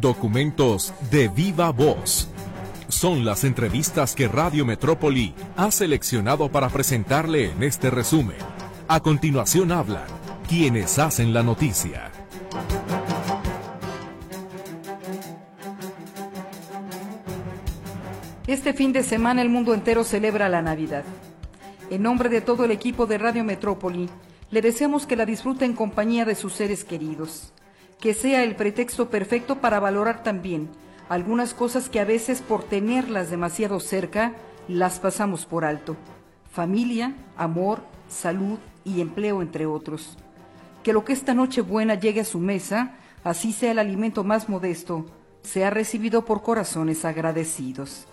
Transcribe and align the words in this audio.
Documentos 0.00 0.94
de 1.10 1.28
viva 1.28 1.70
voz. 1.72 2.26
Son 2.88 3.22
las 3.26 3.44
entrevistas 3.44 4.14
que 4.14 4.28
Radio 4.28 4.64
Metrópoli 4.64 5.34
ha 5.58 5.70
seleccionado 5.70 6.50
para 6.50 6.70
presentarle 6.70 7.50
en 7.50 7.62
este 7.62 7.90
resumen. 7.90 8.38
A 8.88 9.00
continuación 9.00 9.72
hablan 9.72 10.06
quienes 10.48 10.98
hacen 10.98 11.34
la 11.34 11.42
noticia. 11.42 12.10
Este 18.46 18.72
fin 18.72 18.94
de 18.94 19.02
semana 19.02 19.42
el 19.42 19.50
mundo 19.50 19.74
entero 19.74 20.02
celebra 20.02 20.48
la 20.48 20.62
Navidad. 20.62 21.04
En 21.90 22.02
nombre 22.02 22.30
de 22.30 22.40
todo 22.40 22.64
el 22.64 22.70
equipo 22.70 23.04
de 23.04 23.18
Radio 23.18 23.44
Metrópoli, 23.44 24.08
le 24.50 24.62
deseamos 24.62 25.04
que 25.04 25.16
la 25.16 25.26
disfrute 25.26 25.66
en 25.66 25.74
compañía 25.74 26.24
de 26.24 26.36
sus 26.36 26.54
seres 26.54 26.84
queridos, 26.84 27.52
que 28.00 28.14
sea 28.14 28.42
el 28.42 28.56
pretexto 28.56 29.10
perfecto 29.10 29.56
para 29.56 29.78
valorar 29.78 30.22
también 30.22 30.70
algunas 31.10 31.54
cosas 31.54 31.88
que 31.88 32.00
a 32.00 32.04
veces 32.04 32.40
por 32.40 32.62
tenerlas 32.62 33.30
demasiado 33.30 33.80
cerca 33.80 34.32
las 34.68 35.00
pasamos 35.00 35.44
por 35.44 35.64
alto. 35.64 35.96
Familia, 36.52 37.14
amor, 37.36 37.82
salud 38.08 38.58
y 38.84 39.00
empleo, 39.00 39.42
entre 39.42 39.66
otros. 39.66 40.16
Que 40.84 40.92
lo 40.92 41.04
que 41.04 41.12
esta 41.12 41.34
noche 41.34 41.62
buena 41.62 41.96
llegue 41.96 42.20
a 42.20 42.24
su 42.24 42.38
mesa, 42.38 42.94
así 43.24 43.52
sea 43.52 43.72
el 43.72 43.80
alimento 43.80 44.22
más 44.22 44.48
modesto, 44.48 45.04
sea 45.42 45.70
recibido 45.70 46.24
por 46.24 46.42
corazones 46.42 47.04
agradecidos. 47.04 48.06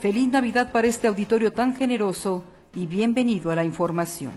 Feliz 0.00 0.28
Navidad 0.28 0.72
para 0.72 0.88
este 0.88 1.08
auditorio 1.08 1.52
tan 1.52 1.76
generoso 1.76 2.42
y 2.74 2.86
bienvenido 2.86 3.50
a 3.50 3.54
la 3.54 3.64
información. 3.64 4.32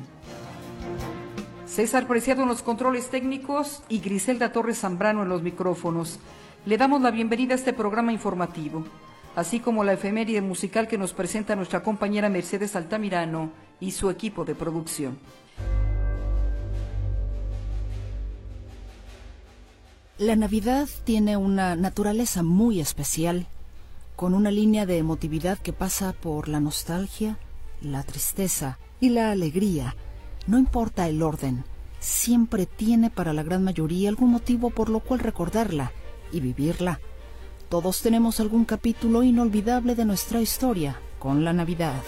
César 1.74 2.06
Preciado 2.06 2.44
en 2.44 2.50
los 2.50 2.62
controles 2.62 3.10
técnicos 3.10 3.82
y 3.90 3.98
Griselda 3.98 4.52
Torres 4.52 4.82
Zambrano 4.82 5.24
en 5.24 5.30
los 5.30 5.42
micrófonos. 5.42 6.20
Le 6.68 6.78
damos 6.78 7.02
la 7.02 7.10
bienvenida 7.10 7.56
a 7.56 7.58
este 7.58 7.74
programa 7.74 8.14
informativo, 8.14 8.86
así 9.36 9.60
como 9.60 9.84
la 9.84 9.94
efeméride 9.94 10.40
musical 10.40 10.88
que 10.88 11.00
nos 11.00 11.14
presenta 11.14 11.56
nuestra 11.56 11.82
compañera 11.82 12.30
Mercedes 12.30 12.76
Altamirano 12.76 13.50
y 13.80 13.90
su 13.90 14.12
equipo 14.12 14.46
de 14.46 14.54
producción. 14.54 15.18
La 20.20 20.36
Navidad 20.36 20.88
tiene 21.06 21.38
una 21.38 21.76
naturaleza 21.76 22.44
muy 22.44 22.82
especial 22.82 23.48
con 24.16 24.36
una 24.36 24.52
línea 24.52 24.86
de 24.86 25.00
emotividad 25.00 25.58
que 25.58 25.74
pasa 25.74 26.14
por 26.14 26.50
la 26.50 26.60
nostalgia, 26.60 27.40
la 27.82 28.04
tristeza 28.04 28.78
y 29.00 29.10
la 29.10 29.32
alegría. 29.32 29.96
No 30.46 30.58
importa 30.58 31.08
el 31.08 31.22
orden, 31.22 31.64
siempre 32.04 32.66
tiene 32.66 33.10
para 33.10 33.34
la 33.34 33.44
gran 33.44 33.64
mayoría 33.64 34.10
algún 34.10 34.32
motivo 34.32 34.70
por 34.70 34.90
lo 34.90 35.00
cual 35.00 35.20
recordarla 35.20 35.92
y 36.32 36.40
vivirla. 36.40 37.00
Todos 37.70 38.02
tenemos 38.02 38.40
algún 38.40 38.66
capítulo 38.66 39.24
inolvidable 39.24 39.96
de 39.96 40.06
nuestra 40.06 40.42
historia 40.42 41.00
con 41.18 41.44
la 41.44 41.54
Navidad. 41.54 42.02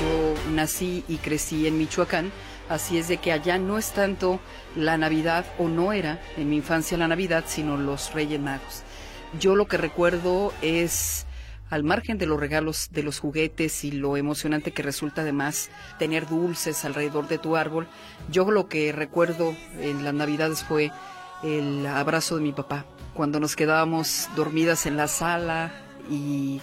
Yo 0.00 0.52
nací 0.52 1.04
y 1.08 1.16
crecí 1.16 1.66
en 1.66 1.78
Michoacán 1.78 2.30
Así 2.70 2.98
es 2.98 3.08
de 3.08 3.16
que 3.16 3.32
allá 3.32 3.58
no 3.58 3.78
es 3.78 3.90
tanto 3.90 4.38
la 4.76 4.96
Navidad, 4.96 5.44
o 5.58 5.66
no 5.66 5.92
era 5.92 6.22
en 6.36 6.48
mi 6.48 6.58
infancia 6.58 6.96
la 6.96 7.08
Navidad, 7.08 7.42
sino 7.48 7.76
los 7.76 8.14
Reyes 8.14 8.40
Magos. 8.40 8.84
Yo 9.38 9.54
lo 9.54 9.66
que 9.66 9.76
recuerdo 9.76 10.52
es, 10.60 11.26
al 11.68 11.84
margen 11.84 12.18
de 12.18 12.26
los 12.26 12.40
regalos, 12.40 12.88
de 12.90 13.02
los 13.02 13.20
juguetes 13.20 13.84
y 13.84 13.92
lo 13.92 14.16
emocionante 14.16 14.72
que 14.72 14.82
resulta 14.82 15.22
además 15.22 15.70
tener 15.98 16.26
dulces 16.26 16.84
alrededor 16.84 17.28
de 17.28 17.38
tu 17.38 17.56
árbol, 17.56 17.86
yo 18.30 18.50
lo 18.50 18.68
que 18.68 18.92
recuerdo 18.92 19.54
en 19.78 20.04
las 20.04 20.14
Navidades 20.14 20.64
fue 20.64 20.90
el 21.44 21.86
abrazo 21.86 22.36
de 22.36 22.42
mi 22.42 22.52
papá, 22.52 22.84
cuando 23.14 23.38
nos 23.38 23.56
quedábamos 23.56 24.28
dormidas 24.34 24.86
en 24.86 24.96
la 24.96 25.06
sala 25.06 25.72
y 26.10 26.60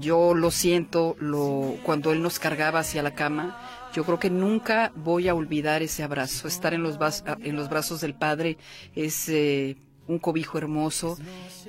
yo 0.00 0.34
lo 0.34 0.50
siento 0.50 1.14
lo, 1.20 1.76
cuando 1.84 2.12
él 2.12 2.20
nos 2.20 2.40
cargaba 2.40 2.80
hacia 2.80 3.02
la 3.02 3.14
cama 3.14 3.56
yo 3.94 4.04
creo 4.04 4.18
que 4.18 4.28
nunca 4.28 4.90
voy 4.96 5.28
a 5.28 5.34
olvidar 5.34 5.80
ese 5.82 6.02
abrazo. 6.02 6.48
Estar 6.48 6.74
en 6.74 6.82
los, 6.82 6.98
los 6.98 7.68
brazos 7.68 8.00
del 8.00 8.14
Padre 8.14 8.58
es 8.96 9.28
eh, 9.28 9.76
un 10.06 10.18
cobijo 10.18 10.58
hermoso, 10.58 11.16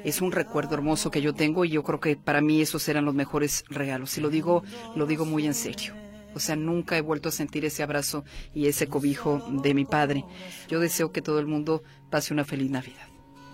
es 0.03 0.22
un 0.22 0.31
recuerdo 0.31 0.75
hermoso 0.75 1.12
que 1.12 1.22
yo 1.22 1.34
tengo 1.34 1.66
y 1.66 1.69
yo 1.69 1.84
creo 1.84 2.00
que 2.00 2.16
para 2.16 2.41
mí 2.41 2.62
esos 2.62 2.88
eran 2.88 3.06
los 3.06 3.16
mejores 3.16 3.63
regalos. 3.69 4.18
Y 4.18 4.22
lo 4.22 4.29
digo, 4.29 4.63
lo 4.96 5.06
digo 5.06 5.25
muy 5.25 5.46
en 5.46 5.53
serio. 5.53 5.94
O 6.34 6.40
sea, 6.40 6.56
nunca 6.56 6.97
he 6.97 7.01
vuelto 7.01 7.29
a 7.29 7.31
sentir 7.31 7.63
ese 7.63 7.81
abrazo 7.81 8.25
y 8.53 8.68
ese 8.68 8.88
cobijo 8.88 9.41
de 9.50 9.73
mi 9.73 9.85
padre. 9.85 10.25
Yo 10.68 10.79
deseo 10.79 11.12
que 11.12 11.22
todo 11.22 11.40
el 11.40 11.47
mundo 11.47 11.81
pase 12.09 12.34
una 12.34 12.44
feliz 12.44 12.69
Navidad. 12.69 13.07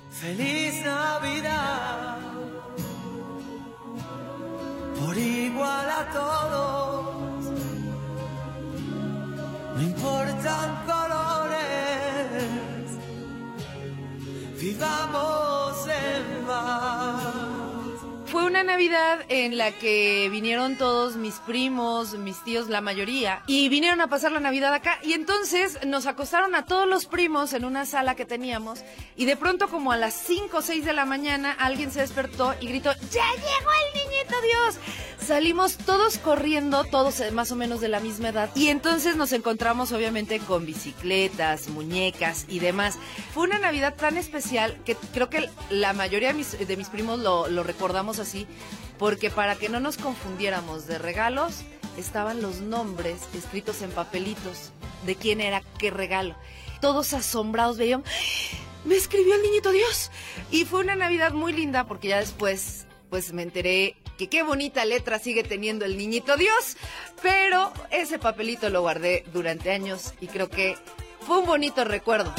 Feliz 0.10 0.84
Navidad. 0.84 2.18
Por 5.00 5.18
igual 5.18 5.90
a 5.90 6.12
todos 6.12 7.22
no 9.76 9.82
importan 9.82 10.86
colores, 10.86 12.44
vivamos 14.62 15.88
en 15.88 16.46
paz. 16.46 17.41
Fue 18.32 18.46
una 18.46 18.64
Navidad 18.64 19.26
en 19.28 19.58
la 19.58 19.74
que 19.74 20.30
vinieron 20.32 20.78
todos 20.78 21.18
mis 21.18 21.36
primos, 21.40 22.14
mis 22.14 22.42
tíos, 22.46 22.70
la 22.70 22.80
mayoría, 22.80 23.44
y 23.46 23.68
vinieron 23.68 24.00
a 24.00 24.08
pasar 24.08 24.32
la 24.32 24.40
Navidad 24.40 24.74
acá. 24.74 25.00
Y 25.04 25.12
entonces 25.12 25.86
nos 25.86 26.06
acostaron 26.06 26.56
a 26.56 26.64
todos 26.64 26.88
los 26.88 27.08
primos 27.08 27.52
en 27.52 27.66
una 27.66 27.86
sala 27.86 28.16
que 28.16 28.24
teníamos, 28.24 28.86
y 29.18 29.26
de 29.26 29.36
pronto 29.36 29.68
como 29.68 29.92
a 29.92 29.98
las 29.98 30.14
5 30.14 30.60
o 30.60 30.62
6 30.62 30.86
de 30.86 30.94
la 30.94 31.04
mañana 31.04 31.52
alguien 31.52 31.92
se 31.92 32.00
despertó 32.00 32.56
y 32.62 32.68
gritó, 32.68 32.94
¡Ya 33.12 33.26
llegó 33.36 33.70
el 33.84 34.00
niñito 34.00 34.36
Dios! 34.42 34.76
Salimos 35.20 35.78
todos 35.78 36.18
corriendo, 36.18 36.84
todos 36.86 37.22
más 37.32 37.52
o 37.52 37.56
menos 37.56 37.80
de 37.80 37.90
la 37.90 38.00
misma 38.00 38.30
edad, 38.30 38.50
y 38.56 38.70
entonces 38.70 39.18
nos 39.18 39.34
encontramos 39.34 39.92
obviamente 39.92 40.40
con 40.40 40.66
bicicletas, 40.66 41.68
muñecas 41.68 42.46
y 42.48 42.60
demás. 42.60 42.98
Fue 43.34 43.44
una 43.44 43.60
Navidad 43.60 43.94
tan 43.96 44.18
especial 44.18 44.78
que 44.86 44.96
creo 45.14 45.30
que 45.30 45.50
la 45.70 45.94
mayoría 45.94 46.30
de 46.30 46.34
mis, 46.34 46.66
de 46.66 46.78
mis 46.78 46.88
primos 46.88 47.20
lo 47.20 47.64
recordamos 47.64 48.21
así, 48.22 48.48
porque 48.98 49.30
para 49.30 49.56
que 49.56 49.70
no 49.70 49.80
nos 49.80 49.98
confundiéramos 49.98 50.88
de 50.88 50.98
regalos, 50.98 51.62
estaban 51.98 52.42
los 52.42 52.62
nombres 52.62 53.22
escritos 53.34 53.82
en 53.82 53.92
papelitos 53.92 54.72
de 55.06 55.16
quién 55.16 55.42
era 55.42 55.62
qué 55.78 55.92
regalo. 55.92 56.36
Todos 56.80 57.14
asombrados 57.14 57.78
veían, 57.78 58.04
me 58.86 58.96
escribió 58.96 59.36
el 59.36 59.42
niñito 59.42 59.72
Dios. 59.72 60.12
Y 60.52 60.66
fue 60.66 60.82
una 60.82 60.96
Navidad 60.96 61.34
muy 61.34 61.54
linda 61.54 61.86
porque 61.86 62.10
ya 62.10 62.20
después 62.20 62.86
pues 63.10 63.34
me 63.34 63.44
enteré 63.44 63.98
que 64.18 64.30
qué 64.30 64.42
bonita 64.42 64.86
letra 64.86 65.20
sigue 65.20 65.44
teniendo 65.44 65.84
el 65.84 65.98
niñito 65.98 66.38
Dios, 66.38 66.78
pero 67.22 67.74
ese 67.90 68.20
papelito 68.20 68.70
lo 68.70 68.82
guardé 68.82 69.26
durante 69.34 69.72
años 69.72 70.14
y 70.22 70.28
creo 70.28 70.50
que 70.50 70.78
fue 71.22 71.40
un 71.40 71.46
bonito 71.46 71.84
recuerdo. 71.84 72.34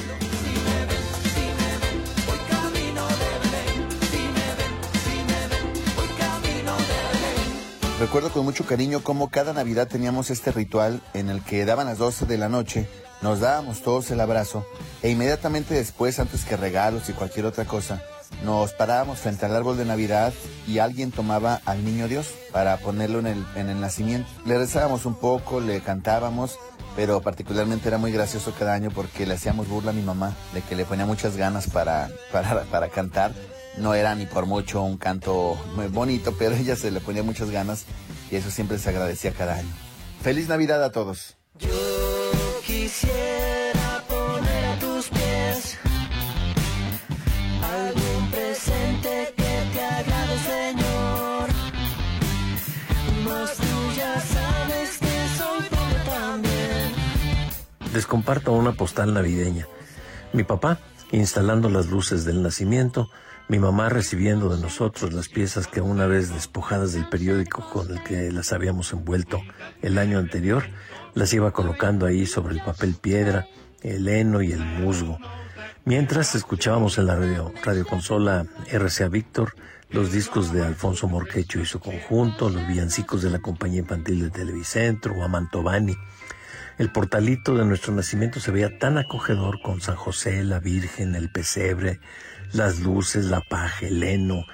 Recuerdo 8.03 8.33
con 8.33 8.45
mucho 8.45 8.67
cariño 8.67 9.01
cómo 9.05 9.31
cada 9.31 9.53
Navidad 9.53 9.87
teníamos 9.87 10.31
este 10.31 10.51
ritual 10.51 11.01
en 11.15 11.29
el 11.29 11.41
que 11.41 11.65
daban 11.65 11.87
las 11.87 11.99
12 11.99 12.27
de 12.27 12.37
la 12.37 12.49
noche, 12.49 12.89
nos 13.23 13.39
dábamos 13.39 13.81
todos 13.83 14.11
el 14.11 14.21
abrazo 14.21 14.67
e 15.03 15.11
inmediatamente 15.11 15.75
después, 15.75 16.19
antes 16.19 16.45
que 16.45 16.57
regalos 16.57 17.09
y 17.09 17.13
cualquier 17.13 17.47
otra 17.47 17.65
cosa, 17.65 18.03
nos 18.45 18.73
parábamos 18.73 19.21
frente 19.21 19.47
al 19.47 19.55
árbol 19.55 19.77
de 19.77 19.85
Navidad 19.85 20.33
y 20.67 20.81
alguien 20.81 21.13
tomaba 21.13 21.61
al 21.65 21.85
niño 21.85 22.09
Dios 22.09 22.27
para 22.51 22.77
ponerlo 22.79 23.21
en 23.21 23.29
el, 23.29 23.47
en 23.55 23.69
el 23.69 23.81
nacimiento. 23.81 24.29
Le 24.47 24.59
rezábamos 24.59 25.07
un 25.07 25.15
poco, 25.15 25.61
le 25.61 25.81
cantábamos, 25.81 26.59
pero 26.97 27.21
particularmente 27.21 27.87
era 27.87 27.99
muy 27.99 28.11
gracioso 28.11 28.53
cada 28.59 28.75
año 28.75 28.91
porque 28.91 29.27
le 29.27 29.35
hacíamos 29.35 29.69
burla 29.69 29.93
a 29.93 29.95
mi 29.95 30.03
mamá 30.03 30.35
de 30.55 30.63
que 30.63 30.75
le 30.75 30.85
ponía 30.85 31.07
muchas 31.07 31.37
ganas 31.37 31.69
para, 31.69 32.11
para, 32.33 32.65
para 32.65 32.89
cantar 32.89 33.33
no 33.79 33.95
era 33.95 34.15
ni 34.15 34.27
por 34.27 34.47
mucho 34.47 34.83
un 34.83 34.97
canto 34.99 35.57
muy 35.75 35.87
bonito, 35.89 36.35
pero 36.39 36.55
ella 36.57 36.77
se 36.77 36.91
le 36.91 37.01
ponía 37.01 37.23
muchas 37.23 37.51
ganas 37.51 37.85
y 38.31 38.37
eso 38.37 38.51
siempre 38.51 38.79
se 38.79 38.91
agradecía 38.91 39.33
cada 39.33 39.57
año. 39.57 39.73
Feliz 40.23 40.49
Navidad 40.49 40.83
a 40.85 40.93
todos. 40.93 41.37
Yo 41.59 41.69
quisiera 42.65 44.03
poner 44.09 44.65
a 44.65 44.79
tus 44.79 45.09
pies 45.09 45.79
algún 47.63 48.31
presente 48.31 49.35
que 49.37 49.71
te 49.73 49.83
agrade, 49.85 50.39
Señor. 50.39 51.49
Mas 53.25 53.57
tú 53.57 53.93
ya 53.97 54.21
sabes 54.21 54.99
que 54.99 55.29
soy 55.37 55.69
pobre 55.69 56.05
también. 56.05 56.93
Les 57.93 58.07
comparto 58.07 58.53
una 58.53 58.73
postal 58.73 59.13
navideña. 59.13 59.67
Mi 60.33 60.45
papá, 60.45 60.79
instalando 61.13 61.71
las 61.71 61.87
luces 61.87 62.25
del 62.25 62.43
nacimiento, 62.43 63.09
mi 63.49 63.59
mamá 63.59 63.89
recibiendo 63.89 64.55
de 64.55 64.61
nosotros 64.61 65.13
las 65.13 65.29
piezas 65.29 65.67
que 65.67 65.81
una 65.81 66.07
vez 66.07 66.33
despojadas 66.33 66.95
del 66.95 67.09
periódico 67.09 67.69
con 67.71 67.91
el 67.91 68.03
que 68.03 68.33
las 68.33 68.53
habíamos 68.53 68.93
envuelto 68.93 69.41
el 69.83 69.99
año 69.99 70.19
anterior, 70.19 70.65
las 71.15 71.33
iba 71.33 71.53
colocando 71.53 72.07
ahí 72.07 72.27
sobre 72.27 72.55
el 72.55 72.63
papel 72.63 72.95
piedra, 72.95 73.47
el 73.83 74.09
heno 74.09 74.43
y 74.43 74.53
el 74.53 74.65
musgo. 74.65 75.19
Mientras 75.85 76.35
escuchábamos 76.35 76.99
en 76.99 77.07
la 77.07 77.17
radio, 77.17 77.53
radioconsola 77.63 78.47
RCA 78.71 79.09
Víctor 79.09 79.55
los 79.93 80.11
discos 80.11 80.53
de 80.53 80.65
Alfonso 80.65 81.07
Morquecho 81.07 81.61
y 81.61 81.67
su 81.67 81.79
conjunto, 81.79 82.49
los 82.49 82.67
villancicos 82.67 83.23
de 83.23 83.31
la 83.31 83.41
compañía 83.41 83.81
infantil 83.81 84.23
de 84.23 84.31
Televicentro 84.31 85.15
o 85.15 85.23
Amantovani. 85.23 85.95
El 86.79 86.91
portalito 86.91 87.55
de 87.55 87.65
nuestro 87.65 87.93
nacimiento 87.95 88.41
se 88.41 88.51
veía 88.51 88.79
tan 88.79 88.99
acogedor 88.99 89.61
con 89.61 89.81
San 89.81 89.97
José, 89.97 90.43
la 90.45 90.59
Virgen, 90.59 91.15
el 91.15 91.31
pesebre, 91.31 92.01
las 92.53 92.81
luces, 92.81 93.27
la 93.27 93.41
paja, 93.41 93.87
el 93.87 94.03
heno, 94.03 94.45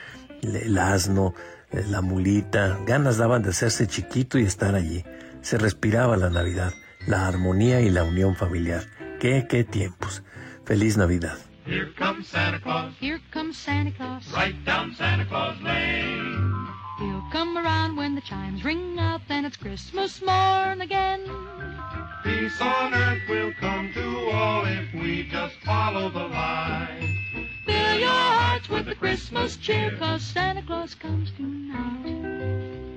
el 0.43 0.77
asno, 0.79 1.35
eh, 1.71 1.85
la 1.89 2.01
mulita. 2.01 2.79
Ganas 2.87 3.19
daban 3.19 3.43
de 3.43 3.51
hacerse 3.51 3.87
chiquito 3.87 4.39
y 4.39 4.45
estar 4.45 4.75
allí. 4.75 5.05
Se 5.43 5.59
respiraba 5.59 6.17
la 6.17 6.31
Navidad, 6.31 6.73
la 7.07 7.27
armonía 7.27 7.81
y 7.81 7.91
la 7.91 8.05
unión 8.05 8.37
familiar. 8.37 8.85
¡Qué, 9.21 9.47
qué 9.49 9.65
tiempos! 9.65 10.23
Feliz 10.65 10.97
Navidad. 10.97 11.39
Here 11.65 11.93
comes 11.99 12.29
Santa 12.29 12.61
Claus. 12.61 12.95
Here 13.01 13.21
comes 13.33 13.57
Santa 13.57 13.93
Claus. 13.97 14.25
Right 14.33 14.65
down 14.65 14.95
Santa 14.95 15.27
Claus 15.29 15.61
Lane. 15.63 16.78
He'll 16.99 17.25
come 17.31 17.57
around 17.57 17.97
when 17.97 18.17
the 18.17 18.21
chimes 18.21 18.65
ring 18.65 18.99
out, 18.99 19.21
then 19.29 19.45
it's 19.45 19.57
Christmas 19.57 20.21
morn 20.21 20.81
again. 20.81 21.21
Peace 22.25 22.61
on 22.61 22.93
earth 22.93 23.23
will 23.29 23.53
come 23.61 23.93
to 23.95 24.31
all 24.31 24.65
if 24.65 24.93
we 24.95 25.29
just 25.31 25.55
follow 25.65 26.11
the 26.11 26.27
line. 26.27 27.19
Fill 27.65 28.01
your 28.01 28.09
hearts 28.09 28.69
with 28.69 28.87
the 28.87 28.97
Christmas 28.97 29.57
cheer, 29.57 29.97
cause 29.97 30.23
Santa 30.23 30.63
Claus 30.63 30.97
comes 30.97 31.31
tonight. 31.37 32.88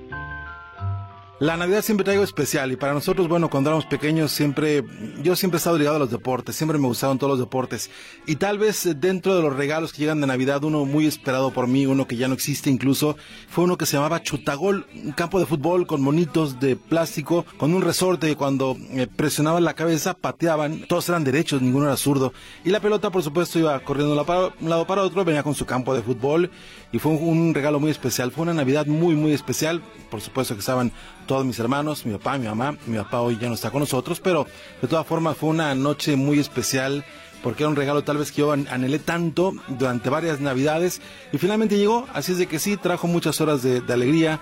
La 1.38 1.56
Navidad 1.56 1.82
siempre 1.82 2.04
traigo 2.04 2.22
especial 2.22 2.70
y 2.70 2.76
para 2.76 2.92
nosotros, 2.92 3.26
bueno, 3.26 3.50
cuando 3.50 3.70
éramos 3.70 3.86
pequeños 3.86 4.30
siempre, 4.30 4.84
yo 5.24 5.34
siempre 5.34 5.56
he 5.56 5.58
estado 5.58 5.76
ligado 5.76 5.96
a 5.96 5.98
los 5.98 6.10
deportes, 6.10 6.54
siempre 6.54 6.78
me 6.78 6.86
gustaron 6.86 7.18
todos 7.18 7.32
los 7.32 7.40
deportes. 7.40 7.90
Y 8.26 8.36
tal 8.36 8.58
vez 8.58 8.86
eh, 8.86 8.94
dentro 8.94 9.34
de 9.34 9.42
los 9.42 9.56
regalos 9.56 9.92
que 9.92 9.98
llegan 9.98 10.20
de 10.20 10.28
Navidad, 10.28 10.62
uno 10.62 10.84
muy 10.84 11.06
esperado 11.06 11.50
por 11.52 11.66
mí, 11.66 11.84
uno 11.84 12.06
que 12.06 12.16
ya 12.16 12.28
no 12.28 12.34
existe 12.34 12.70
incluso, 12.70 13.16
fue 13.48 13.64
uno 13.64 13.76
que 13.76 13.86
se 13.86 13.96
llamaba 13.96 14.22
Chutagol, 14.22 14.86
un 14.94 15.12
campo 15.12 15.40
de 15.40 15.46
fútbol 15.46 15.88
con 15.88 16.00
monitos 16.00 16.60
de 16.60 16.76
plástico, 16.76 17.44
con 17.56 17.74
un 17.74 17.82
resorte 17.82 18.28
que 18.28 18.36
cuando 18.36 18.76
eh, 18.90 19.08
presionaban 19.08 19.64
la 19.64 19.74
cabeza 19.74 20.14
pateaban, 20.14 20.86
todos 20.86 21.08
eran 21.08 21.24
derechos, 21.24 21.60
ninguno 21.60 21.86
era 21.86 21.96
zurdo. 21.96 22.32
Y 22.64 22.70
la 22.70 22.78
pelota 22.78 23.10
por 23.10 23.24
supuesto 23.24 23.58
iba 23.58 23.80
corriendo 23.80 24.14
de 24.14 24.52
un 24.60 24.70
lado 24.70 24.86
para 24.86 25.02
otro, 25.02 25.24
venía 25.24 25.42
con 25.42 25.56
su 25.56 25.66
campo 25.66 25.92
de 25.92 26.02
fútbol 26.02 26.52
y 26.92 26.98
fue 26.98 27.12
un, 27.12 27.54
regalo 27.54 27.80
muy 27.80 27.90
especial, 27.90 28.30
fue 28.30 28.42
una 28.42 28.52
Navidad 28.54 28.86
muy 28.86 29.14
muy 29.14 29.32
especial, 29.32 29.82
por 30.10 30.20
supuesto 30.20 30.54
que 30.54 30.60
estaban 30.60 30.92
todos 31.26 31.44
mis 31.46 31.58
hermanos, 31.58 32.04
mi 32.04 32.12
papá, 32.12 32.36
mi 32.36 32.46
mamá. 32.46 32.76
Mi 32.86 32.98
papá 32.98 33.20
hoy 33.22 33.38
ya 33.40 33.48
no 33.48 33.54
está 33.54 33.70
con 33.70 33.80
nosotros, 33.80 34.20
pero 34.20 34.46
de 34.80 34.88
todas 34.88 35.06
formas 35.06 35.36
fue 35.36 35.48
una 35.48 35.74
noche 35.74 36.16
muy 36.16 36.38
especial 36.38 37.04
porque 37.42 37.64
era 37.64 37.70
un 37.70 37.76
regalo 37.76 38.04
tal 38.04 38.18
vez 38.18 38.30
que 38.30 38.42
yo 38.42 38.52
anhelé 38.52 38.98
tanto 38.98 39.52
durante 39.66 40.10
varias 40.10 40.40
navidades. 40.40 41.00
Y 41.32 41.38
finalmente 41.38 41.76
llegó, 41.76 42.06
así 42.12 42.32
es 42.32 42.38
de 42.38 42.46
que 42.46 42.58
sí, 42.58 42.76
trajo 42.76 43.08
muchas 43.08 43.40
horas 43.40 43.62
de 43.62 43.82
alegría, 43.92 44.40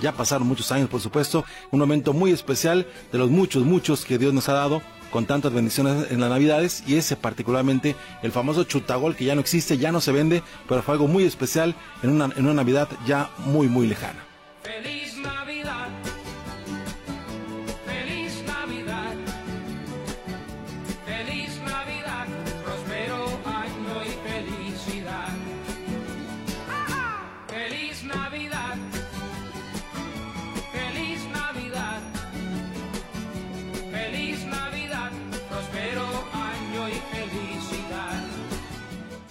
ya 0.00 0.12
pasaron 0.12 0.46
muchos 0.46 0.70
años 0.72 0.88
por 0.88 1.00
supuesto, 1.00 1.44
un 1.70 1.80
momento 1.80 2.12
muy 2.12 2.30
especial 2.30 2.86
de 3.12 3.18
los 3.18 3.30
muchos, 3.30 3.64
muchos 3.64 4.04
que 4.04 4.18
Dios 4.18 4.32
nos 4.32 4.48
ha 4.48 4.54
dado 4.54 4.82
con 5.10 5.26
tantas 5.26 5.52
bendiciones 5.52 6.10
en 6.10 6.20
las 6.20 6.30
navidades 6.30 6.82
y 6.86 6.96
ese 6.96 7.16
particularmente 7.16 7.94
el 8.22 8.32
famoso 8.32 8.64
chutagol 8.64 9.16
que 9.16 9.24
ya 9.24 9.34
no 9.34 9.40
existe, 9.40 9.78
ya 9.78 9.92
no 9.92 10.00
se 10.00 10.12
vende, 10.12 10.42
pero 10.68 10.82
fue 10.82 10.94
algo 10.94 11.08
muy 11.08 11.24
especial 11.24 11.74
en 12.02 12.10
una, 12.10 12.26
en 12.36 12.44
una 12.44 12.54
navidad 12.54 12.88
ya 13.06 13.30
muy, 13.38 13.68
muy 13.68 13.86
lejana. 13.86 14.24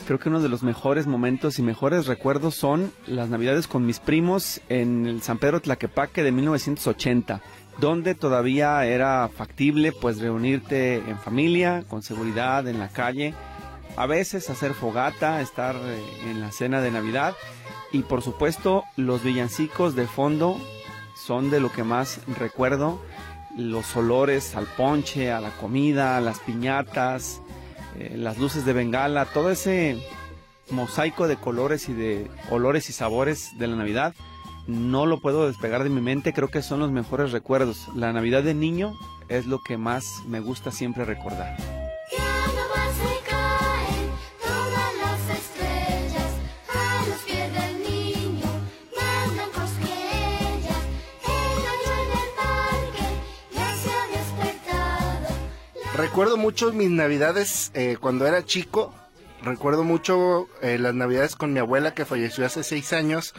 Creo 0.05 0.19
que 0.19 0.29
uno 0.29 0.41
de 0.41 0.49
los 0.49 0.63
mejores 0.63 1.07
momentos 1.07 1.59
y 1.59 1.63
mejores 1.63 2.05
recuerdos 2.05 2.55
son 2.55 2.91
las 3.07 3.29
navidades 3.29 3.67
con 3.67 3.85
mis 3.85 3.99
primos 3.99 4.61
en 4.69 5.05
el 5.05 5.21
San 5.21 5.37
Pedro 5.37 5.61
Tlaquepaque 5.61 6.23
de 6.23 6.31
1980, 6.31 7.41
donde 7.79 8.15
todavía 8.15 8.85
era 8.85 9.27
factible 9.27 9.91
pues 9.91 10.19
reunirte 10.19 10.95
en 10.95 11.17
familia, 11.17 11.83
con 11.87 12.03
seguridad, 12.03 12.67
en 12.67 12.79
la 12.79 12.89
calle, 12.89 13.33
a 13.97 14.05
veces 14.05 14.49
hacer 14.49 14.73
fogata, 14.73 15.41
estar 15.41 15.75
eh, 15.75 16.03
en 16.29 16.41
la 16.41 16.51
cena 16.51 16.81
de 16.81 16.91
Navidad. 16.91 17.33
Y 17.91 18.03
por 18.03 18.21
supuesto 18.21 18.83
los 18.95 19.23
villancicos 19.23 19.95
de 19.95 20.05
fondo 20.05 20.57
son 21.15 21.49
de 21.49 21.59
lo 21.59 21.71
que 21.71 21.83
más 21.83 22.19
recuerdo, 22.37 23.01
los 23.57 23.95
olores 23.95 24.55
al 24.55 24.65
ponche, 24.65 25.31
a 25.31 25.39
la 25.39 25.51
comida, 25.51 26.17
a 26.17 26.21
las 26.21 26.39
piñatas, 26.39 27.41
eh, 27.99 28.15
las 28.17 28.37
luces 28.37 28.65
de 28.65 28.73
Bengala, 28.73 29.25
todo 29.25 29.49
ese 29.49 29.97
mosaico 30.69 31.27
de 31.27 31.37
colores 31.37 31.89
y 31.89 31.93
de 31.93 32.29
olores 32.49 32.89
y 32.89 32.93
sabores 32.93 33.57
de 33.57 33.67
la 33.67 33.75
Navidad, 33.75 34.13
no 34.67 35.05
lo 35.05 35.21
puedo 35.21 35.47
despegar 35.47 35.83
de 35.83 35.89
mi 35.89 36.01
mente, 36.01 36.33
creo 36.33 36.49
que 36.49 36.61
son 36.61 36.79
los 36.79 36.91
mejores 36.91 37.31
recuerdos. 37.31 37.87
La 37.95 38.11
Navidad 38.13 38.43
de 38.43 38.53
niño 38.53 38.93
es 39.29 39.45
lo 39.45 39.59
que 39.59 39.77
más 39.77 40.05
me 40.27 40.39
gusta 40.39 40.71
siempre 40.71 41.05
recordar. 41.05 41.84
Recuerdo 55.97 56.35
mucho 56.35 56.73
mis 56.73 56.89
navidades 56.89 57.71
eh, 57.73 57.95
cuando 57.99 58.27
era 58.27 58.43
chico. 58.43 58.93
Recuerdo 59.41 59.85
mucho 59.85 60.49
eh, 60.61 60.77
las 60.77 60.93
navidades 60.93 61.37
con 61.37 61.53
mi 61.53 61.59
abuela 61.59 61.93
que 61.93 62.03
falleció 62.03 62.45
hace 62.45 62.63
seis 62.63 62.91
años. 62.91 63.33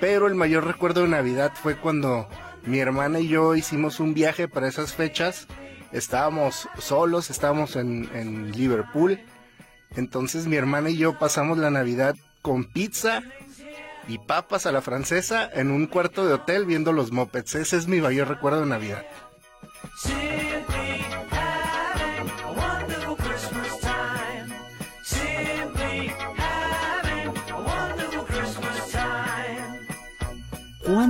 Pero 0.00 0.26
el 0.26 0.34
mayor 0.34 0.66
recuerdo 0.66 1.02
de 1.02 1.08
Navidad 1.08 1.52
fue 1.54 1.76
cuando 1.76 2.28
mi 2.64 2.78
hermana 2.78 3.20
y 3.20 3.28
yo 3.28 3.54
hicimos 3.54 4.00
un 4.00 4.12
viaje 4.12 4.48
para 4.48 4.68
esas 4.68 4.92
fechas. 4.92 5.46
Estábamos 5.92 6.68
solos, 6.78 7.30
estábamos 7.30 7.74
en, 7.74 8.52
Liverpool. 8.52 9.18
Entonces 9.96 10.46
mi 10.46 10.56
hermana 10.56 10.90
y 10.90 10.98
yo 10.98 11.18
pasamos 11.18 11.56
la 11.56 11.70
Navidad 11.70 12.16
con 12.42 12.64
pizza 12.64 13.22
y 14.08 14.18
papas 14.18 14.66
a 14.66 14.72
la 14.72 14.82
francesa 14.82 15.48
en 15.54 15.70
un 15.70 15.86
cuarto 15.86 16.26
de 16.26 16.34
hotel 16.34 16.66
viendo 16.66 16.92
los 16.92 17.12
mopeds. 17.12 17.54
Ese 17.54 17.78
es 17.78 17.86
mi 17.86 18.02
mayor 18.02 18.28
recuerdo 18.28 18.60
de 18.60 18.66
Navidad. 18.66 19.06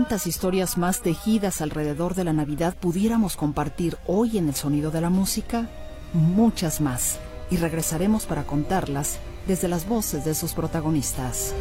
Cuántas 0.05 0.27
historias 0.27 0.77
más 0.77 1.01
tejidas 1.01 1.63
alrededor 1.63 2.15
de 2.15 2.25
la 2.25 2.35
Navidad 2.35 2.77
pudiéramos 2.79 3.39
compartir 3.39 3.97
hoy 4.07 4.37
en 4.37 4.49
el 4.49 4.55
sonido 4.55 4.91
de 4.91 5.01
la 5.01 5.09
música? 5.09 5.67
Muchas 6.13 6.83
más. 6.83 7.19
Y 7.51 7.57
regresaremos 7.57 8.27
para 8.27 8.43
contarlas 8.43 9.17
desde 9.49 9.67
las 9.67 9.89
voces 9.89 10.27
de 10.27 10.35
sus 10.35 10.53
protagonistas. 10.53 11.55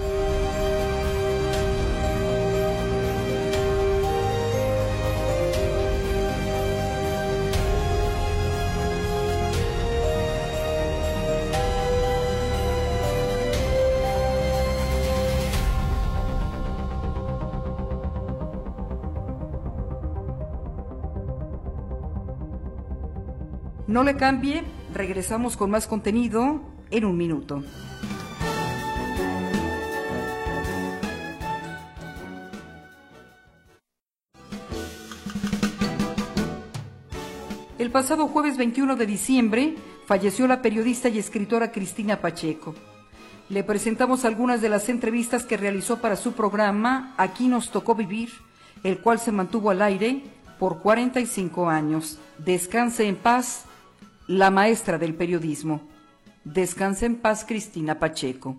No 23.94 24.04
le 24.04 24.16
cambie, 24.16 24.64
regresamos 24.92 25.56
con 25.56 25.70
más 25.70 25.86
contenido 25.86 26.62
en 26.90 27.06
un 27.06 27.16
minuto. 27.16 27.64
El 37.78 37.92
pasado 37.92 38.28
jueves 38.28 38.58
21 38.58 38.96
de 38.96 39.06
diciembre 39.06 39.76
falleció 40.08 40.48
la 40.48 40.64
periodista 40.64 41.10
y 41.10 41.20
escritora 41.20 41.72
Cristina 41.72 42.20
Pacheco. 42.20 42.74
Le 43.50 43.64
presentamos 43.64 44.26
algunas 44.26 44.60
de 44.60 44.70
las 44.70 44.90
entrevistas 44.90 45.46
que 45.46 45.56
realizó 45.56 46.02
para 46.02 46.16
su 46.16 46.32
programa 46.32 47.14
Aquí 47.18 47.48
nos 47.48 47.70
tocó 47.70 47.94
vivir, 47.94 48.32
el 48.84 48.98
cual 49.02 49.20
se 49.20 49.32
mantuvo 49.32 49.70
al 49.70 49.84
aire 49.84 50.24
por 50.58 50.80
45 50.80 51.70
años. 51.70 52.18
Descanse 52.40 53.08
en 53.08 53.18
paz, 53.18 53.66
la 54.28 54.50
maestra 54.50 54.98
del 54.98 55.16
periodismo. 55.16 55.82
Descanse 56.46 57.06
en 57.06 57.18
paz, 57.18 57.44
Cristina 57.46 58.00
Pacheco. 58.00 58.56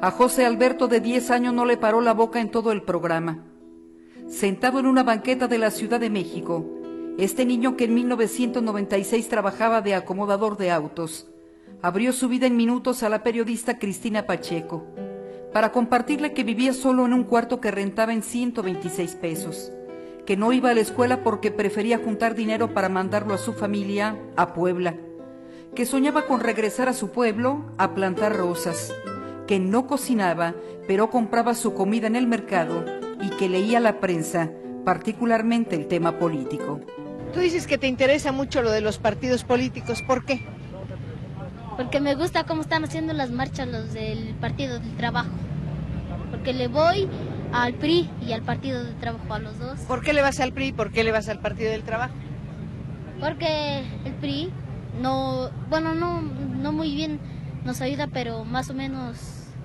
A 0.00 0.10
José 0.10 0.46
Alberto 0.46 0.88
de 0.88 1.00
10 1.00 1.30
años 1.30 1.54
no 1.54 1.66
le 1.66 1.76
paró 1.76 2.00
la 2.00 2.14
boca 2.14 2.40
en 2.40 2.50
todo 2.50 2.72
el 2.72 2.82
programa. 2.82 3.44
Sentado 4.28 4.78
en 4.80 4.86
una 4.86 5.02
banqueta 5.02 5.46
de 5.46 5.58
la 5.58 5.70
Ciudad 5.70 6.00
de 6.00 6.10
México, 6.10 6.64
este 7.18 7.44
niño 7.44 7.76
que 7.76 7.84
en 7.84 7.94
1996 7.94 9.28
trabajaba 9.28 9.82
de 9.82 9.94
acomodador 9.94 10.56
de 10.56 10.70
autos, 10.70 11.28
abrió 11.82 12.12
su 12.12 12.28
vida 12.28 12.46
en 12.46 12.56
minutos 12.56 13.02
a 13.02 13.08
la 13.08 13.22
periodista 13.22 13.78
Cristina 13.78 14.26
Pacheco, 14.26 14.84
para 15.52 15.72
compartirle 15.72 16.32
que 16.32 16.44
vivía 16.44 16.72
solo 16.72 17.06
en 17.06 17.12
un 17.12 17.24
cuarto 17.24 17.60
que 17.60 17.70
rentaba 17.70 18.12
en 18.12 18.22
126 18.22 19.14
pesos, 19.16 19.72
que 20.26 20.36
no 20.36 20.52
iba 20.52 20.70
a 20.70 20.74
la 20.74 20.80
escuela 20.80 21.22
porque 21.22 21.50
prefería 21.50 21.98
juntar 21.98 22.34
dinero 22.34 22.74
para 22.74 22.88
mandarlo 22.88 23.32
a 23.32 23.38
su 23.38 23.52
familia 23.52 24.16
a 24.36 24.52
Puebla, 24.52 24.96
que 25.74 25.86
soñaba 25.86 26.26
con 26.26 26.40
regresar 26.40 26.88
a 26.88 26.92
su 26.92 27.10
pueblo 27.10 27.72
a 27.78 27.94
plantar 27.94 28.34
rosas, 28.36 28.92
que 29.46 29.60
no 29.60 29.86
cocinaba, 29.86 30.54
pero 30.88 31.10
compraba 31.10 31.54
su 31.54 31.74
comida 31.74 32.08
en 32.08 32.16
el 32.16 32.26
mercado 32.26 32.84
y 33.22 33.30
que 33.30 33.48
leía 33.48 33.78
la 33.78 34.00
prensa, 34.00 34.50
particularmente 34.84 35.76
el 35.76 35.86
tema 35.86 36.18
político. 36.18 36.80
Tú 37.32 37.40
dices 37.40 37.66
que 37.66 37.78
te 37.78 37.86
interesa 37.86 38.32
mucho 38.32 38.62
lo 38.62 38.70
de 38.70 38.80
los 38.80 38.98
partidos 38.98 39.44
políticos, 39.44 40.02
¿por 40.02 40.24
qué? 40.24 40.44
Porque 41.76 42.00
me 42.00 42.14
gusta 42.14 42.44
cómo 42.44 42.62
están 42.62 42.84
haciendo 42.84 43.12
las 43.12 43.30
marchas 43.30 43.68
los 43.68 43.92
del 43.92 44.34
Partido 44.40 44.80
del 44.80 44.96
Trabajo. 44.96 45.30
Porque 46.30 46.54
le 46.54 46.68
voy 46.68 47.06
al 47.62 47.74
PRI 47.74 48.08
y 48.26 48.32
al 48.32 48.42
Partido 48.42 48.82
del 48.82 48.94
Trabajo, 48.96 49.32
a 49.32 49.38
los 49.38 49.58
dos. 49.58 49.80
¿Por 49.80 50.02
qué 50.02 50.12
le 50.12 50.22
vas 50.22 50.40
al 50.40 50.52
PRI 50.52 50.66
y 50.66 50.72
por 50.72 50.92
qué 50.92 51.04
le 51.04 51.12
vas 51.12 51.28
al 51.28 51.40
Partido 51.40 51.70
del 51.70 51.82
Trabajo? 51.82 52.14
Porque 53.20 53.82
el 54.04 54.12
PRI 54.14 54.50
no, 55.00 55.50
bueno, 55.68 55.94
no, 55.94 56.20
no 56.22 56.72
muy 56.72 56.94
bien 56.94 57.18
nos 57.64 57.80
ayuda, 57.80 58.06
pero 58.06 58.44
más 58.44 58.70
o 58.70 58.74
menos 58.74 59.16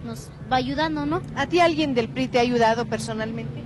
nos 0.06 0.32
va 0.52 0.58
ayudando, 0.58 1.06
¿no? 1.06 1.22
¿A 1.36 1.48
ti 1.48 1.60
alguien 1.60 1.94
del 1.94 2.10
PRI 2.10 2.28
te 2.28 2.40
ha 2.40 2.42
ayudado 2.42 2.86
personalmente? 2.86 3.62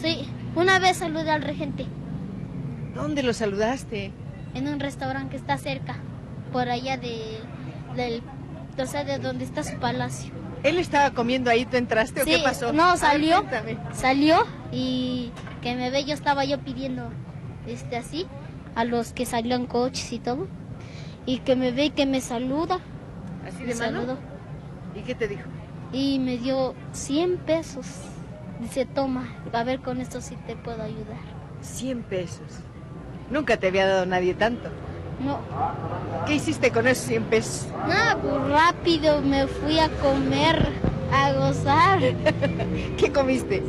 Sí, 0.00 0.26
una 0.54 0.78
vez 0.78 0.96
saludé 0.96 1.30
al 1.30 1.42
regente. 1.42 1.86
¿Dónde 2.94 3.22
lo 3.22 3.32
saludaste? 3.32 4.12
En 4.54 4.66
un 4.68 4.80
restaurante 4.80 5.30
que 5.30 5.36
está 5.36 5.58
cerca, 5.58 5.96
por 6.52 6.68
allá 6.68 6.96
de, 6.96 7.38
del, 7.94 8.22
o 8.76 8.86
sea, 8.86 9.04
de 9.04 9.18
donde 9.18 9.44
está 9.44 9.62
su 9.62 9.76
palacio. 9.78 10.39
¿Él 10.62 10.78
estaba 10.78 11.10
comiendo 11.12 11.50
ahí, 11.50 11.64
tú 11.64 11.76
entraste 11.76 12.22
o 12.22 12.24
qué 12.24 12.38
pasó? 12.44 12.72
No, 12.72 12.90
ver, 12.90 12.98
salió, 12.98 13.44
salió 13.92 14.46
y 14.72 15.32
que 15.62 15.74
me 15.74 15.90
ve, 15.90 16.04
yo 16.04 16.14
estaba 16.14 16.44
yo 16.44 16.58
pidiendo, 16.58 17.10
este, 17.66 17.96
así, 17.96 18.26
a 18.74 18.84
los 18.84 19.12
que 19.12 19.24
salían 19.26 19.66
coches 19.66 20.12
y 20.12 20.18
todo, 20.18 20.48
y 21.26 21.38
que 21.38 21.56
me 21.56 21.72
ve 21.72 21.86
y 21.86 21.90
que 21.90 22.06
me 22.06 22.20
saluda. 22.20 22.80
¿Así 23.46 23.62
Me 23.62 23.66
de 23.68 23.74
mano? 23.76 24.00
saludó. 24.00 24.18
¿Y 24.94 25.00
qué 25.00 25.14
te 25.14 25.28
dijo? 25.28 25.48
Y 25.92 26.18
me 26.18 26.36
dio 26.38 26.74
100 26.92 27.38
pesos. 27.38 27.86
Dice, 28.60 28.84
toma, 28.84 29.28
a 29.52 29.64
ver 29.64 29.80
con 29.80 30.00
esto 30.00 30.20
sí 30.20 30.36
te 30.46 30.56
puedo 30.56 30.82
ayudar. 30.82 31.18
100 31.62 32.02
pesos. 32.02 32.60
Nunca 33.30 33.56
te 33.56 33.68
había 33.68 33.86
dado 33.86 34.04
nadie 34.06 34.34
tanto. 34.34 34.68
No, 35.24 35.38
¿Qué 36.26 36.36
hiciste 36.36 36.70
con 36.70 36.86
esos 36.86 37.04
100 37.06 37.24
pesos? 37.24 37.66
nada, 37.86 38.16
pues 38.16 38.48
rápido 38.48 39.20
me 39.20 39.46
fui 39.46 39.78
a 39.78 39.88
comer, 40.00 40.66
a 41.12 41.32
gozar. 41.32 41.98
¿Qué 42.96 43.12
comiste? 43.12 43.62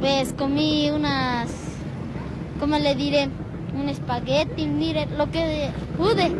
Pues 0.00 0.32
comí 0.32 0.90
unas, 0.90 1.50
¿cómo 2.58 2.78
le 2.78 2.94
diré? 2.94 3.28
Un 3.74 3.88
espagueti, 3.88 4.66
mire, 4.66 5.06
lo 5.16 5.30
que 5.30 5.70
pude. 5.96 6.30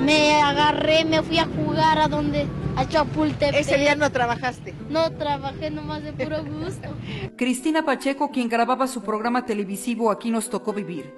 Me 0.00 0.40
agarré, 0.42 1.04
me 1.04 1.22
fui 1.22 1.38
a 1.38 1.46
jugar 1.46 1.98
a 1.98 2.08
donde, 2.08 2.46
a 2.76 2.86
Chapultepec. 2.86 3.60
Ese 3.60 3.76
día 3.78 3.96
no 3.96 4.10
trabajaste. 4.12 4.74
No 4.88 5.10
trabajé 5.12 5.70
nomás 5.70 6.02
de 6.04 6.12
puro 6.12 6.44
gusto. 6.44 6.88
Cristina 7.36 7.84
Pacheco, 7.84 8.30
quien 8.30 8.48
grababa 8.48 8.86
su 8.86 9.02
programa 9.02 9.44
televisivo 9.44 10.10
Aquí 10.10 10.30
nos 10.30 10.48
tocó 10.48 10.72
vivir, 10.72 11.12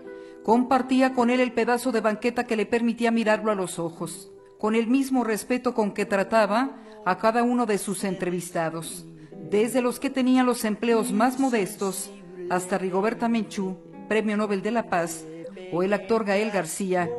compartía 0.50 1.12
con 1.12 1.28
él 1.30 1.40
el 1.40 1.50
pedazo 1.50 1.90
de 1.90 2.00
banqueta 2.00 2.44
que 2.44 2.54
le 2.54 2.66
permitía 2.66 3.10
mirarlo 3.10 3.50
a 3.50 3.56
los 3.56 3.80
ojos, 3.80 4.30
con 4.60 4.76
el 4.76 4.86
mismo 4.86 5.24
respeto 5.24 5.74
con 5.74 5.90
que 5.90 6.06
trataba 6.06 6.76
a 7.04 7.18
cada 7.18 7.42
uno 7.42 7.66
de 7.66 7.78
sus 7.78 8.04
entrevistados, 8.04 9.04
desde 9.50 9.82
los 9.82 9.98
que 9.98 10.08
tenían 10.08 10.46
los 10.46 10.64
empleos 10.64 11.10
más 11.10 11.40
modestos 11.40 12.12
hasta 12.48 12.78
Rigoberta 12.78 13.28
Menchú, 13.28 13.76
Premio 14.08 14.36
Nobel 14.36 14.62
de 14.62 14.70
la 14.70 14.88
Paz, 14.88 15.24
o 15.72 15.82
el 15.82 15.92
actor 15.92 16.24
Gael 16.24 16.52
García, 16.52 17.10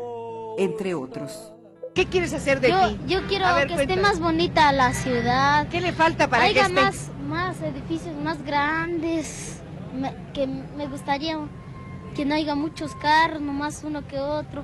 entre 0.58 0.94
otros. 0.96 1.52
¿Qué 1.96 2.06
quieres 2.06 2.34
hacer 2.34 2.62
de 2.62 2.70
Yo, 2.70 2.78
aquí? 2.78 2.98
yo 3.10 3.28
quiero 3.28 3.54
ver, 3.56 3.68
que 3.68 3.74
esté 3.74 3.98
más 3.98 4.22
bonita 4.22 4.72
la 4.72 4.94
ciudad. 4.94 5.68
¿Qué 5.68 5.82
le 5.82 5.92
falta 5.92 6.30
para 6.30 6.46
que 6.48 6.62
esté? 6.62 6.72
más, 6.72 7.10
más 7.28 7.62
edificios 7.62 8.16
más 8.24 8.42
grandes. 8.46 9.62
Me- 9.94 10.14
que 10.34 10.48
me 10.48 10.88
gustaría 10.88 11.38
que 12.18 12.26
no 12.26 12.34
haya 12.34 12.56
muchos 12.56 12.96
carros, 12.96 13.42
nomás 13.42 13.84
uno 13.84 14.08
que 14.08 14.18
otro. 14.18 14.64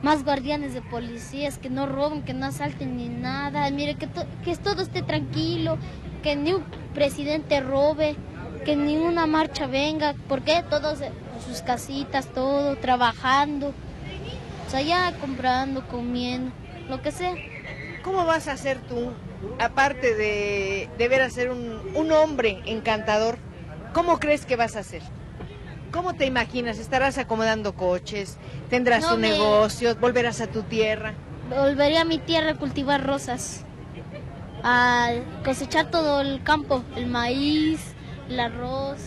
Más 0.00 0.24
guardianes 0.24 0.72
de 0.72 0.80
policías, 0.80 1.58
que 1.58 1.68
no 1.68 1.84
roben, 1.84 2.22
que 2.22 2.32
no 2.32 2.46
asalten 2.46 2.96
ni 2.96 3.10
nada. 3.10 3.70
Mire, 3.70 3.96
que, 3.96 4.08
que 4.42 4.56
todo 4.56 4.80
esté 4.80 5.02
tranquilo, 5.02 5.76
que 6.22 6.36
ni 6.36 6.54
un 6.54 6.64
presidente 6.94 7.60
robe, 7.60 8.16
que 8.64 8.76
ni 8.76 8.96
una 8.96 9.26
marcha 9.26 9.66
venga. 9.66 10.14
porque 10.26 10.64
Todos 10.70 11.02
en 11.02 11.12
sus 11.46 11.60
casitas, 11.60 12.28
todo, 12.32 12.76
trabajando. 12.76 13.74
O 14.66 14.70
sea, 14.70 14.80
ya 14.80 15.12
comprando, 15.20 15.86
comiendo, 15.88 16.50
lo 16.88 17.02
que 17.02 17.12
sea. 17.12 17.34
¿Cómo 18.04 18.24
vas 18.24 18.48
a 18.48 18.52
hacer 18.52 18.78
tú, 18.88 19.12
aparte 19.58 20.14
de 20.14 20.88
deber 20.96 21.28
un, 21.50 21.78
un 21.94 22.12
hombre 22.12 22.62
encantador, 22.64 23.36
cómo 23.92 24.18
crees 24.18 24.46
que 24.46 24.56
vas 24.56 24.76
a 24.76 24.80
hacer? 24.80 25.02
¿Cómo 25.96 26.12
te 26.12 26.26
imaginas? 26.26 26.78
¿Estarás 26.78 27.16
acomodando 27.16 27.74
coches? 27.74 28.36
¿Tendrás 28.68 29.00
No 29.04 29.14
un 29.14 29.22
me- 29.22 29.30
negocio? 29.30 29.96
¿Volverás 29.96 30.42
a 30.42 30.46
tu 30.46 30.60
tierra? 30.62 31.14
Volvería 31.48 32.02
a 32.02 32.04
mi 32.04 32.18
tierra 32.18 32.50
a 32.50 32.54
cultivar 32.56 33.02
rosas, 33.02 33.64
a 34.62 35.08
cosechar 35.42 35.90
todo 35.90 36.20
el 36.20 36.42
campo, 36.42 36.82
el 36.96 37.06
maíz, 37.06 37.80
el 38.28 38.38
arroz. 38.40 38.98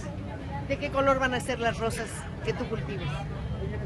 ¿De 0.68 0.80
qué 0.80 0.90
color 0.90 1.20
van 1.20 1.36
a 1.36 1.40
ser 1.40 1.60
las 1.60 1.78
rosas 1.78 2.08
que 2.44 2.54
tú 2.54 2.66
cultives? 2.66 3.08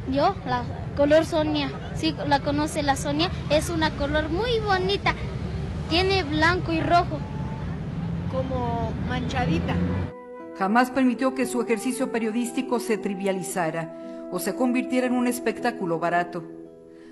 Yo, 0.09 0.33
la 0.45 0.63
color 0.95 1.25
Sonia, 1.25 1.71
sí, 1.95 2.15
la 2.25 2.39
conoce 2.39 2.83
la 2.83 2.95
Sonia, 2.95 3.29
es 3.49 3.69
una 3.69 3.89
color 3.91 4.29
muy 4.29 4.59
bonita, 4.59 5.13
tiene 5.89 6.23
blanco 6.23 6.71
y 6.71 6.79
rojo. 6.79 7.19
Como 8.31 8.93
manchadita. 9.09 9.75
Jamás 10.57 10.91
permitió 10.91 11.33
que 11.33 11.45
su 11.45 11.61
ejercicio 11.61 12.11
periodístico 12.11 12.79
se 12.79 12.97
trivializara 12.97 14.27
o 14.31 14.39
se 14.39 14.55
convirtiera 14.55 15.07
en 15.07 15.13
un 15.13 15.27
espectáculo 15.27 15.99
barato. 15.99 16.43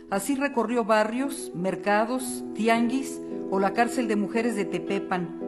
Así 0.09 0.35
recorrió 0.35 0.83
barrios, 0.83 1.51
mercados, 1.55 2.43
tianguis 2.53 3.19
o 3.49 3.59
la 3.59 3.73
cárcel 3.73 4.07
de 4.07 4.15
mujeres 4.15 4.55
de 4.55 4.65
Tepepan, 4.65 5.39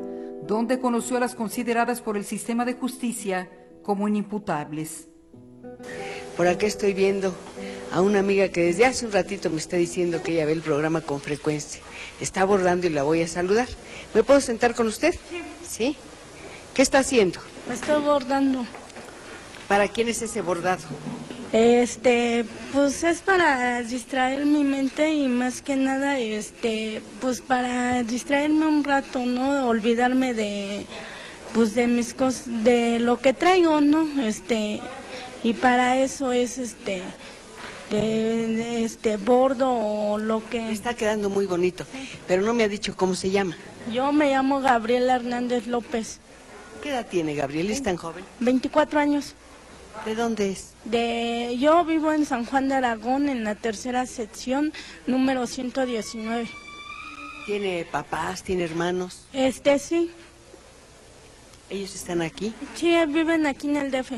donde 0.47 0.79
conoció 0.79 1.17
a 1.17 1.19
las 1.19 1.35
consideradas 1.35 2.01
por 2.01 2.17
el 2.17 2.25
sistema 2.25 2.65
de 2.65 2.73
justicia 2.73 3.49
como 3.83 4.07
inimputables. 4.07 5.09
Por 6.35 6.47
acá 6.47 6.65
estoy 6.65 6.93
viendo 6.93 7.33
a 7.91 8.01
una 8.01 8.19
amiga 8.19 8.47
que 8.49 8.61
desde 8.63 8.85
hace 8.85 9.05
un 9.05 9.11
ratito 9.11 9.49
me 9.49 9.57
está 9.57 9.77
diciendo 9.77 10.23
que 10.23 10.33
ella 10.33 10.45
ve 10.45 10.53
el 10.53 10.61
programa 10.61 11.01
con 11.01 11.21
frecuencia. 11.21 11.81
Está 12.19 12.41
abordando 12.41 12.87
y 12.87 12.89
la 12.89 13.03
voy 13.03 13.21
a 13.21 13.27
saludar. 13.27 13.67
¿Me 14.13 14.23
puedo 14.23 14.41
sentar 14.41 14.73
con 14.73 14.87
usted? 14.87 15.13
Sí. 15.67 15.95
¿Qué 16.73 16.81
está 16.81 16.99
haciendo? 16.99 17.39
Estoy 17.71 18.01
bordando. 18.01 18.65
¿Para 19.67 19.87
quién 19.87 20.09
es 20.09 20.21
ese 20.21 20.41
bordado? 20.41 20.83
Este, 21.53 22.45
pues 22.73 23.03
es 23.03 23.21
para 23.21 23.81
distraer 23.83 24.45
mi 24.45 24.63
mente 24.63 25.13
y 25.13 25.27
más 25.27 25.61
que 25.61 25.75
nada, 25.75 26.17
este, 26.17 27.01
pues 27.21 27.41
para 27.41 28.01
distraerme 28.03 28.65
un 28.65 28.83
rato, 28.83 29.19
¿no? 29.19 29.67
Olvidarme 29.67 30.33
de, 30.33 30.87
pues 31.53 31.75
de 31.75 31.85
mis 31.85 32.15
cosas, 32.15 32.45
de 32.63 32.99
lo 32.99 33.19
que 33.19 33.33
traigo, 33.33 33.81
¿no? 33.81 34.07
Este, 34.23 34.81
y 35.43 35.53
para 35.53 35.99
eso 35.99 36.31
es, 36.31 36.57
este, 36.57 37.03
de, 37.91 37.99
de 37.99 38.83
este 38.83 39.17
bordo 39.17 39.71
o 39.71 40.17
lo 40.17 40.47
que. 40.49 40.71
Está 40.71 40.95
quedando 40.95 41.29
muy 41.29 41.45
bonito, 41.45 41.85
pero 42.27 42.41
no 42.41 42.55
me 42.55 42.63
ha 42.63 42.67
dicho 42.67 42.95
cómo 42.95 43.13
se 43.13 43.29
llama. 43.29 43.55
Yo 43.91 44.11
me 44.11 44.31
llamo 44.31 44.59
Gabriela 44.59 45.15
Hernández 45.15 45.67
López. 45.67 46.19
¿Qué 46.83 46.89
edad 46.89 47.07
tiene 47.09 47.33
Gabriel? 47.33 47.71
¿Es 47.71 47.81
tan 47.81 47.95
joven? 47.95 48.25
24 48.41 48.99
años. 48.99 49.35
¿De 50.05 50.15
dónde 50.15 50.51
es? 50.51 50.73
De, 50.83 51.55
yo 51.57 51.85
vivo 51.85 52.11
en 52.11 52.25
San 52.25 52.45
Juan 52.45 52.67
de 52.67 52.75
Aragón, 52.75 53.29
en 53.29 53.45
la 53.45 53.55
tercera 53.55 54.05
sección, 54.05 54.73
número 55.07 55.47
119. 55.47 56.49
¿Tiene 57.45 57.87
papás, 57.89 58.43
tiene 58.43 58.65
hermanos? 58.65 59.27
Este 59.31 59.79
sí. 59.79 60.11
¿Ellos 61.69 61.95
están 61.95 62.21
aquí? 62.21 62.53
Sí, 62.75 62.93
viven 63.07 63.47
aquí 63.47 63.69
en 63.69 63.77
el 63.77 63.89
DF. 63.89 64.11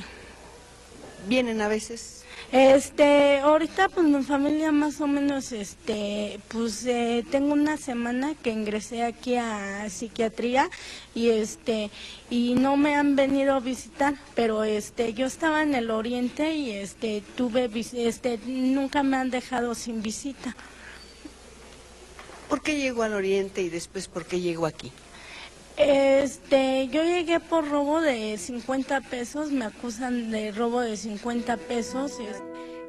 ¿Vienen 1.27 1.61
a 1.61 1.67
veces? 1.67 2.14
Este, 2.51 3.39
ahorita 3.39 3.89
pues 3.89 4.05
mi 4.05 4.23
familia 4.23 4.71
más 4.71 5.01
o 5.01 5.07
menos, 5.07 5.51
este, 5.51 6.39
pues 6.47 6.85
eh, 6.85 7.25
tengo 7.29 7.53
una 7.53 7.75
semana 7.75 8.33
que 8.35 8.51
ingresé 8.51 9.03
aquí 9.03 9.35
a 9.35 9.89
psiquiatría 9.89 10.69
y 11.13 11.29
este, 11.29 11.89
y 12.29 12.53
no 12.53 12.77
me 12.77 12.95
han 12.95 13.15
venido 13.15 13.55
a 13.55 13.59
visitar, 13.59 14.15
pero 14.35 14.63
este, 14.63 15.13
yo 15.13 15.25
estaba 15.25 15.63
en 15.63 15.75
el 15.75 15.89
oriente 15.89 16.55
y 16.55 16.71
este, 16.71 17.23
tuve, 17.35 17.69
este, 17.93 18.39
nunca 18.45 19.03
me 19.03 19.17
han 19.17 19.31
dejado 19.31 19.73
sin 19.75 20.01
visita. 20.01 20.55
¿Por 22.47 22.61
qué 22.61 22.77
llegó 22.77 23.03
al 23.03 23.15
oriente 23.15 23.63
y 23.63 23.69
después 23.69 24.07
por 24.07 24.25
qué 24.25 24.39
llegó 24.39 24.67
aquí? 24.67 24.91
Este, 25.77 26.87
yo 26.87 27.03
llegué 27.03 27.39
por 27.41 27.69
robo 27.69 27.99
de 28.01 28.37
50 28.37 29.01
pesos, 29.01 29.51
me 29.51 29.65
acusan 29.65 30.31
de 30.31 30.51
robo 30.51 30.79
de 30.81 30.95
50 30.95 31.57
pesos. 31.57 32.13
es- 32.19 32.41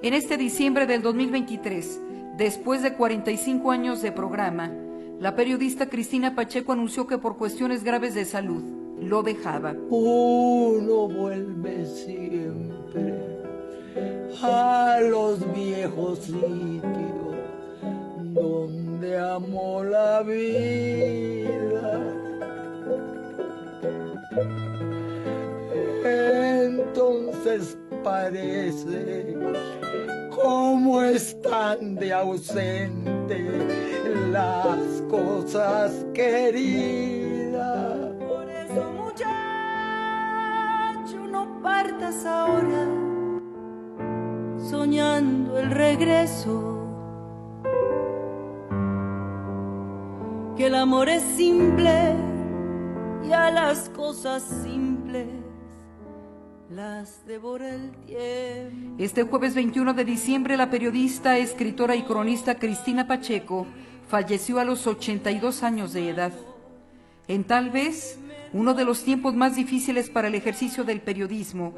En 0.02 0.14
este 0.14 0.37
diciembre 0.37 0.87
del 0.87 1.02
2023, 1.02 2.00
después 2.37 2.83
de 2.83 2.93
45 2.95 3.73
años 3.73 4.02
de 4.02 4.12
programa, 4.12 4.71
la 5.19 5.35
periodista 5.35 5.88
Cristina 5.88 6.35
Pacheco 6.37 6.73
anunció 6.73 7.07
que 7.07 7.19
por 7.19 7.37
cuestiones 7.38 7.83
graves 7.83 8.14
de 8.14 8.25
salud 8.25 8.62
lo 9.00 9.23
dejaba. 9.23 9.75
Uno 9.90 11.09
vuelve 11.09 11.87
siempre 11.87 13.14
a 14.43 14.99
los 15.00 15.40
viejos 15.55 16.19
sitios 16.21 17.35
donde 18.35 19.19
amó 19.19 19.83
la 19.83 20.23
vida. 20.23 22.02
Entonces 26.05 27.78
parece 28.05 29.35
como 30.35 31.02
están 31.02 31.97
de 31.97 32.12
ausente 32.12 33.66
las 34.31 35.02
cosas 35.09 36.07
queridas. 36.14 37.97
Por 38.28 38.49
eso, 38.49 38.93
muchacho, 38.93 39.26
no 41.31 41.61
partas 41.62 42.25
ahora, 42.26 42.87
soñando 44.59 45.59
el 45.59 45.71
regreso. 45.71 46.75
Que 50.57 50.66
el 50.66 50.75
amor 50.75 51.09
es 51.09 51.23
simple 51.23 52.25
y 53.26 53.33
a 53.33 53.50
las 53.50 53.88
cosas 53.88 54.42
simples 54.62 55.26
las 56.71 57.26
devora 57.26 57.75
el 57.75 57.90
tiempo. 58.06 58.97
Este 58.99 59.23
jueves 59.25 59.54
21 59.54 59.95
de 59.95 60.04
diciembre, 60.04 60.56
la 60.56 60.71
periodista, 60.71 61.38
escritora 61.38 61.97
y 61.97 62.02
cronista 62.02 62.56
Cristina 62.56 63.06
Pacheco 63.06 63.66
falleció 64.09 64.59
a 64.59 64.64
los 64.64 64.87
82 64.87 65.62
años 65.62 65.92
de 65.92 66.11
edad. 66.11 66.33
En 67.28 67.45
tal 67.45 67.71
vez 67.71 68.18
uno 68.52 68.75
de 68.75 68.85
los 68.85 69.02
tiempos 69.02 69.35
más 69.35 69.56
difíciles 69.56 70.11
para 70.11 70.28
el 70.28 70.35
ejercicio 70.35 70.85
del 70.85 71.00
periodismo, 71.00 71.75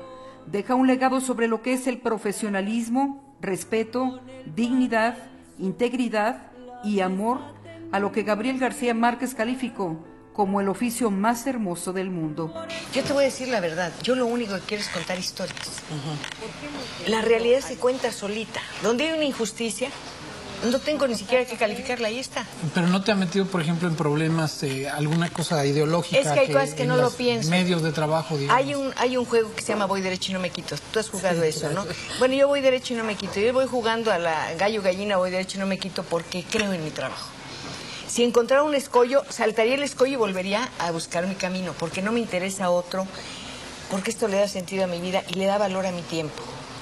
deja 0.47 0.75
un 0.75 0.87
legado 0.87 1.21
sobre 1.21 1.49
lo 1.49 1.63
que 1.63 1.73
es 1.73 1.87
el 1.87 1.99
profesionalismo, 1.99 3.37
respeto, 3.41 4.21
dignidad, 4.55 5.17
integridad 5.59 6.51
y 6.85 7.01
amor 7.01 7.39
a 7.93 8.01
lo 8.01 8.13
que 8.13 8.23
Gabriel 8.23 8.59
García 8.59 8.93
Márquez 8.93 9.35
calificó 9.35 10.08
como 10.39 10.61
el 10.61 10.69
oficio 10.69 11.11
más 11.11 11.49
hermoso 11.49 11.93
del 11.93 12.11
mundo. 12.11 12.55
Yo 12.95 13.03
te 13.03 13.13
voy 13.13 13.25
a 13.25 13.27
decir 13.27 13.49
la 13.49 13.59
verdad. 13.59 13.93
Yo 14.05 14.15
lo 14.15 14.25
único 14.27 14.55
que 14.55 14.61
quiero 14.61 14.85
es 14.85 14.89
contar 14.89 15.19
historias. 15.19 15.59
La 17.09 17.23
realidad 17.23 17.59
se 17.59 17.75
cuenta 17.75 18.13
solita. 18.13 18.61
Donde 18.81 19.09
hay 19.09 19.15
una 19.15 19.25
injusticia, 19.25 19.89
no 20.71 20.79
tengo 20.79 21.09
ni 21.09 21.17
siquiera 21.17 21.45
que 21.45 21.57
calificarla. 21.57 22.07
Ahí 22.07 22.21
está. 22.21 22.47
Pero 22.73 22.87
no 22.87 23.03
te 23.03 23.11
ha 23.11 23.17
metido, 23.17 23.47
por 23.47 23.63
ejemplo, 23.63 23.89
en 23.89 23.97
problemas, 23.97 24.63
eh, 24.63 24.89
alguna 24.89 25.29
cosa 25.29 25.67
ideológica. 25.67 26.21
Es 26.21 26.29
que 26.29 26.39
hay 26.39 26.53
cosas 26.53 26.75
que 26.75 26.85
en 26.85 26.91
no 26.91 26.99
lo 26.99 27.11
pienso. 27.11 27.51
Medios 27.51 27.83
de 27.83 27.91
trabajo, 27.91 28.39
digamos. 28.39 28.63
Hay 28.63 28.77
un, 28.77 28.93
hay 28.97 29.17
un 29.17 29.25
juego 29.25 29.53
que 29.57 29.63
se 29.63 29.73
llama 29.73 29.87
Voy 29.87 30.03
derecho 30.03 30.31
y 30.31 30.35
no 30.35 30.39
me 30.39 30.51
quito. 30.51 30.77
Tú 30.93 31.01
has 31.01 31.11
jugado 31.11 31.43
eso, 31.43 31.69
¿no? 31.73 31.85
Bueno, 32.21 32.37
yo 32.37 32.47
voy 32.47 32.61
derecho 32.61 32.95
y 32.95 32.97
no 32.97 33.03
me 33.03 33.17
quito. 33.17 33.41
Yo 33.41 33.53
voy 33.53 33.67
jugando 33.67 34.13
a 34.13 34.21
la 34.21 34.55
gallo 34.55 34.83
gallina, 34.83 35.17
voy 35.17 35.33
derecho 35.33 35.59
y 35.59 35.61
no 35.63 35.67
me 35.67 35.81
quito 35.81 36.05
porque 36.05 36.45
creo 36.49 36.73
en 36.73 36.85
mi 36.85 36.93
trabajo. 36.93 37.38
Si 38.19 38.25
encontrara 38.25 38.65
un 38.65 38.75
escollo, 38.75 39.23
saltaría 39.29 39.77
el 39.77 39.85
escollo 39.85 40.15
y 40.15 40.17
volvería 40.17 40.69
a 40.81 40.91
buscar 40.91 41.25
mi 41.29 41.37
camino, 41.37 41.73
porque 41.79 42.03
no 42.03 42.11
me 42.11 42.19
interesa 42.19 42.69
otro, 42.69 43.07
porque 43.93 44.11
esto 44.11 44.27
le 44.27 44.39
da 44.41 44.49
sentido 44.49 44.83
a 44.83 44.87
mi 44.89 45.01
vida 45.01 45.23
y 45.29 45.35
le 45.35 45.45
da 45.45 45.57
valor 45.57 45.87
a 45.87 45.93
mi 45.93 46.03
tiempo. 46.03 46.35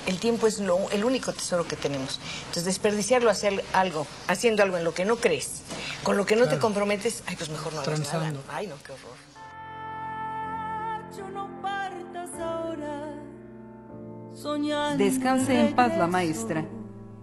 El 0.06 0.18
tiempo 0.18 0.46
es 0.46 0.60
lo- 0.60 0.90
el 0.92 1.04
único 1.04 1.34
tesoro 1.34 1.68
que 1.68 1.76
tenemos. 1.76 2.20
Entonces, 2.38 2.64
desperdiciarlo 2.64 3.28
hacer 3.28 3.62
algo, 3.74 4.06
haciendo 4.28 4.62
algo 4.62 4.78
en 4.78 4.84
lo 4.84 4.94
que 4.94 5.04
no 5.04 5.16
crees, 5.16 5.60
con 6.04 6.16
lo 6.16 6.24
que 6.24 6.36
no 6.36 6.48
te 6.48 6.58
comprometes, 6.58 7.22
ay, 7.26 7.36
pues 7.36 7.50
mejor 7.50 7.74
no 7.74 7.80
hagas 7.80 8.00
nada. 8.00 8.32
Ay, 8.48 8.66
no, 8.68 8.76
qué 8.82 8.92
horror. 8.92 9.16
Descanse 14.96 15.60
en 15.60 15.76
paz 15.76 15.98
la 15.98 16.06
maestra. 16.06 16.64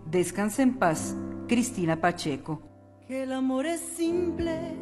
Descanse 0.06 0.62
en 0.62 0.78
paz 0.78 1.16
Cristina 1.48 2.00
Pacheco. 2.00 2.62
Que 3.08 3.24
el 3.24 3.34
amor 3.34 3.66
es 3.66 3.82
simple 3.82 4.78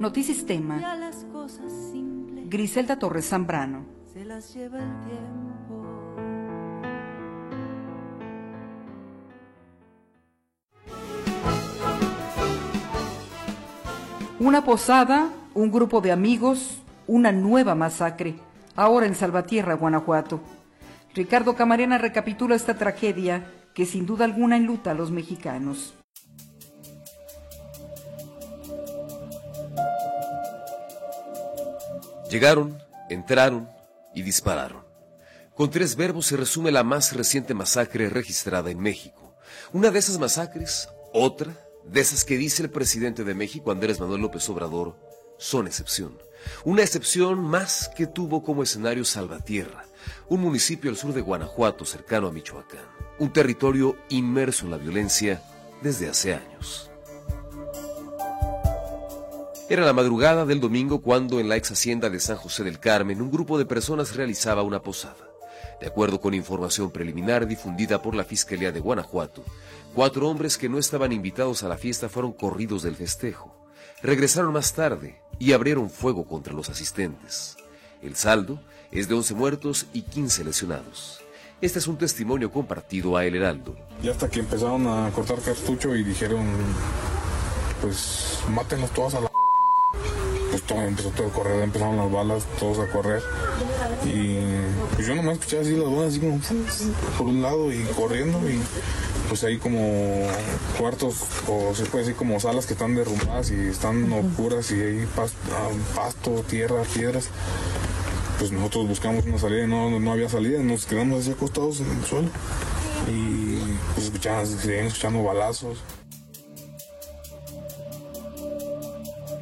Notisistema. 0.00 0.96
las 0.96 1.24
cosas 1.32 1.70
simples 1.92 2.50
Griselda 2.50 2.98
Torres 2.98 3.28
Zambrano. 3.28 3.84
se 4.12 4.24
las 4.24 4.52
lleva 4.52 4.78
el 4.78 5.00
tiempo. 5.06 5.52
Una 14.40 14.64
posada, 14.64 15.30
un 15.54 15.70
grupo 15.70 16.00
de 16.00 16.10
amigos, 16.10 16.82
una 17.06 17.30
nueva 17.30 17.76
masacre, 17.76 18.34
ahora 18.74 19.06
en 19.06 19.14
Salvatierra, 19.14 19.74
Guanajuato. 19.74 20.40
Ricardo 21.14 21.54
Camarena 21.54 21.98
recapitula 21.98 22.56
esta 22.56 22.76
tragedia 22.76 23.46
que 23.74 23.86
sin 23.86 24.06
duda 24.06 24.24
alguna 24.24 24.56
enluta 24.56 24.90
a 24.90 24.94
los 24.94 25.10
mexicanos. 25.12 25.94
Llegaron, 32.32 32.82
entraron 33.10 33.68
y 34.14 34.22
dispararon. 34.22 34.86
Con 35.54 35.68
tres 35.68 35.96
verbos 35.96 36.24
se 36.24 36.38
resume 36.38 36.72
la 36.72 36.82
más 36.82 37.12
reciente 37.12 37.52
masacre 37.52 38.08
registrada 38.08 38.70
en 38.70 38.80
México. 38.80 39.36
Una 39.74 39.90
de 39.90 39.98
esas 39.98 40.18
masacres, 40.18 40.88
otra, 41.12 41.54
de 41.84 42.00
esas 42.00 42.24
que 42.24 42.38
dice 42.38 42.62
el 42.62 42.70
presidente 42.70 43.22
de 43.22 43.34
México, 43.34 43.70
Andrés 43.70 44.00
Manuel 44.00 44.22
López 44.22 44.48
Obrador, 44.48 44.96
son 45.36 45.66
excepción. 45.66 46.16
Una 46.64 46.80
excepción 46.80 47.38
más 47.38 47.90
que 47.94 48.06
tuvo 48.06 48.42
como 48.42 48.62
escenario 48.62 49.04
Salvatierra, 49.04 49.84
un 50.30 50.40
municipio 50.40 50.88
al 50.88 50.96
sur 50.96 51.12
de 51.12 51.20
Guanajuato 51.20 51.84
cercano 51.84 52.28
a 52.28 52.32
Michoacán, 52.32 52.86
un 53.18 53.30
territorio 53.30 53.98
inmerso 54.08 54.64
en 54.64 54.70
la 54.70 54.78
violencia 54.78 55.42
desde 55.82 56.08
hace 56.08 56.32
años. 56.32 56.91
Era 59.68 59.86
la 59.86 59.92
madrugada 59.92 60.44
del 60.44 60.60
domingo 60.60 61.00
cuando 61.00 61.38
en 61.38 61.48
la 61.48 61.56
ex 61.56 61.70
hacienda 61.70 62.10
de 62.10 62.20
San 62.20 62.36
José 62.36 62.64
del 62.64 62.80
Carmen 62.80 63.22
un 63.22 63.30
grupo 63.30 63.58
de 63.58 63.64
personas 63.64 64.16
realizaba 64.16 64.62
una 64.62 64.82
posada. 64.82 65.30
De 65.80 65.86
acuerdo 65.86 66.20
con 66.20 66.34
información 66.34 66.90
preliminar 66.90 67.46
difundida 67.46 68.02
por 68.02 68.14
la 68.14 68.24
Fiscalía 68.24 68.72
de 68.72 68.80
Guanajuato, 68.80 69.44
cuatro 69.94 70.28
hombres 70.28 70.58
que 70.58 70.68
no 70.68 70.78
estaban 70.78 71.12
invitados 71.12 71.62
a 71.62 71.68
la 71.68 71.78
fiesta 71.78 72.08
fueron 72.08 72.32
corridos 72.32 72.82
del 72.82 72.96
festejo. 72.96 73.56
Regresaron 74.02 74.52
más 74.52 74.74
tarde 74.74 75.22
y 75.38 75.52
abrieron 75.52 75.90
fuego 75.90 76.26
contra 76.26 76.52
los 76.52 76.68
asistentes. 76.68 77.56
El 78.02 78.16
saldo 78.16 78.60
es 78.90 79.08
de 79.08 79.14
11 79.14 79.34
muertos 79.34 79.86
y 79.92 80.02
15 80.02 80.44
lesionados. 80.44 81.20
Este 81.60 81.78
es 81.78 81.86
un 81.86 81.96
testimonio 81.96 82.50
compartido 82.50 83.16
a 83.16 83.24
El 83.24 83.36
Heraldo. 83.36 83.76
Y 84.02 84.08
hasta 84.08 84.28
que 84.28 84.40
empezaron 84.40 84.86
a 84.88 85.10
cortar 85.12 85.40
cartucho 85.40 85.94
y 85.94 86.02
dijeron, 86.02 86.44
pues 87.80 88.40
mátenlos 88.50 88.90
todos 88.90 89.14
a 89.14 89.20
la... 89.20 89.32
Pues 90.72 90.80
todo 90.80 90.88
empezó 90.88 91.08
todo 91.10 91.26
a 91.26 91.30
correr, 91.30 91.62
empezaron 91.62 91.96
las 91.96 92.10
balas, 92.10 92.44
todos 92.58 92.78
a 92.78 92.86
correr. 92.90 93.22
Y 94.04 94.38
pues 94.94 95.06
yo 95.06 95.14
nomás 95.14 95.34
escuché 95.34 95.60
así 95.60 95.76
las 95.76 95.90
balas, 95.90 96.08
así 96.08 96.20
como 96.20 96.40
por 97.18 97.26
un 97.26 97.42
lado 97.42 97.72
y 97.72 97.82
corriendo 97.96 98.38
y 98.48 98.58
pues 99.28 99.44
hay 99.44 99.58
como 99.58 100.26
cuartos 100.78 101.16
o 101.46 101.74
se 101.74 101.84
puede 101.86 102.04
decir 102.04 102.16
como 102.16 102.40
salas 102.40 102.66
que 102.66 102.72
están 102.72 102.94
derrumbadas 102.94 103.50
y 103.50 103.54
están 103.68 104.10
oscuras 104.12 104.70
y 104.70 104.80
hay 104.80 105.06
pasto, 105.14 105.38
pasto 105.94 106.44
tierra, 106.48 106.82
piedras. 106.94 107.28
pues 108.38 108.50
nosotros 108.50 108.88
buscamos 108.88 109.24
una 109.26 109.38
salida 109.38 109.64
y 109.64 109.68
no, 109.68 109.98
no 110.00 110.12
había 110.12 110.28
salida, 110.28 110.62
nos 110.62 110.86
quedamos 110.86 111.20
así 111.20 111.32
acostados 111.32 111.80
en 111.80 111.90
el 111.90 112.04
suelo 112.04 112.28
y 113.08 113.58
pues 113.94 114.06
escuchamos, 114.06 114.48
seguían 114.48 114.86
escuchando 114.86 115.22
balazos. 115.22 115.78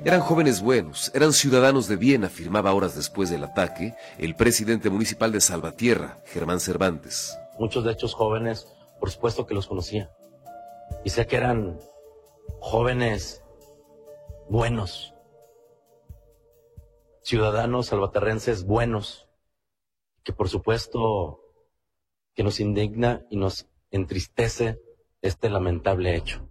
Eran 0.02 0.20
jóvenes 0.22 0.62
buenos, 0.62 1.12
eran 1.14 1.34
ciudadanos 1.34 1.86
de 1.86 1.96
bien, 1.96 2.24
afirmaba 2.24 2.72
horas 2.72 2.96
después 2.96 3.28
del 3.28 3.44
ataque 3.44 3.94
el 4.16 4.34
presidente 4.34 4.88
municipal 4.88 5.30
de 5.30 5.42
Salvatierra, 5.42 6.22
Germán 6.24 6.58
Cervantes. 6.58 7.38
Muchos 7.58 7.84
de 7.84 7.90
estos 7.90 8.14
jóvenes, 8.14 8.66
por 8.98 9.10
supuesto 9.10 9.46
que 9.46 9.52
los 9.54 9.66
conocía. 9.66 10.10
Y 11.04 11.10
sé 11.10 11.26
que 11.26 11.36
eran 11.36 11.78
jóvenes 12.60 13.44
buenos, 14.48 15.12
ciudadanos 17.22 17.88
salvaterrenses 17.88 18.64
buenos, 18.64 19.28
que 20.24 20.32
por 20.32 20.48
supuesto 20.48 21.40
que 22.34 22.42
nos 22.42 22.58
indigna 22.58 23.26
y 23.28 23.36
nos 23.36 23.66
entristece 23.90 24.80
este 25.20 25.50
lamentable 25.50 26.16
hecho. 26.16 26.49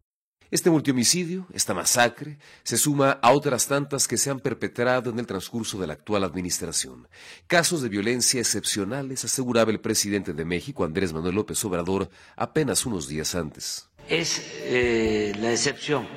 Este 0.51 0.71
multihomicidio, 0.71 1.45
esta 1.53 1.75
masacre, 1.75 2.39
se 2.63 2.75
suma 2.75 3.19
a 3.21 3.31
otras 3.33 3.67
tantas 3.67 4.07
que 4.07 4.17
se 4.17 4.31
han 4.31 4.39
perpetrado 4.39 5.12
en 5.12 5.19
el 5.19 5.27
transcurso 5.27 5.79
de 5.79 5.85
la 5.85 5.93
actual 5.93 6.23
administración. 6.23 7.07
Casos 7.45 7.83
de 7.83 7.89
violencia 7.89 8.39
excepcionales, 8.39 9.23
aseguraba 9.23 9.69
el 9.69 9.79
presidente 9.79 10.33
de 10.33 10.45
México, 10.45 10.83
Andrés 10.83 11.13
Manuel 11.13 11.35
López 11.35 11.63
Obrador, 11.65 12.09
apenas 12.35 12.83
unos 12.88 13.07
días 13.07 13.35
antes. 13.35 13.89
Es 14.07 14.43
eh, 14.63 15.33
la 15.39 15.51
excepción, 15.51 16.07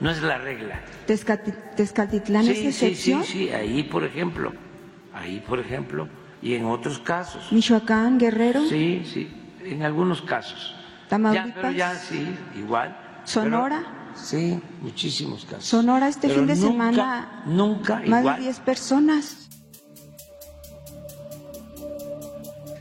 no 0.00 0.10
es 0.10 0.22
la 0.22 0.38
regla. 0.38 0.82
¿Tezcatitlán 1.06 2.48
es 2.48 2.60
excepción? 2.60 3.22
Sí, 3.24 3.30
sí, 3.30 3.38
sí, 3.48 3.50
ahí 3.50 3.82
por 3.82 4.04
ejemplo, 4.04 4.54
ahí 5.12 5.44
por 5.46 5.60
ejemplo, 5.60 6.08
y 6.40 6.54
en 6.54 6.64
otros 6.64 6.98
casos. 6.98 7.52
¿Michoacán, 7.52 8.18
Guerrero? 8.18 8.66
Sí, 8.66 9.02
sí, 9.04 9.30
en 9.62 9.82
algunos 9.82 10.22
casos. 10.22 10.74
¿Tamaulipas? 11.10 11.46
Ya, 11.46 11.54
pero 11.54 11.70
ya 11.72 11.94
sí, 11.94 12.34
igual. 12.56 13.01
¿Sonora? 13.24 14.10
sí, 14.14 14.60
muchísimos 14.80 15.44
casos. 15.44 15.64
Sonora 15.64 16.08
este 16.08 16.28
Pero 16.28 16.40
fin 16.40 16.46
de 16.48 16.54
nunca, 16.56 16.68
semana. 16.70 17.42
Nunca 17.46 18.02
Más 18.06 18.20
igual. 18.20 18.36
de 18.36 18.42
10 18.42 18.60
personas. 18.60 19.36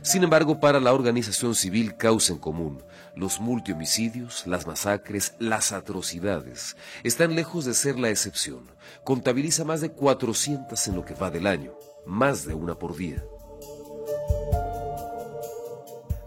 Sin 0.04 0.24
embargo, 0.24 0.60
para 0.60 0.80
la 0.80 0.94
organización 0.94 1.56
civil 1.56 1.96
Causa 1.96 2.34
en 2.34 2.40
Común, 2.40 2.84
los 3.16 3.40
multihomicidios, 3.40 4.46
las 4.48 4.68
masacres, 4.68 5.36
las 5.40 5.72
atrocidades 5.72 6.76
están 7.04 7.36
lejos 7.36 7.66
de 7.66 7.74
ser 7.74 7.98
la 8.00 8.10
excepción. 8.10 8.70
Contabiliza 9.04 9.64
más 9.64 9.80
de 9.80 9.92
400 9.92 10.88
en 10.88 10.96
lo 10.96 11.06
que 11.06 11.14
va 11.14 11.30
del 11.30 11.48
año, 11.48 11.74
más 12.06 12.46
de 12.46 12.54
una 12.56 12.76
por 12.76 12.96
día. 12.98 13.24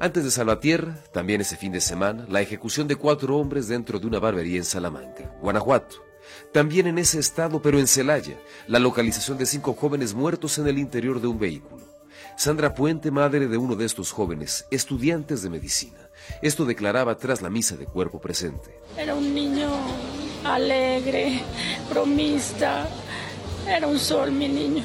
Antes 0.04 0.22
de 0.22 0.30
Salvatierra, 0.30 0.98
también 1.14 1.40
ese 1.40 1.56
fin 1.56 1.72
de 1.72 1.80
semana, 1.80 2.26
la 2.28 2.42
ejecución 2.42 2.86
de 2.86 2.96
cuatro 2.96 3.38
hombres 3.38 3.68
dentro 3.68 3.98
de 3.98 4.06
una 4.06 4.18
barbería 4.18 4.58
en 4.58 4.64
Salamanca, 4.66 5.34
Guanajuato. 5.40 6.04
También 6.52 6.86
en 6.86 6.98
ese 6.98 7.18
estado, 7.18 7.62
pero 7.62 7.78
en 7.78 7.86
Celaya, 7.86 8.38
la 8.66 8.78
localización 8.80 9.38
de 9.38 9.46
cinco 9.46 9.72
jóvenes 9.72 10.12
muertos 10.12 10.58
en 10.58 10.66
el 10.66 10.76
interior 10.76 11.22
de 11.22 11.28
un 11.28 11.38
vehículo. 11.38 11.86
Sandra 12.36 12.74
Puente, 12.74 13.10
madre 13.10 13.48
de 13.48 13.56
uno 13.56 13.76
de 13.76 13.86
estos 13.86 14.12
jóvenes, 14.12 14.66
estudiantes 14.70 15.40
de 15.40 15.48
medicina. 15.48 16.10
Esto 16.42 16.66
declaraba 16.66 17.16
tras 17.16 17.40
la 17.40 17.48
misa 17.48 17.74
de 17.78 17.86
cuerpo 17.86 18.20
presente. 18.20 18.78
Era 18.98 19.14
un 19.14 19.34
niño 19.34 19.70
alegre, 20.44 21.40
bromista. 21.88 22.86
Era 23.66 23.86
un 23.86 23.98
sol, 23.98 24.32
mi 24.32 24.48
niño. 24.48 24.84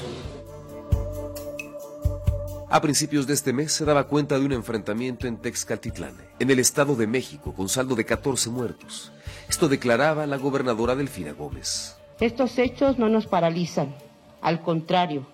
A 2.71 2.81
principios 2.81 3.25
de 3.25 3.33
este 3.33 3.51
mes 3.51 3.71
se 3.71 3.83
daba 3.83 4.03
cuenta 4.03 4.37
de 4.37 4.45
un 4.45 4.51
enfrentamiento 4.51 5.25
en 5.25 5.37
Texcaltitlán, 5.37 6.13
en 6.37 6.51
el 6.51 6.59
Estado 6.59 6.95
de 6.95 7.07
México, 7.07 7.51
con 7.51 7.67
saldo 7.67 7.95
de 7.95 8.05
14 8.05 8.51
muertos. 8.51 9.11
Esto 9.49 9.67
declaraba 9.67 10.27
la 10.27 10.37
gobernadora 10.37 10.95
Delfina 10.95 11.31
Gómez. 11.31 11.97
Estos 12.19 12.59
hechos 12.59 12.99
no 12.99 13.09
nos 13.09 13.25
paralizan, 13.25 13.95
al 14.39 14.61
contrario, 14.61 15.25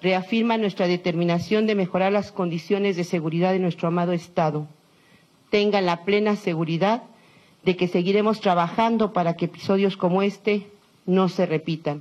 reafirman 0.00 0.62
nuestra 0.62 0.86
determinación 0.86 1.66
de 1.66 1.74
mejorar 1.74 2.10
las 2.10 2.32
condiciones 2.32 2.96
de 2.96 3.04
seguridad 3.04 3.52
de 3.52 3.58
nuestro 3.58 3.88
amado 3.88 4.12
Estado. 4.12 4.66
Tengan 5.50 5.84
la 5.84 6.06
plena 6.06 6.36
seguridad 6.36 7.02
de 7.66 7.76
que 7.76 7.86
seguiremos 7.86 8.40
trabajando 8.40 9.12
para 9.12 9.36
que 9.36 9.44
episodios 9.44 9.98
como 9.98 10.22
este 10.22 10.66
no 11.04 11.28
se 11.28 11.44
repitan. 11.44 12.00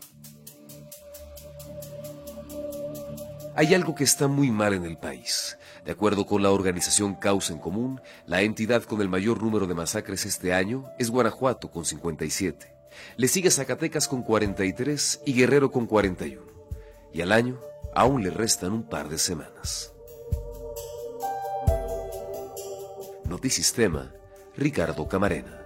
Hay 3.53 3.73
algo 3.73 3.95
que 3.95 4.05
está 4.05 4.27
muy 4.27 4.49
mal 4.49 4.73
en 4.73 4.85
el 4.85 4.97
país. 4.97 5.57
De 5.83 5.91
acuerdo 5.91 6.25
con 6.25 6.41
la 6.41 6.51
organización 6.51 7.15
Causa 7.15 7.51
en 7.51 7.59
Común, 7.59 7.99
la 8.25 8.41
entidad 8.43 8.83
con 8.83 9.01
el 9.01 9.09
mayor 9.09 9.43
número 9.43 9.67
de 9.67 9.73
masacres 9.73 10.25
este 10.25 10.53
año 10.53 10.85
es 10.97 11.09
Guanajuato 11.09 11.69
con 11.69 11.83
57. 11.83 12.73
Le 13.17 13.27
sigue 13.27 13.51
Zacatecas 13.51 14.07
con 14.07 14.23
43 14.23 15.21
y 15.25 15.33
Guerrero 15.33 15.71
con 15.71 15.85
41. 15.85 16.41
Y 17.13 17.21
al 17.21 17.33
año 17.33 17.59
aún 17.93 18.23
le 18.23 18.29
restan 18.29 18.71
un 18.71 18.83
par 18.83 19.09
de 19.09 19.17
semanas. 19.17 19.93
Notisistema, 23.25 24.13
Ricardo 24.55 25.07
Camarena. 25.07 25.60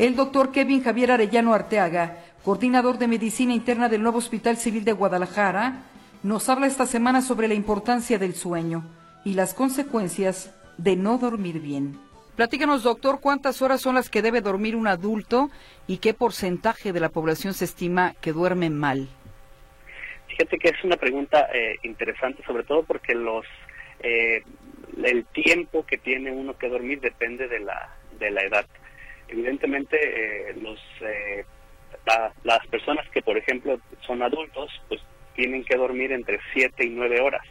El 0.00 0.16
doctor 0.16 0.50
Kevin 0.50 0.82
Javier 0.82 1.12
Arellano 1.12 1.52
Arteaga, 1.52 2.16
coordinador 2.42 2.96
de 2.96 3.06
medicina 3.06 3.52
interna 3.52 3.90
del 3.90 4.00
nuevo 4.00 4.16
Hospital 4.16 4.56
Civil 4.56 4.82
de 4.82 4.94
Guadalajara, 4.94 5.82
nos 6.22 6.48
habla 6.48 6.66
esta 6.66 6.86
semana 6.86 7.20
sobre 7.20 7.48
la 7.48 7.52
importancia 7.52 8.18
del 8.18 8.32
sueño 8.32 8.82
y 9.26 9.34
las 9.34 9.52
consecuencias 9.52 10.58
de 10.78 10.96
no 10.96 11.18
dormir 11.18 11.60
bien. 11.60 11.98
Platícanos, 12.34 12.82
doctor, 12.82 13.20
cuántas 13.20 13.60
horas 13.60 13.82
son 13.82 13.94
las 13.94 14.08
que 14.08 14.22
debe 14.22 14.40
dormir 14.40 14.74
un 14.74 14.86
adulto 14.86 15.50
y 15.86 15.98
qué 15.98 16.14
porcentaje 16.14 16.94
de 16.94 17.00
la 17.00 17.10
población 17.10 17.52
se 17.52 17.66
estima 17.66 18.14
que 18.22 18.32
duerme 18.32 18.70
mal. 18.70 19.06
Fíjate 20.28 20.56
que 20.56 20.68
es 20.68 20.82
una 20.82 20.96
pregunta 20.96 21.46
eh, 21.52 21.76
interesante, 21.82 22.42
sobre 22.46 22.62
todo 22.62 22.84
porque 22.84 23.14
los 23.14 23.44
eh, 24.02 24.44
el 25.04 25.26
tiempo 25.26 25.84
que 25.84 25.98
tiene 25.98 26.32
uno 26.32 26.56
que 26.56 26.70
dormir 26.70 27.02
depende 27.02 27.48
de 27.48 27.60
la 27.60 27.94
de 28.18 28.30
la 28.30 28.40
edad. 28.40 28.64
Evidentemente, 29.30 29.96
eh, 30.50 30.54
los 30.60 30.78
eh, 31.02 31.44
la- 32.06 32.32
las 32.44 32.66
personas 32.68 33.08
que, 33.10 33.22
por 33.22 33.36
ejemplo, 33.36 33.78
son 34.06 34.22
adultos, 34.22 34.70
pues 34.88 35.00
tienen 35.34 35.64
que 35.64 35.76
dormir 35.76 36.12
entre 36.12 36.38
7 36.52 36.84
y 36.84 36.90
9 36.90 37.20
horas. 37.20 37.42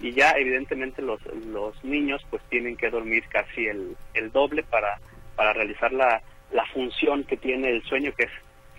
Y 0.00 0.12
ya, 0.12 0.30
evidentemente, 0.32 1.02
los, 1.02 1.20
los 1.46 1.82
niños, 1.84 2.22
pues 2.30 2.42
tienen 2.50 2.76
que 2.76 2.88
dormir 2.90 3.24
casi 3.28 3.66
el, 3.66 3.96
el 4.14 4.30
doble 4.30 4.62
para, 4.62 5.00
para 5.34 5.52
realizar 5.52 5.92
la, 5.92 6.22
la 6.52 6.64
función 6.66 7.24
que 7.24 7.36
tiene 7.36 7.70
el 7.70 7.82
sueño, 7.84 8.12
que 8.16 8.24
es 8.24 8.30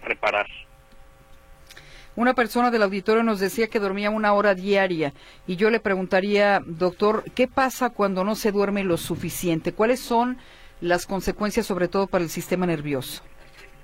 reparar. 0.04 0.48
Una 2.16 2.34
persona 2.34 2.72
del 2.72 2.84
auditorio 2.84 3.24
nos 3.24 3.40
decía 3.40 3.68
que 3.68 3.80
dormía 3.80 4.10
una 4.10 4.34
hora 4.34 4.56
diaria 4.56 5.14
y 5.48 5.56
yo 5.58 5.70
le 5.70 5.80
preguntaría, 5.80 6.62
doctor, 6.66 7.24
¿qué 7.36 7.48
pasa 7.48 7.92
cuando 7.92 8.24
no 8.24 8.36
se 8.36 8.52
duerme 8.52 8.84
lo 8.84 8.98
suficiente? 8.98 9.74
¿Cuáles 9.74 10.00
son 10.00 10.38
las 10.82 11.06
consecuencias 11.06 11.66
sobre 11.66 11.88
todo 11.88 12.08
para 12.08 12.24
el 12.24 12.30
sistema 12.30 12.66
nervioso? 12.66 13.24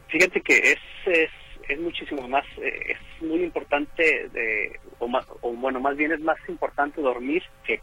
Fíjate 0.08 0.42
que 0.42 0.58
es, 0.58 0.80
es, 1.06 1.32
es 1.68 1.80
muchísimo 1.80 2.28
más, 2.28 2.46
eh, 2.58 2.94
es 2.94 3.24
muy 3.24 3.44
importante, 3.44 4.30
de, 4.30 4.80
o, 5.00 5.08
más, 5.08 5.26
o 5.42 5.52
bueno, 5.54 5.80
más 5.80 5.98
bien 5.98 6.12
es 6.12 6.22
más 6.22 6.38
importante 6.48 7.02
dormir 7.02 7.44
que 7.66 7.80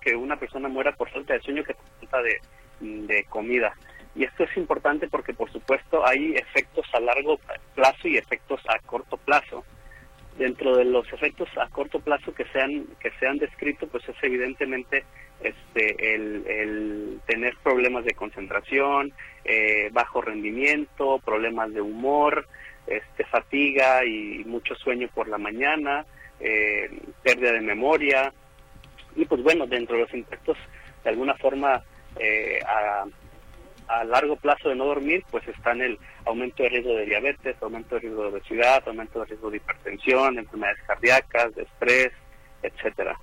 que 0.00 0.16
una 0.16 0.36
persona 0.36 0.68
muera 0.68 0.92
por 0.92 1.08
falta 1.10 1.34
de 1.34 1.40
sueño 1.40 1.62
que 1.62 1.74
por 1.74 1.84
falta 2.00 2.22
de, 2.22 2.40
de 2.80 3.24
comida. 3.24 3.72
Y 4.14 4.24
esto 4.24 4.44
es 4.44 4.56
importante 4.56 5.08
porque, 5.08 5.32
por 5.32 5.50
supuesto, 5.50 6.06
hay 6.06 6.34
efectos 6.34 6.86
a 6.92 7.00
largo 7.00 7.38
plazo 7.74 8.08
y 8.08 8.16
efectos 8.16 8.60
a 8.68 8.78
corto 8.80 9.16
plazo. 9.16 9.64
Dentro 10.36 10.76
de 10.76 10.84
los 10.84 11.10
efectos 11.12 11.48
a 11.56 11.68
corto 11.68 12.00
plazo 12.00 12.34
que 12.34 12.44
se 12.46 12.60
han, 12.60 12.86
que 13.00 13.10
se 13.18 13.26
han 13.26 13.38
descrito, 13.38 13.86
pues 13.86 14.06
es 14.08 14.16
evidentemente 14.22 15.04
este, 15.42 16.14
el, 16.14 17.20
tener 17.26 17.54
problemas 17.62 18.04
de 18.04 18.14
concentración, 18.14 19.12
eh, 19.44 19.88
bajo 19.92 20.20
rendimiento, 20.20 21.18
problemas 21.24 21.72
de 21.72 21.80
humor, 21.80 22.46
este, 22.86 23.24
fatiga 23.24 24.04
y 24.04 24.44
mucho 24.44 24.74
sueño 24.74 25.08
por 25.14 25.28
la 25.28 25.38
mañana, 25.38 26.04
eh, 26.40 26.90
pérdida 27.22 27.52
de 27.52 27.60
memoria. 27.60 28.32
Y 29.16 29.24
pues 29.24 29.42
bueno, 29.42 29.66
dentro 29.66 29.96
de 29.96 30.02
los 30.02 30.14
impactos, 30.14 30.56
de 31.04 31.10
alguna 31.10 31.34
forma, 31.34 31.82
eh, 32.18 32.60
a, 32.66 33.04
largo 34.06 34.36
plazo 34.36 34.70
de 34.70 34.74
no 34.74 34.86
dormir, 34.86 35.22
pues 35.30 35.46
están 35.46 35.82
el 35.82 35.98
aumento 36.24 36.62
de 36.62 36.70
riesgo 36.70 36.94
de 36.94 37.04
diabetes, 37.04 37.56
aumento 37.60 37.96
de 37.96 38.00
riesgo 38.00 38.22
de 38.22 38.28
obesidad, 38.30 38.82
aumento 38.86 39.20
de 39.20 39.26
riesgo 39.26 39.50
de 39.50 39.58
hipertensión, 39.58 40.34
de 40.34 40.40
enfermedades 40.40 40.82
cardíacas, 40.86 41.56
estrés, 41.58 42.10
etcétera. 42.62 43.18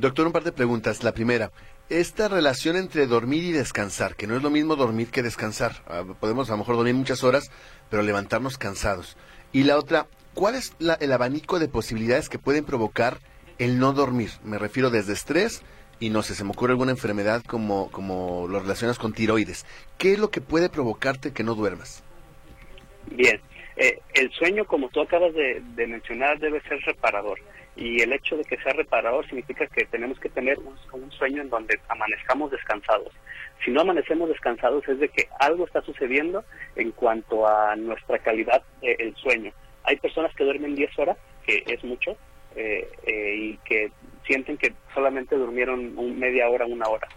Doctor, 0.00 0.26
un 0.26 0.32
par 0.32 0.44
de 0.44 0.52
preguntas. 0.52 1.04
La 1.04 1.12
primera, 1.12 1.50
esta 1.90 2.28
relación 2.28 2.76
entre 2.76 3.06
dormir 3.06 3.44
y 3.44 3.52
descansar, 3.52 4.16
que 4.16 4.26
no 4.26 4.34
es 4.34 4.42
lo 4.42 4.48
mismo 4.48 4.74
dormir 4.74 5.10
que 5.10 5.22
descansar. 5.22 5.72
Ah, 5.86 6.04
Podemos 6.18 6.48
a 6.48 6.52
lo 6.52 6.58
mejor 6.58 6.76
dormir 6.76 6.94
muchas 6.94 7.22
horas, 7.22 7.50
pero 7.90 8.02
levantarnos 8.02 8.56
cansados. 8.56 9.18
Y 9.52 9.64
la 9.64 9.76
otra, 9.76 10.06
¿cuál 10.32 10.54
es 10.54 10.74
la- 10.78 10.94
el 10.94 11.12
abanico 11.12 11.58
de 11.58 11.68
posibilidades 11.68 12.30
que 12.30 12.38
pueden 12.38 12.64
provocar 12.64 13.18
el 13.58 13.78
no 13.78 13.92
dormir? 13.92 14.30
Me 14.42 14.56
refiero 14.56 14.88
desde 14.88 15.12
estrés 15.12 15.62
y 15.98 16.08
no 16.08 16.22
sé, 16.22 16.34
se 16.34 16.44
me 16.44 16.50
ocurre 16.52 16.72
alguna 16.72 16.92
enfermedad 16.92 17.42
como, 17.46 17.90
como 17.90 18.46
lo 18.48 18.58
relacionas 18.60 18.98
con 18.98 19.12
tiroides. 19.12 19.66
¿Qué 19.98 20.14
es 20.14 20.18
lo 20.18 20.30
que 20.30 20.40
puede 20.40 20.70
provocarte 20.70 21.34
que 21.34 21.44
no 21.44 21.54
duermas? 21.54 22.02
Bien, 23.10 23.38
eh, 23.76 23.98
el 24.14 24.30
sueño, 24.32 24.64
como 24.64 24.88
tú 24.88 25.02
acabas 25.02 25.34
de, 25.34 25.62
de 25.74 25.86
mencionar, 25.86 26.38
debe 26.38 26.62
ser 26.62 26.78
reparador. 26.86 27.38
Y 27.76 28.02
el 28.02 28.12
hecho 28.12 28.36
de 28.36 28.44
que 28.44 28.56
sea 28.58 28.72
reparador 28.72 29.26
significa 29.26 29.66
que 29.66 29.84
tenemos 29.86 30.18
que 30.18 30.28
tener 30.28 30.58
un, 30.58 31.10
sueño 31.12 31.42
en 31.42 31.50
donde 31.50 31.78
amanezcamos 31.88 32.50
descansados. 32.50 33.12
Si 33.64 33.70
no 33.70 33.82
amanecemos 33.82 34.28
descansados 34.28 34.86
es 34.88 34.98
de 34.98 35.08
que 35.08 35.28
algo 35.38 35.66
está 35.66 35.80
sucediendo 35.82 36.44
en 36.76 36.92
cuanto 36.92 37.46
a 37.46 37.76
nuestra 37.76 38.18
calidad 38.18 38.62
del 38.80 39.14
sueño. 39.16 39.52
Hay 39.84 39.96
personas 39.96 40.34
que 40.34 40.44
duermen 40.44 40.74
10 40.74 40.98
horas, 40.98 41.16
que 41.44 41.62
es 41.66 41.82
mucho, 41.84 42.16
eh, 42.56 42.88
eh, 43.06 43.34
y 43.36 43.56
que 43.58 43.90
sienten 44.26 44.56
que 44.56 44.72
solamente 44.94 45.36
durmieron 45.36 45.96
un- 45.96 46.18
media 46.18 46.48
hora, 46.48 46.66
una 46.66 46.88
hora. 46.88 47.08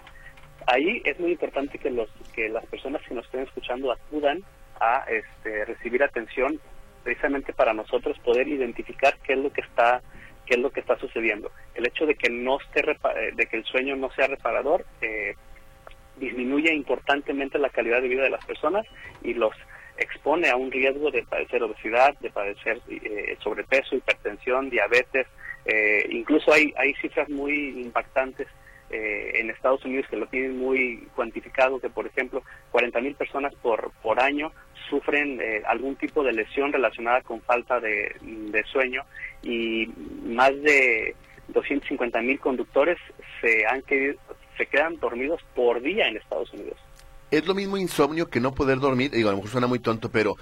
Ahí 0.68 1.02
es 1.04 1.20
muy 1.20 1.32
importante 1.32 1.78
que 1.78 1.90
los 1.90 2.10
que 2.34 2.50
las 2.50 2.66
personas 2.68 3.02
que 3.08 3.16
nos 3.16 3.26
estén 3.26 3.42
escuchando 3.42 3.92
acudan 3.92 4.44
a 4.80 5.06
este, 5.10 5.66
recibir 5.66 6.04
atención 6.04 6.60
precisamente 7.04 7.52
para 7.54 7.74
nosotros 7.74 8.18
poder 8.20 8.48
identificar 8.48 9.16
qué 9.24 9.34
es 9.34 9.40
lo 9.40 9.52
que 9.52 9.62
está 9.62 10.02
qué 10.46 10.56
es 10.56 10.60
lo 10.60 10.72
que 10.72 10.80
está 10.82 10.98
sucediendo. 10.98 11.52
El 11.76 11.86
hecho 11.86 12.06
de 12.06 12.16
que 12.16 12.30
no 12.30 12.60
esté 12.60 12.82
eh, 12.82 13.32
de 13.36 13.46
que 13.46 13.58
el 13.58 13.66
sueño 13.66 13.96
no 13.96 14.12
sea 14.12 14.28
reparador 14.28 14.86
eh, 15.02 15.36
disminuye 16.18 16.74
importantemente 16.74 17.58
la 17.58 17.70
calidad 17.70 18.02
de 18.02 18.08
vida 18.08 18.24
de 18.24 18.30
las 18.30 18.46
personas 18.46 18.86
y 19.24 19.34
los 19.34 19.54
expone 19.98 20.50
a 20.50 20.56
un 20.56 20.72
riesgo 20.72 21.12
de 21.12 21.24
padecer 21.24 21.62
obesidad, 21.64 22.18
de 22.20 22.30
padecer 22.30 22.82
eh, 22.90 23.38
sobrepeso, 23.44 23.96
hipertensión, 23.96 24.70
diabetes. 24.70 25.28
eh, 25.66 26.06
incluso 26.10 26.52
hay, 26.52 26.74
hay 26.78 26.94
cifras 26.96 27.30
muy 27.30 27.82
impactantes 27.82 28.48
eh, 28.94 29.40
en 29.40 29.50
Estados 29.50 29.84
Unidos 29.86 30.06
que 30.10 30.18
lo 30.18 30.28
tienen 30.28 30.58
muy 30.60 31.08
cuantificado, 31.16 31.80
que 31.80 31.90
por 31.90 32.06
ejemplo 32.06 32.44
40 32.72 33.02
mil 33.02 33.16
personas 33.16 33.54
por, 33.56 33.92
por 34.04 34.20
año 34.20 34.52
sufren 34.90 35.40
eh, 35.42 35.64
algún 35.66 35.96
tipo 35.96 36.24
de 36.24 36.34
lesión 36.34 36.72
relacionada 36.72 37.22
con 37.22 37.42
falta 37.42 37.80
de, 37.80 38.16
sueño 38.72 39.02
y 39.42 39.88
más 40.26 40.52
de 40.62 41.16
250 41.48 42.22
mil 42.22 42.40
conductores 42.40 42.98
se, 43.42 43.66
han 43.66 43.82
quedado- 43.82 44.20
se 44.58 44.66
quedan 44.68 45.00
dormidos 45.00 45.42
por 45.56 45.82
día 45.82 46.08
en 46.08 46.18
Estados 46.18 46.54
Unidos. 46.54 46.78
¿Es 47.32 47.48
lo 47.48 47.56
mismo 47.56 47.78
insomnio 47.78 48.30
que 48.30 48.40
no 48.40 48.54
poder 48.54 48.78
dormir? 48.80 49.10
Digo, 49.10 49.30
a 49.30 49.32
lo 49.32 49.38
mejor 49.38 49.52
suena 49.52 49.66
muy 49.66 49.80
tonto, 49.80 50.10
pero 50.12 50.36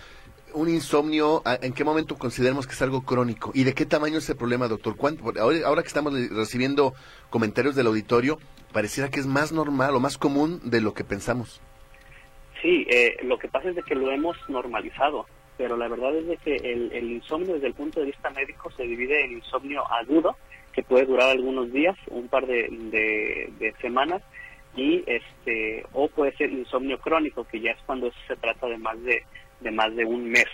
un 0.53 0.69
insomnio, 0.69 1.41
¿a- 1.45 1.55
¿en 1.61 1.73
qué 1.73 1.83
momento 1.83 2.17
consideramos 2.17 2.67
que 2.67 2.73
es 2.73 2.81
algo 2.81 3.03
crónico? 3.03 3.51
¿Y 3.53 3.63
de 3.63 3.73
qué 3.73 3.85
tamaño 3.85 4.17
es 4.17 4.29
el 4.29 4.35
problema, 4.37 4.67
doctor? 4.67 4.95
¿Cuánto- 4.95 5.23
porque 5.23 5.39
ahora, 5.39 5.59
ahora 5.65 5.81
que 5.81 5.87
estamos 5.87 6.13
recibiendo 6.29 6.93
comentarios 7.29 7.75
del 7.75 7.87
auditorio, 7.87 8.37
pareciera 8.73 9.09
que 9.09 9.19
es 9.19 9.25
más 9.27 9.51
normal 9.51 9.95
o 9.95 9.99
más 9.99 10.17
común 10.17 10.59
de 10.63 10.81
lo 10.81 10.93
que 10.93 11.03
pensamos. 11.03 11.61
Sí, 12.61 12.85
eh, 12.89 13.17
lo 13.23 13.37
que 13.39 13.47
pasa 13.47 13.69
es 13.69 13.75
de 13.75 13.83
que 13.83 13.95
lo 13.95 14.11
hemos 14.11 14.37
normalizado, 14.47 15.25
pero 15.57 15.75
la 15.77 15.87
verdad 15.87 16.15
es 16.15 16.27
de 16.27 16.37
que 16.37 16.55
el, 16.55 16.91
el 16.91 17.11
insomnio 17.11 17.55
desde 17.55 17.67
el 17.67 17.73
punto 17.73 17.99
de 17.99 18.07
vista 18.07 18.29
médico 18.29 18.69
se 18.71 18.83
divide 18.83 19.25
en 19.25 19.33
insomnio 19.33 19.83
agudo, 19.91 20.37
que 20.73 20.83
puede 20.83 21.05
durar 21.05 21.29
algunos 21.31 21.71
días, 21.73 21.97
un 22.07 22.27
par 22.27 22.45
de, 22.47 22.67
de- 22.69 23.49
de 23.59 23.73
semanas, 23.81 24.21
y 24.75 25.03
este 25.05 25.85
o 25.91 26.07
puede 26.07 26.33
ser 26.37 26.49
insomnio 26.51 26.97
crónico, 26.99 27.43
que 27.45 27.59
ya 27.59 27.71
es 27.71 27.79
cuando 27.85 28.09
se 28.27 28.35
trata 28.37 28.67
de 28.67 28.77
más 28.77 29.01
de, 29.03 29.23
de 29.61 29.71
más 29.71 29.95
de 29.95 30.05
un 30.05 30.29
mes. 30.29 30.47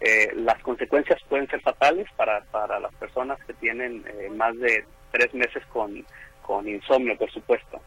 Eh, 0.00 0.30
las 0.34 0.60
consecuencias 0.62 1.20
pueden 1.28 1.48
ser 1.48 1.60
fatales 1.60 2.06
para, 2.16 2.42
para 2.44 2.78
las 2.78 2.94
personas 2.94 3.38
que 3.44 3.54
tienen 3.54 4.04
eh, 4.06 4.30
más 4.30 4.56
de 4.58 4.84
tres 5.10 5.32
meses 5.34 5.64
con, 5.72 6.04
con 6.42 6.68
insomnio, 6.68 7.16
por 7.16 7.30
supuesto. 7.30 7.80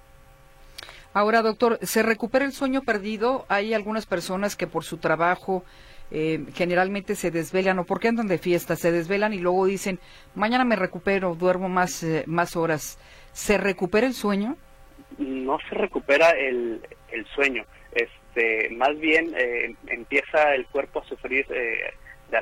Ahora, 1.14 1.42
doctor, 1.42 1.78
¿se 1.82 2.04
recupera 2.04 2.46
el 2.46 2.54
sueño 2.54 2.82
perdido? 2.82 3.46
Hay 3.50 3.74
algunas 3.74 4.06
personas 4.06 4.56
que 4.56 4.68
por 4.68 4.84
su 4.84 4.98
trabajo 4.98 5.64
eh, 6.10 6.46
generalmente 6.54 7.16
se 7.16 7.32
desvelan 7.32 7.80
o 7.80 7.86
porque 7.86 8.08
andan 8.08 8.28
de 8.28 8.38
fiesta, 8.38 8.76
se 8.76 8.92
desvelan 8.92 9.34
y 9.34 9.40
luego 9.40 9.66
dicen, 9.66 10.00
mañana 10.36 10.64
me 10.64 10.76
recupero, 10.76 11.36
duermo 11.36 11.70
más, 11.70 12.04
eh, 12.04 12.24
más 12.28 12.56
horas. 12.56 12.98
¿Se 13.34 13.58
recupera 13.58 14.08
el 14.08 14.14
sueño? 14.14 14.58
no 15.18 15.58
se 15.70 15.76
recupera 15.76 16.30
el, 16.32 16.82
el 17.12 17.26
sueño. 17.36 17.64
Este, 18.34 18.70
más 18.76 18.98
bien 19.00 19.34
eh, 19.38 19.76
empieza 19.88 20.56
el 20.56 20.66
cuerpo 20.68 21.00
a 21.00 21.06
sufrir 21.06 21.46
eh, 21.50 21.94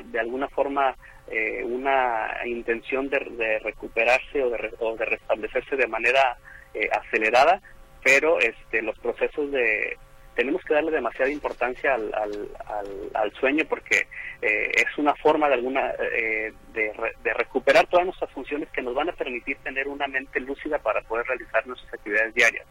de, 0.04 0.20
alguna 0.20 0.48
forma 0.48 0.94
eh, 1.28 1.62
una 1.64 2.28
intención 2.44 3.08
de, 3.08 3.18
de 3.18 3.58
recuperarse 3.58 4.42
o 4.42 4.50
de, 4.50 4.56
re- 4.56 4.70
o 4.78 4.96
de 4.96 5.04
restablecerse 5.04 5.76
de 5.76 5.88
manera 5.88 6.36
eh, 6.74 6.88
acelerada, 6.92 7.60
pero 8.04 8.38
este, 8.38 8.82
los 8.82 8.96
procesos 9.00 9.50
de 9.50 9.96
tenemos 10.34 10.62
que 10.64 10.74
darle 10.74 10.90
demasiada 10.90 11.30
importancia 11.30 11.94
al, 11.94 12.12
al, 12.14 12.48
al- 12.66 13.10
al 13.14 13.32
sueño 13.34 13.64
porque 13.68 14.06
eh, 14.42 14.70
es 14.74 14.96
una 14.98 15.14
forma 15.16 15.48
de 15.48 15.54
alguna 15.54 15.90
eh, 15.98 16.52
de, 16.72 16.92
re- 16.94 17.12
de 17.22 17.34
recuperar 17.34 17.86
todas 17.88 18.06
nuestras 18.06 18.30
funciones 18.30 18.68
que 18.70 18.80
nos 18.82 18.94
van 18.94 19.08
a 19.08 19.12
permitir 19.12 19.56
tener 19.58 19.88
una 19.88 20.06
mente 20.06 20.40
lúcida 20.40 20.78
para 20.78 21.02
poder 21.02 21.26
realizar 21.26 21.66
nuestras 21.66 21.92
actividades 21.94 22.34
diarias. 22.34 22.66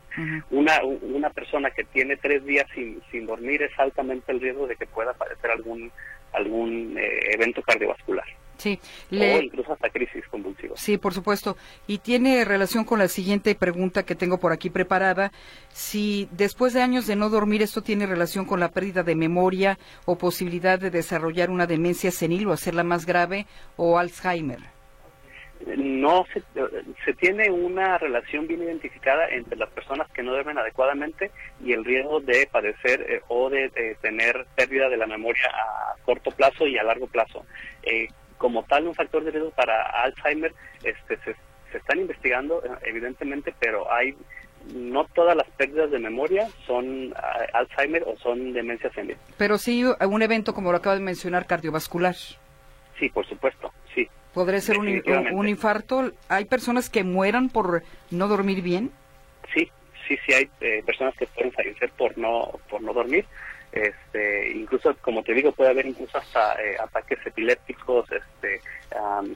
Una, 0.50 0.82
una 0.84 1.30
persona 1.30 1.70
que 1.72 1.84
tiene 1.84 2.18
tres 2.18 2.44
días 2.46 2.66
sin, 2.74 3.02
sin 3.12 3.26
dormir 3.26 3.62
es 3.62 3.78
altamente 3.78 4.32
el 4.32 4.42
riesgo 4.42 4.66
de 4.68 4.76
que 4.76 4.86
pueda 4.88 5.14
padecer 5.14 5.52
algún 5.52 5.92
algún 6.34 6.96
eh, 6.98 7.34
evento 7.34 7.62
cardiovascular 7.64 8.26
Sí, 8.60 8.78
o 9.12 9.16
le, 9.16 9.46
incluso 9.46 9.72
hasta 9.72 9.90
crisis 9.90 10.28
convulsivas. 10.28 10.80
Sí, 10.80 10.98
por 10.98 11.14
supuesto. 11.14 11.56
Y 11.88 12.00
tiene 12.00 12.44
relación 12.44 12.84
con 12.84 13.00
la 13.00 13.08
siguiente 13.08 13.56
pregunta 13.56 14.04
que 14.04 14.16
tengo 14.16 14.38
por 14.38 14.52
aquí 14.52 14.70
preparada. 14.70 15.32
Si 15.70 16.28
después 16.32 16.74
de 16.74 16.82
años 16.82 17.08
de 17.08 17.16
no 17.16 17.30
dormir 17.30 17.62
esto 17.62 17.82
tiene 17.82 18.06
relación 18.06 18.46
con 18.46 18.60
la 18.60 18.70
pérdida 18.70 19.04
de 19.04 19.16
memoria 19.16 19.80
o 20.06 20.18
posibilidad 20.18 20.78
de 20.78 20.92
desarrollar 20.92 21.50
una 21.50 21.68
demencia 21.68 22.12
senil 22.12 22.48
o 22.48 22.54
hacerla 22.54 22.84
más 22.84 23.06
grave 23.06 23.48
o 23.78 23.98
Alzheimer. 23.98 24.60
no 25.78 26.26
se, 26.34 26.42
se 27.06 27.14
tiene 27.14 27.50
una 27.50 27.98
relación 27.98 28.48
bien 28.48 28.64
identificada 28.64 29.28
entre 29.30 29.58
las 29.58 29.70
personas 29.70 30.10
que 30.12 30.24
no 30.24 30.32
duermen 30.32 30.58
adecuadamente 30.58 31.32
y 31.64 31.74
el 31.74 31.86
riesgo 31.86 32.20
de 32.20 32.48
padecer 32.52 33.02
eh, 33.02 33.22
o 33.28 33.50
de, 33.50 33.66
eh, 33.76 33.96
tener 34.02 34.46
pérdida 34.56 34.90
de 34.90 34.98
la 34.98 35.08
memoria 35.08 35.48
a 35.48 35.96
corto 36.04 36.32
plazo 36.32 36.68
y 36.68 36.78
a 36.78 36.84
largo 36.84 37.08
plazo. 37.08 37.46
Eh, 37.84 38.08
como 38.40 38.64
tal, 38.64 38.88
un 38.88 38.96
factor 38.96 39.24
de 39.24 39.30
riesgo 39.30 39.52
para 39.52 39.84
Alzheimer 40.04 40.52
este, 40.84 41.18
se, 41.18 41.36
se 41.72 41.78
están 41.78 42.00
investigando, 42.00 42.64
eh, 42.66 42.70
evidentemente, 42.86 43.54
pero 43.60 43.92
hay 43.94 44.16
no 44.74 45.06
todas 45.06 45.36
las 45.38 45.48
pérdidas 45.52 45.92
de 45.92 46.00
memoria 46.00 46.50
son 46.66 47.14
ah, 47.16 47.46
Alzheimer 47.54 48.04
o 48.08 48.18
son 48.18 48.54
demencia 48.54 48.92
senil. 48.92 49.18
Pero 49.38 49.58
sí 49.58 49.84
un 49.84 50.22
evento 50.22 50.54
como 50.54 50.72
lo 50.72 50.78
acaba 50.78 50.96
de 50.96 51.02
mencionar 51.02 51.46
cardiovascular. 51.46 52.16
Sí, 52.98 53.10
por 53.14 53.28
supuesto, 53.28 53.72
sí. 53.94 54.08
¿Podría 54.34 54.60
ser 54.60 54.80
un, 54.80 55.04
un 55.32 55.48
infarto? 55.48 56.12
¿Hay 56.28 56.46
personas 56.46 56.90
que 56.90 57.04
mueran 57.04 57.50
por 57.50 57.84
no 58.10 58.28
dormir 58.28 58.62
bien? 58.62 58.92
sí, 59.54 59.70
sí, 60.08 60.18
sí 60.26 60.34
hay 60.34 60.50
eh, 60.62 60.84
personas 60.86 61.16
que 61.16 61.28
pueden 61.28 61.52
fallecer 61.52 61.92
por 61.92 62.18
no 62.18 62.60
por 62.70 62.82
no 62.82 62.94
dormir. 62.94 63.26
Este, 63.72 64.52
incluso, 64.52 64.96
como 65.02 65.24
te 65.24 65.34
digo, 65.34 65.52
puede 65.52 65.70
haber 65.70 65.86
incluso 65.86 66.18
hasta 66.18 66.54
eh, 66.62 66.76
ataques 66.80 67.20
epilépticos, 67.26 68.10
este, 68.12 68.62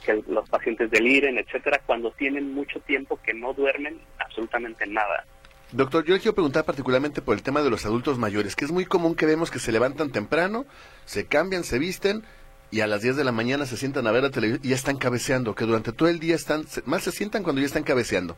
que 0.04 0.24
los 0.28 0.50
pacientes 0.50 0.89
deliren, 0.89 1.38
etcétera, 1.38 1.80
cuando 1.86 2.12
tienen 2.12 2.54
mucho 2.54 2.80
tiempo 2.82 3.19
que 3.24 3.34
no 3.34 3.54
duermen 3.54 4.00
absolutamente 4.19 4.88
nada. 4.88 5.26
Doctor, 5.72 6.06
yo 6.06 6.13
le 6.13 6.19
quiero 6.19 6.36
preguntar 6.36 6.65
particularmente 6.65 7.22
por 7.22 7.36
el 7.36 7.41
tema 7.41 7.62
de 7.62 7.69
los 7.69 7.86
adultos 7.86 8.17
mayores, 8.19 8.56
que 8.56 8.65
es 8.65 8.72
muy 8.72 8.86
común 8.86 9.15
que 9.15 9.26
vemos 9.26 9.50
que 9.50 9.60
se 9.60 9.72
levantan 9.72 10.12
temprano, 10.12 10.65
se 11.06 11.26
cambian, 11.26 11.63
se 11.63 11.80
visten 11.80 12.24
y 12.69 12.82
a 12.82 12.88
las 12.88 13.02
10 13.02 13.15
de 13.15 13.24
la 13.24 13.32
mañana 13.32 13.65
se 13.65 13.78
sientan 13.78 14.08
a 14.08 14.12
ver 14.12 14.24
la 14.24 14.30
televisión 14.30 14.62
y 14.63 14.69
ya 14.69 14.76
están 14.76 14.98
cabeceando, 14.98 15.56
que 15.56 15.65
durante 15.65 15.91
todo 15.91 16.10
el 16.10 16.19
día 16.19 16.36
están, 16.36 16.65
más 16.86 17.04
se 17.04 17.12
sientan 17.12 17.43
cuando 17.43 17.62
ya 17.62 17.67
están 17.67 17.84
cabeceando. 17.84 18.36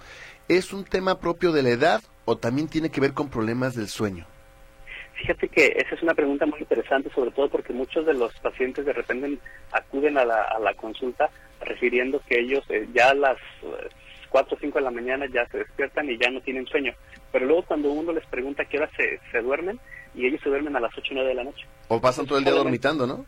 ¿Es 0.48 0.74
un 0.74 0.84
tema 0.84 1.20
propio 1.20 1.52
de 1.52 1.64
la 1.64 1.70
edad 1.70 2.04
o 2.26 2.38
también 2.38 2.68
tiene 2.68 2.90
que 2.90 3.02
ver 3.02 3.14
con 3.14 3.30
problemas 3.30 3.76
del 3.76 3.88
sueño? 3.88 4.28
Fíjate 5.16 5.48
que 5.48 5.68
esa 5.78 5.96
es 5.96 6.04
una 6.04 6.14
pregunta 6.14 6.46
muy 6.46 6.60
interesante, 6.60 7.10
sobre 7.10 7.32
todo 7.32 7.50
porque 7.50 7.74
muchos 7.74 8.06
de 8.06 8.14
los 8.14 8.34
pacientes 8.40 8.86
de 8.86 8.94
repente 8.94 9.38
acuden 9.72 10.18
a 10.18 10.26
la, 10.26 10.42
a 10.42 10.60
la 10.60 10.74
consulta 10.74 11.30
refiriendo 11.62 12.22
que 12.28 12.40
ellos 12.40 12.64
eh, 12.70 12.88
ya 12.94 13.10
a 13.10 13.16
las 13.16 13.38
eh, 13.64 13.90
4 14.30 14.56
o 14.56 14.60
5 14.60 14.78
de 14.78 14.84
la 14.84 14.92
mañana 14.92 15.26
ya 15.34 15.48
se 15.48 15.60
despiertan 15.60 16.10
y 16.10 16.18
ya 16.18 16.30
no 16.30 16.42
tienen 16.42 16.68
sueño. 16.68 16.94
Pero 17.32 17.46
luego 17.46 17.64
cuando 17.64 17.92
uno 17.92 18.12
les 18.12 18.26
pregunta 18.28 18.64
a 18.64 18.66
qué 18.66 18.78
hora 18.78 18.90
se, 18.98 19.20
se 19.32 19.42
duermen, 19.42 19.80
y 20.14 20.26
ellos 20.26 20.42
se 20.42 20.50
duermen 20.50 20.76
a 20.76 20.80
las 20.80 20.92
8 20.98 21.02
o 21.12 21.14
9 21.16 21.30
de 21.30 21.36
la 21.36 21.44
noche. 21.44 21.66
O 21.88 22.00
pasan 22.00 22.26
todo 22.26 22.38
el 22.38 22.44
día 22.44 22.54
dormitando, 22.54 23.06
¿no? 23.06 23.26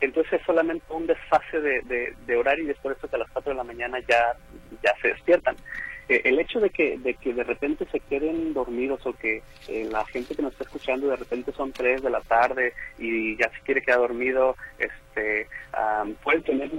Entonces 0.00 0.34
es 0.34 0.42
solamente 0.44 0.84
un 0.90 1.06
desfase 1.06 1.60
de, 1.60 1.80
de, 1.82 2.14
de 2.26 2.36
horario 2.36 2.66
y 2.66 2.70
es 2.70 2.78
por 2.78 2.92
eso 2.92 3.08
que 3.08 3.16
a 3.16 3.20
las 3.20 3.30
4 3.30 3.52
de 3.52 3.56
la 3.56 3.64
mañana 3.64 3.98
ya, 4.08 4.36
ya 4.82 4.94
se 5.00 5.08
despiertan. 5.08 5.56
Eh, 6.08 6.20
el 6.24 6.38
hecho 6.38 6.60
de 6.60 6.70
que, 6.70 6.98
de 6.98 7.14
que 7.14 7.32
de 7.32 7.44
repente 7.44 7.86
se 7.90 8.00
queden 8.00 8.52
dormidos 8.52 9.04
o 9.06 9.14
que 9.14 9.42
eh, 9.68 9.88
la 9.90 10.04
gente 10.06 10.34
que 10.34 10.42
nos 10.42 10.52
está 10.52 10.64
escuchando 10.64 11.08
de 11.08 11.16
repente 11.16 11.52
son 11.52 11.72
3 11.72 12.02
de 12.02 12.10
la 12.10 12.20
tarde 12.20 12.74
y 12.98 13.36
ya 13.36 13.48
se 13.50 13.60
quiere 13.60 13.82
quedar 13.82 14.00
dormido, 14.00 14.54
este, 14.78 15.48
am, 15.72 16.14
puede, 16.16 16.40
tener, 16.40 16.70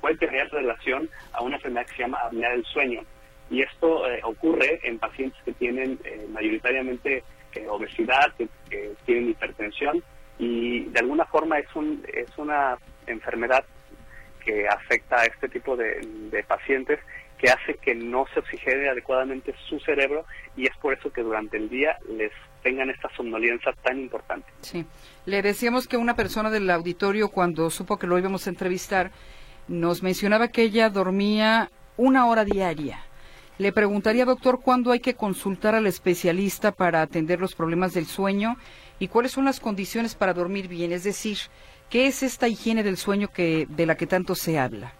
puede 0.00 0.16
tener 0.16 0.48
relación 0.50 1.08
a 1.32 1.42
una 1.42 1.56
enfermedad 1.56 1.86
que 1.86 1.96
se 1.96 2.02
llama 2.02 2.18
apnea 2.18 2.50
del 2.50 2.64
sueño. 2.66 3.02
Y 3.50 3.62
esto 3.62 4.08
eh, 4.08 4.20
ocurre 4.22 4.78
en 4.84 4.98
pacientes 4.98 5.40
que 5.44 5.52
tienen 5.52 5.98
eh, 6.04 6.26
mayoritariamente 6.30 7.24
obesidad, 7.68 8.32
que, 8.38 8.48
tienen 9.04 9.30
hipertensión 9.30 10.04
y 10.38 10.84
de 10.84 11.00
alguna 11.00 11.24
forma 11.24 11.58
es, 11.58 11.66
un, 11.74 12.00
es 12.14 12.30
una 12.38 12.78
enfermedad 13.08 13.64
que 14.44 14.68
afecta 14.68 15.22
a 15.22 15.24
este 15.24 15.48
tipo 15.48 15.76
de 15.76 16.44
pacientes 16.46 17.00
que 17.40 17.50
hace 17.50 17.74
que 17.74 17.94
no 17.94 18.26
se 18.32 18.40
oxigene 18.40 18.88
adecuadamente 18.88 19.54
su 19.68 19.80
cerebro 19.80 20.26
y 20.56 20.66
es 20.66 20.76
por 20.76 20.92
eso 20.92 21.10
que 21.10 21.22
durante 21.22 21.56
el 21.56 21.70
día 21.70 21.96
les 22.08 22.32
tengan 22.62 22.90
esta 22.90 23.08
somnolencia 23.16 23.72
tan 23.82 23.98
importante. 23.98 24.46
Sí. 24.60 24.84
Le 25.24 25.40
decíamos 25.40 25.88
que 25.88 25.96
una 25.96 26.14
persona 26.14 26.50
del 26.50 26.68
auditorio, 26.70 27.30
cuando 27.30 27.70
supo 27.70 27.98
que 27.98 28.06
lo 28.06 28.18
íbamos 28.18 28.46
a 28.46 28.50
entrevistar, 28.50 29.10
nos 29.68 30.02
mencionaba 30.02 30.48
que 30.48 30.62
ella 30.62 30.90
dormía 30.90 31.70
una 31.96 32.26
hora 32.26 32.44
diaria. 32.44 33.00
Le 33.58 33.72
preguntaría, 33.72 34.24
doctor, 34.24 34.60
cuándo 34.60 34.90
hay 34.90 35.00
que 35.00 35.14
consultar 35.14 35.74
al 35.74 35.86
especialista 35.86 36.72
para 36.72 37.02
atender 37.02 37.40
los 37.40 37.54
problemas 37.54 37.94
del 37.94 38.06
sueño 38.06 38.56
y 38.98 39.08
cuáles 39.08 39.32
son 39.32 39.44
las 39.44 39.60
condiciones 39.60 40.14
para 40.14 40.34
dormir 40.34 40.68
bien. 40.68 40.92
Es 40.92 41.04
decir, 41.04 41.38
¿qué 41.88 42.06
es 42.06 42.22
esta 42.22 42.48
higiene 42.48 42.82
del 42.82 42.96
sueño 42.96 43.28
que, 43.28 43.66
de 43.68 43.86
la 43.86 43.96
que 43.96 44.06
tanto 44.06 44.34
se 44.34 44.58
habla? 44.58 44.94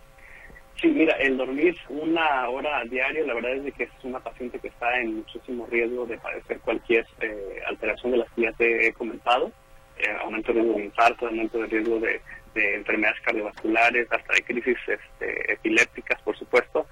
Sí, 0.81 0.88
mira, 0.88 1.12
el 1.16 1.37
dormir 1.37 1.77
una 1.90 2.49
hora 2.49 2.79
al 2.79 2.88
diario, 2.88 3.27
la 3.27 3.35
verdad 3.35 3.53
es 3.53 3.64
de 3.64 3.73
que 3.73 3.85
es 3.85 3.90
una 4.03 4.19
paciente 4.19 4.59
que 4.59 4.69
está 4.69 4.99
en 4.99 5.16
muchísimo 5.16 5.66
riesgo 5.71 6.07
de 6.07 6.16
padecer 6.16 6.59
cualquier 6.61 7.07
eh, 7.21 7.61
alteración 7.66 8.12
de 8.12 8.19
las 8.19 8.31
que 8.33 8.43
ya 8.43 8.53
te 8.53 8.87
he 8.87 8.93
comentado, 8.95 9.53
eh, 9.99 10.11
aumento 10.21 10.55
de 10.55 10.62
riesgo 10.62 10.79
de 10.79 10.85
infarto, 10.87 11.27
aumento 11.27 11.59
de 11.59 11.66
riesgo 11.66 12.01
de, 12.01 12.23
de 12.55 12.75
enfermedades 12.77 13.21
cardiovasculares, 13.21 14.09
hasta 14.11 14.33
de 14.33 14.43
crisis 14.43 14.79
este, 14.87 15.53
epilépticas, 15.53 16.23
por 16.23 16.38
supuesto, 16.38 16.87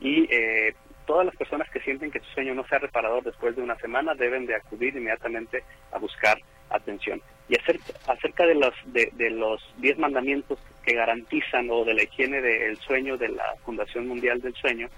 y 0.00 0.26
eh, 0.30 0.74
todas 1.04 1.26
las 1.26 1.36
personas 1.36 1.68
que 1.68 1.80
sienten 1.80 2.10
que 2.10 2.20
su 2.20 2.30
sueño 2.32 2.54
no 2.54 2.66
sea 2.66 2.78
reparador 2.78 3.24
después 3.24 3.54
de 3.56 3.62
una 3.62 3.76
semana 3.76 4.14
deben 4.14 4.46
de 4.46 4.54
acudir 4.54 4.96
inmediatamente 4.96 5.64
a 5.92 5.98
buscar 5.98 6.38
atención. 6.74 7.20
Y 7.48 7.56
acerca, 7.56 8.46
de 8.46 8.54
los 8.54 8.74
de, 8.86 9.10
de 9.14 9.30
los 9.30 9.62
10 9.78 9.98
mandamientos 9.98 10.58
que 10.84 10.94
garantizan 10.94 11.68
o 11.70 11.84
de 11.84 11.94
la 11.94 12.02
higiene 12.02 12.40
del 12.40 12.78
sueño 12.78 13.18
de 13.18 13.28
la 13.28 13.54
Fundación 13.64 14.08
Mundial 14.08 14.40
del 14.40 14.54
Sueño, 14.54 14.88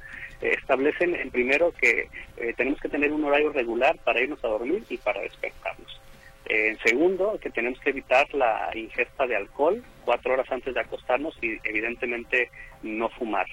eh, 0.40 0.54
establecen 0.58 1.14
en 1.14 1.30
primero 1.30 1.72
que 1.72 2.08
eh, 2.36 2.54
tenemos 2.56 2.80
que 2.80 2.88
tener 2.88 3.12
un 3.12 3.24
horario 3.24 3.52
regular 3.52 3.96
para 4.04 4.20
irnos 4.20 4.42
a 4.44 4.48
dormir 4.48 4.84
y 4.88 4.96
para 4.98 5.22
despertarnos. 5.22 6.00
Eh, 6.44 6.68
en 6.68 6.78
segundo, 6.78 7.38
que 7.40 7.50
tenemos 7.50 7.80
que 7.80 7.90
evitar 7.90 8.32
la 8.32 8.70
ingesta 8.74 9.26
de 9.26 9.36
alcohol 9.36 9.82
cuatro 10.04 10.34
horas 10.34 10.50
antes 10.50 10.74
de 10.74 10.80
acostarnos 10.80 11.36
y 11.42 11.58
evidentemente 11.64 12.50
no 12.82 13.08
fumar. 13.08 13.46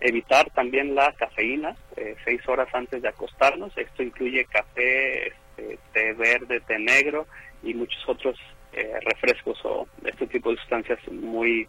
Evitar 0.00 0.50
también 0.50 0.94
la 0.94 1.12
cafeína 1.12 1.76
seis 2.24 2.46
horas 2.46 2.68
antes 2.74 3.00
de 3.00 3.08
acostarnos. 3.08 3.72
Esto 3.78 4.02
incluye 4.02 4.44
café, 4.44 5.28
este, 5.56 5.78
té 5.92 6.12
verde, 6.14 6.60
té 6.60 6.78
negro 6.78 7.26
y 7.64 7.74
muchos 7.74 8.02
otros 8.08 8.38
eh, 8.72 8.98
refrescos 9.02 9.58
o 9.64 9.86
este 10.04 10.26
tipo 10.26 10.50
de 10.50 10.56
sustancias 10.56 10.98
muy 11.10 11.66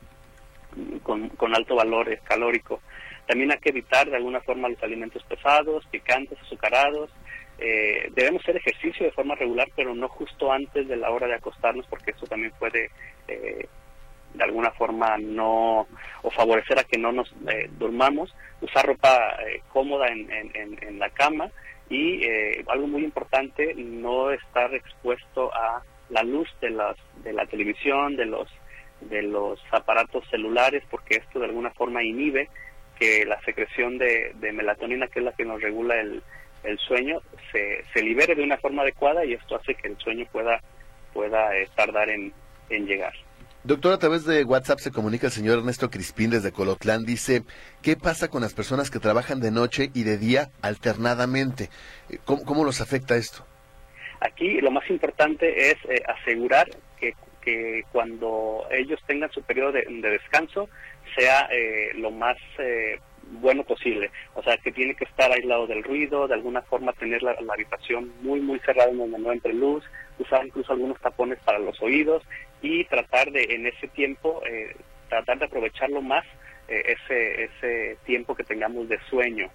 con, 1.04 1.56
alto 1.56 1.76
valor 1.76 2.18
calórico. 2.24 2.82
También 3.28 3.52
hay 3.52 3.58
que 3.60 3.70
evitar 3.70 4.10
de 4.10 4.18
alguna 4.18 4.42
forma 4.42 4.70
los 4.70 4.82
alimentos 4.84 5.24
pesados, 5.24 5.86
picantes, 5.88 6.40
azucarados. 6.42 7.10
Eh, 7.58 8.12
debemos 8.14 8.42
hacer 8.42 8.58
ejercicio 8.58 9.06
de 9.06 9.12
forma 9.12 9.36
regular, 9.36 9.68
pero 9.76 9.96
no 9.96 10.08
justo 10.10 10.52
antes 10.52 10.88
de 10.88 10.98
la 10.98 11.10
hora 11.10 11.28
de 11.28 11.36
acostarnos, 11.36 11.88
porque 11.88 12.12
eso 12.12 12.28
también 12.28 12.52
puede 12.60 12.92
eh, 13.28 13.68
de 14.34 14.44
alguna 14.44 14.72
forma 14.72 15.18
no 15.18 15.88
o 16.22 16.32
favorecer 16.32 16.78
a 16.78 16.84
que 16.84 16.98
no 16.98 17.12
nos 17.12 17.32
eh, 17.48 17.70
durmamos, 17.78 18.36
usar 18.62 18.86
ropa 18.86 19.38
eh, 19.48 19.62
cómoda 19.72 20.08
en, 20.08 20.30
en 20.32 21.00
la 21.00 21.10
cama 21.12 21.50
y 21.89 22.24
eh, 22.24 22.63
algo 22.67 22.88
muy 22.88 23.04
importante, 23.04 23.74
no 23.76 24.32
estar 24.32 24.74
expuesto 24.74 25.54
a 25.54 25.84
la 26.10 26.24
luz 26.24 26.50
de 26.62 26.69
las 26.71 26.95
de 27.24 27.34
la 27.34 27.45
televisión, 27.45 28.15
de 28.15 28.26
los 28.26 28.50
de 29.02 29.21
los 29.21 29.60
aparatos 29.71 30.28
celulares, 30.30 30.84
porque 30.89 31.17
esto 31.17 31.39
de 31.39 31.45
alguna 31.45 31.71
forma 31.71 32.04
inhibe 32.04 32.50
que 32.98 33.26
la 33.26 33.39
secreción 33.41 33.98
de, 33.98 34.32
de 34.36 34.54
melatonina, 34.54 35.08
que 35.08 35.19
es 35.19 35.26
la 35.26 35.34
que 35.34 35.45
nos 35.45 35.62
regula 35.62 36.00
el, 36.00 36.24
el 36.63 36.80
sueño, 36.80 37.21
se, 37.52 37.84
se 37.93 38.02
libere 38.02 38.36
de 38.36 38.43
una 38.43 38.58
forma 38.58 38.84
adecuada 38.84 39.26
y 39.26 39.34
esto 39.34 39.56
hace 39.56 39.76
que 39.76 39.89
el 39.89 39.98
sueño 39.98 40.26
pueda 40.32 40.62
pueda 41.13 41.50
tardar 41.76 42.10
en, 42.10 42.34
en 42.69 42.86
llegar. 42.86 43.13
Doctor, 43.65 43.93
a 43.93 43.97
través 43.97 44.25
de 44.25 44.43
WhatsApp 44.43 44.78
se 44.78 44.91
comunica 44.91 45.25
el 45.25 45.34
señor 45.34 45.58
Ernesto 45.58 45.89
Crispín 45.89 46.30
desde 46.30 46.51
Colotlán. 46.51 47.04
Dice, 47.04 47.41
¿qué 47.82 47.95
pasa 47.97 48.28
con 48.28 48.43
las 48.43 48.54
personas 48.54 48.91
que 48.91 48.99
trabajan 48.99 49.39
de 49.39 49.49
noche 49.49 49.89
y 49.95 50.04
de 50.04 50.19
día 50.19 50.51
alternadamente? 50.62 51.71
Eh, 52.12 52.19
¿Cómo, 52.25 52.45
cómo 52.45 52.63
los 52.63 52.80
afecta 52.80 53.15
esto? 53.15 53.43
Aquí 54.19 54.62
lo 54.62 54.69
más 54.69 54.88
importante 54.88 55.71
es 55.71 55.78
eh, 55.89 55.99
asegurar 56.08 56.69
que, 56.99 57.15
que, 57.41 57.84
cuando 57.91 58.67
ellos 58.69 58.99
tengan 59.08 59.32
su 59.32 59.41
periodo 59.41 59.71
de, 59.71 59.84
de 59.89 60.10
descanso 60.12 60.69
sea 61.17 61.49
eh, 61.51 61.89
lo 61.95 62.12
más 62.12 62.38
eh, 62.60 62.99
bueno 63.41 63.63
posible. 63.63 64.12
O 64.36 64.43
sea, 64.43 64.58
que 64.58 64.71
tiene 64.71 64.93
que 64.93 65.06
estar 65.06 65.32
aislado 65.32 65.65
del 65.65 65.84
ruido, 65.84 66.28
de 66.28 66.36
alguna 66.36 66.62
forma 66.62 66.93
tener 66.93 67.23
la, 67.23 67.34
la 67.41 67.54
habitación 67.54 68.12
muy, 68.21 68.41
muy 68.41 68.60
cerrada 68.60 68.91
en 68.91 68.99
donde 68.99 69.17
no 69.17 69.32
entre 69.32 69.54
luz, 69.54 69.84
usar 70.19 70.45
incluso 70.45 70.71
algunos 70.71 70.99
tapones 71.01 71.39
para 71.39 71.58
los 71.58 71.82
oídos 71.82 72.21
y 72.62 72.86
tratar 72.86 73.32
de, 73.32 73.44
en 73.44 73.68
ese 73.68 73.88
tiempo, 73.88 74.41
eh, 74.50 74.76
tratar 75.10 75.39
de 75.39 75.46
aprovecharlo 75.46 76.02
más 76.02 76.26
eh, 76.68 76.96
ese, 76.98 77.44
ese 77.44 77.98
tiempo 78.06 78.36
que 78.36 78.44
tengamos 78.44 78.89
de 78.89 79.00
sueño. 79.10 79.50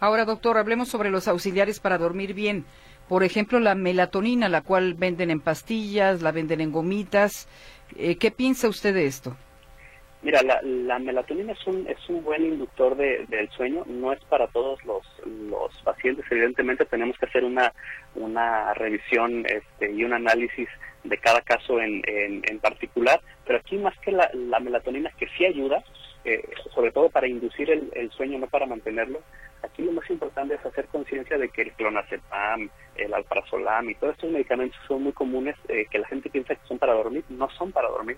Ahora, 0.00 0.24
doctor, 0.24 0.56
hablemos 0.56 0.88
sobre 0.88 1.10
los 1.10 1.28
auxiliares 1.28 1.78
para 1.78 1.98
dormir 1.98 2.32
bien. 2.32 2.64
Por 3.08 3.22
ejemplo, 3.22 3.60
la 3.60 3.74
melatonina, 3.74 4.48
la 4.48 4.62
cual 4.62 4.94
venden 4.94 5.30
en 5.30 5.40
pastillas, 5.40 6.22
la 6.22 6.32
venden 6.32 6.62
en 6.62 6.72
gomitas. 6.72 7.46
Eh, 7.96 8.16
¿Qué 8.16 8.30
piensa 8.30 8.68
usted 8.68 8.94
de 8.94 9.06
esto? 9.06 9.36
Mira, 10.24 10.42
la, 10.42 10.58
la, 10.62 10.98
melatonina 10.98 11.52
es 11.52 11.66
un, 11.66 11.86
es 11.86 11.98
un 12.08 12.24
buen 12.24 12.42
inductor 12.42 12.96
de, 12.96 13.26
del 13.28 13.46
sueño, 13.50 13.84
no 13.86 14.10
es 14.10 14.24
para 14.24 14.46
todos 14.46 14.82
los, 14.86 15.06
los 15.26 15.70
pacientes, 15.82 16.24
evidentemente 16.30 16.86
tenemos 16.86 17.18
que 17.18 17.26
hacer 17.26 17.44
una, 17.44 17.70
una 18.14 18.72
revisión 18.72 19.44
este, 19.44 19.92
y 19.92 20.02
un 20.02 20.14
análisis 20.14 20.66
de 21.04 21.18
cada 21.18 21.42
caso 21.42 21.78
en, 21.78 22.00
en, 22.06 22.40
en 22.48 22.58
particular, 22.58 23.20
pero 23.44 23.58
aquí 23.58 23.76
más 23.76 23.92
que 23.98 24.12
la, 24.12 24.30
la 24.32 24.60
melatonina 24.60 25.10
que 25.10 25.28
sí 25.36 25.44
ayuda, 25.44 25.84
eh, 26.24 26.42
sobre 26.74 26.90
todo 26.90 27.10
para 27.10 27.28
inducir 27.28 27.70
el, 27.70 27.90
el, 27.92 28.10
sueño, 28.12 28.38
no 28.38 28.46
para 28.46 28.64
mantenerlo, 28.64 29.20
aquí 29.62 29.82
lo 29.82 29.92
más 29.92 30.08
importante 30.08 30.54
es 30.54 30.64
hacer 30.64 30.86
conciencia 30.86 31.36
de 31.36 31.50
que 31.50 31.60
el 31.60 31.72
clonazepam, 31.72 32.70
el 32.96 33.12
alprazolam 33.12 33.90
y 33.90 33.94
todos 33.96 34.14
estos 34.14 34.30
medicamentos 34.30 34.80
son 34.88 35.02
muy 35.02 35.12
comunes, 35.12 35.54
eh, 35.68 35.84
que 35.90 35.98
la 35.98 36.08
gente 36.08 36.30
piensa 36.30 36.54
que 36.54 36.66
son 36.66 36.78
para 36.78 36.94
dormir, 36.94 37.24
no 37.28 37.50
son 37.50 37.72
para 37.72 37.90
dormir, 37.90 38.16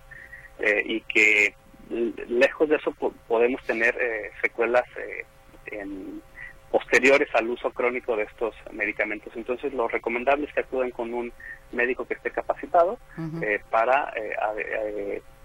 eh, 0.61 0.83
y 0.87 1.01
que 1.01 1.55
lejos 1.91 2.69
de 2.69 2.77
eso 2.77 2.93
podemos 3.29 3.63
tener 3.65 3.97
eh, 4.01 4.31
secuelas 4.41 4.85
eh, 4.97 5.25
en 5.67 6.23
posteriores 6.71 7.29
al 7.35 7.49
uso 7.49 7.71
crónico 7.71 8.17
de 8.17 8.25
estos 8.25 8.55
medicamentos. 8.73 9.33
Entonces, 9.37 9.73
lo 9.73 9.89
recomendable 9.89 10.47
es 10.47 10.53
que 10.53 10.61
acuden 10.61 10.91
con 10.91 11.15
un 11.15 11.33
médico 11.73 12.07
que 12.07 12.15
esté 12.15 12.31
capacitado 12.31 12.99
uh 13.17 13.21
-huh. 13.21 13.43
eh, 13.43 13.61
para 13.71 14.13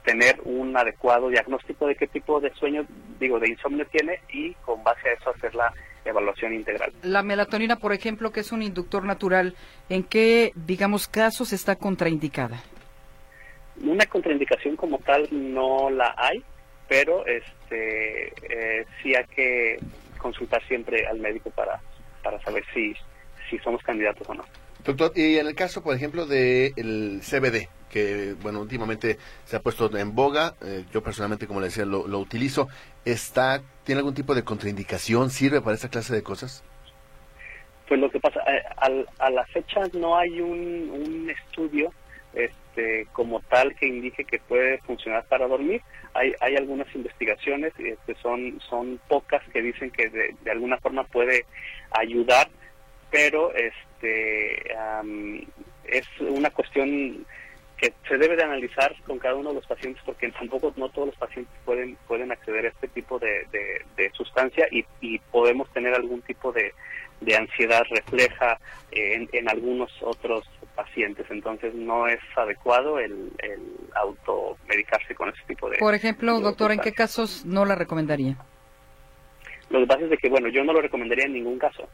tener 0.04 0.42
un 0.46 0.76
adecuado 0.76 1.30
diagnóstico 1.30 1.86
de 1.86 1.96
qué 1.96 2.08
tipo 2.08 2.40
de 2.40 2.52
sueño, 2.56 2.86
digo, 3.20 3.40
de 3.40 3.50
insomnio 3.50 3.86
tiene 3.86 4.20
y 4.34 4.54
con 4.66 4.84
base 4.84 5.10
a 5.10 5.14
eso 5.14 5.30
hacer 5.30 5.54
la 5.54 5.72
evaluación 6.06 6.54
integral. 6.54 6.92
La 7.04 7.22
melatonina, 7.22 7.76
por 7.76 7.94
ejemplo, 7.94 8.32
que 8.32 8.40
es 8.40 8.52
un 8.52 8.64
inductor 8.64 9.04
natural, 9.06 9.56
¿en 9.90 10.04
qué, 10.04 10.52
digamos, 10.56 11.08
casos 11.08 11.54
está 11.54 11.76
contraindicada? 11.76 12.64
Una 13.84 14.06
contraindicación 14.06 14.76
como 14.76 15.00
tal 15.00 15.28
no 15.32 15.90
la 15.90 16.14
hay, 16.18 16.44
pero 16.88 17.26
este 17.26 18.28
eh, 18.28 18.86
sí 19.02 19.16
hay 19.16 19.26
que 19.26 19.80
consultar 20.18 20.62
siempre 20.68 21.08
al 21.08 21.20
médico 21.20 21.50
para, 21.52 21.82
para 22.24 22.42
saber 22.42 22.64
si, 22.74 22.94
si 23.50 23.58
somos 23.60 23.82
candidatos 23.84 24.28
o 24.30 24.34
no. 24.36 24.46
Doctor, 24.84 25.12
y 25.16 25.38
en 25.38 25.48
el 25.48 25.56
caso, 25.56 25.84
por 25.84 25.96
ejemplo, 25.96 26.26
del 26.26 26.74
el 26.76 27.22
CBD, 27.22 27.70
que, 27.90 28.36
bueno, 28.42 28.62
últimamente 28.62 29.18
se 29.46 29.56
ha 29.56 29.60
puesto 29.60 29.96
en 29.96 30.16
boga, 30.16 30.56
eh, 30.64 30.86
yo 30.92 31.04
personalmente, 31.04 31.46
como 31.46 31.60
le 31.60 31.68
decía, 31.68 31.86
lo, 31.86 32.08
lo, 32.08 32.20
utilizo, 32.20 32.68
está 33.06 33.62
¿tiene 33.84 34.00
algún 34.00 34.16
tipo 34.16 34.34
de 34.34 34.44
contraindicación? 34.44 35.30
¿Sirve 35.30 35.62
para 35.62 35.76
esta 35.76 35.90
clase 35.90 36.14
de 36.16 36.24
cosas? 36.24 36.64
Pues 37.88 38.00
lo 38.00 38.10
que 38.10 38.20
pasa, 38.20 38.40
eh, 38.48 38.64
a, 38.78 39.26
a 39.26 39.30
la 39.30 39.46
fecha 39.48 39.82
no 39.94 40.18
hay 40.18 40.40
un, 40.40 40.90
un 40.90 41.30
estudio 41.30 41.92
este, 42.34 42.61
este, 42.72 43.08
como 43.12 43.42
tal 43.42 43.76
que 43.76 43.88
indique 43.88 44.24
que 44.24 44.40
puede 44.40 44.78
funcionar 44.80 45.26
para 45.26 45.48
dormir. 45.48 45.82
Hay, 46.14 46.34
hay 46.40 46.56
algunas 46.56 46.94
investigaciones, 46.96 47.74
este, 47.78 48.16
son, 48.16 48.60
son 48.70 49.00
pocas 49.08 49.42
que 49.52 49.62
dicen 49.62 49.92
que 49.92 50.10
de, 50.10 50.52
alguna 50.52 50.78
forma 50.78 51.04
puede 51.04 51.46
ayudar, 51.92 52.50
pero 53.10 53.54
este, 53.54 54.76
am, 54.78 55.42
es 55.86 56.06
una 56.20 56.50
cuestión 56.50 57.26
que 57.78 57.94
se 58.08 58.18
debe 58.18 58.36
de 58.36 58.44
analizar 58.44 58.96
con 59.08 59.18
cada 59.18 59.36
uno 59.36 59.50
de 59.50 59.56
los 59.56 59.66
pacientes 59.66 60.02
porque 60.06 60.30
tampoco 60.32 60.72
no 60.78 60.90
todos 60.90 61.08
los 61.08 61.18
pacientes 61.18 61.54
pueden 61.66 61.98
pueden 62.08 62.32
acceder 62.32 62.68
a 62.68 62.70
este 62.70 62.88
tipo 62.90 63.18
de, 63.18 63.48
de- 63.52 64.12
sustancia 64.14 64.68
y 64.70 64.84
podemos 65.32 65.68
tener 65.74 65.96
algún 65.96 66.22
tipo 66.22 66.52
de, 66.52 66.74
de 67.22 67.36
ansiedad 67.36 67.84
refleja 67.90 68.58
eh, 68.92 69.14
en, 69.16 69.30
en 69.32 69.50
algunos 69.50 69.92
otros 70.02 70.44
pacientes. 70.76 71.26
Entonces 71.30 71.74
no 71.74 72.08
es 72.08 72.20
adecuado 72.36 73.00
el, 73.00 73.32
el 73.40 73.62
automedicarse 73.96 75.16
con 75.16 75.30
ese 75.30 75.42
tipo 75.48 75.70
de 75.70 75.78
Por 75.78 75.94
ejemplo, 75.94 76.38
de 76.38 76.44
doctor, 76.44 76.72
¿en 76.72 76.80
qué 76.80 76.92
casos 76.94 77.46
no 77.46 77.66
la 77.66 77.76
recomendaría? 77.76 78.38
lo 79.70 79.80
que 79.80 79.88
pasa 79.88 80.02
es 80.04 80.10
de 80.10 80.18
que 80.18 80.28
bueno 80.30 80.50
yo 80.50 80.66
no 80.66 80.74
lo 80.74 80.82
recomendaría 80.82 81.26
en 81.28 81.32
ningún 81.34 81.58
caso 81.58 81.88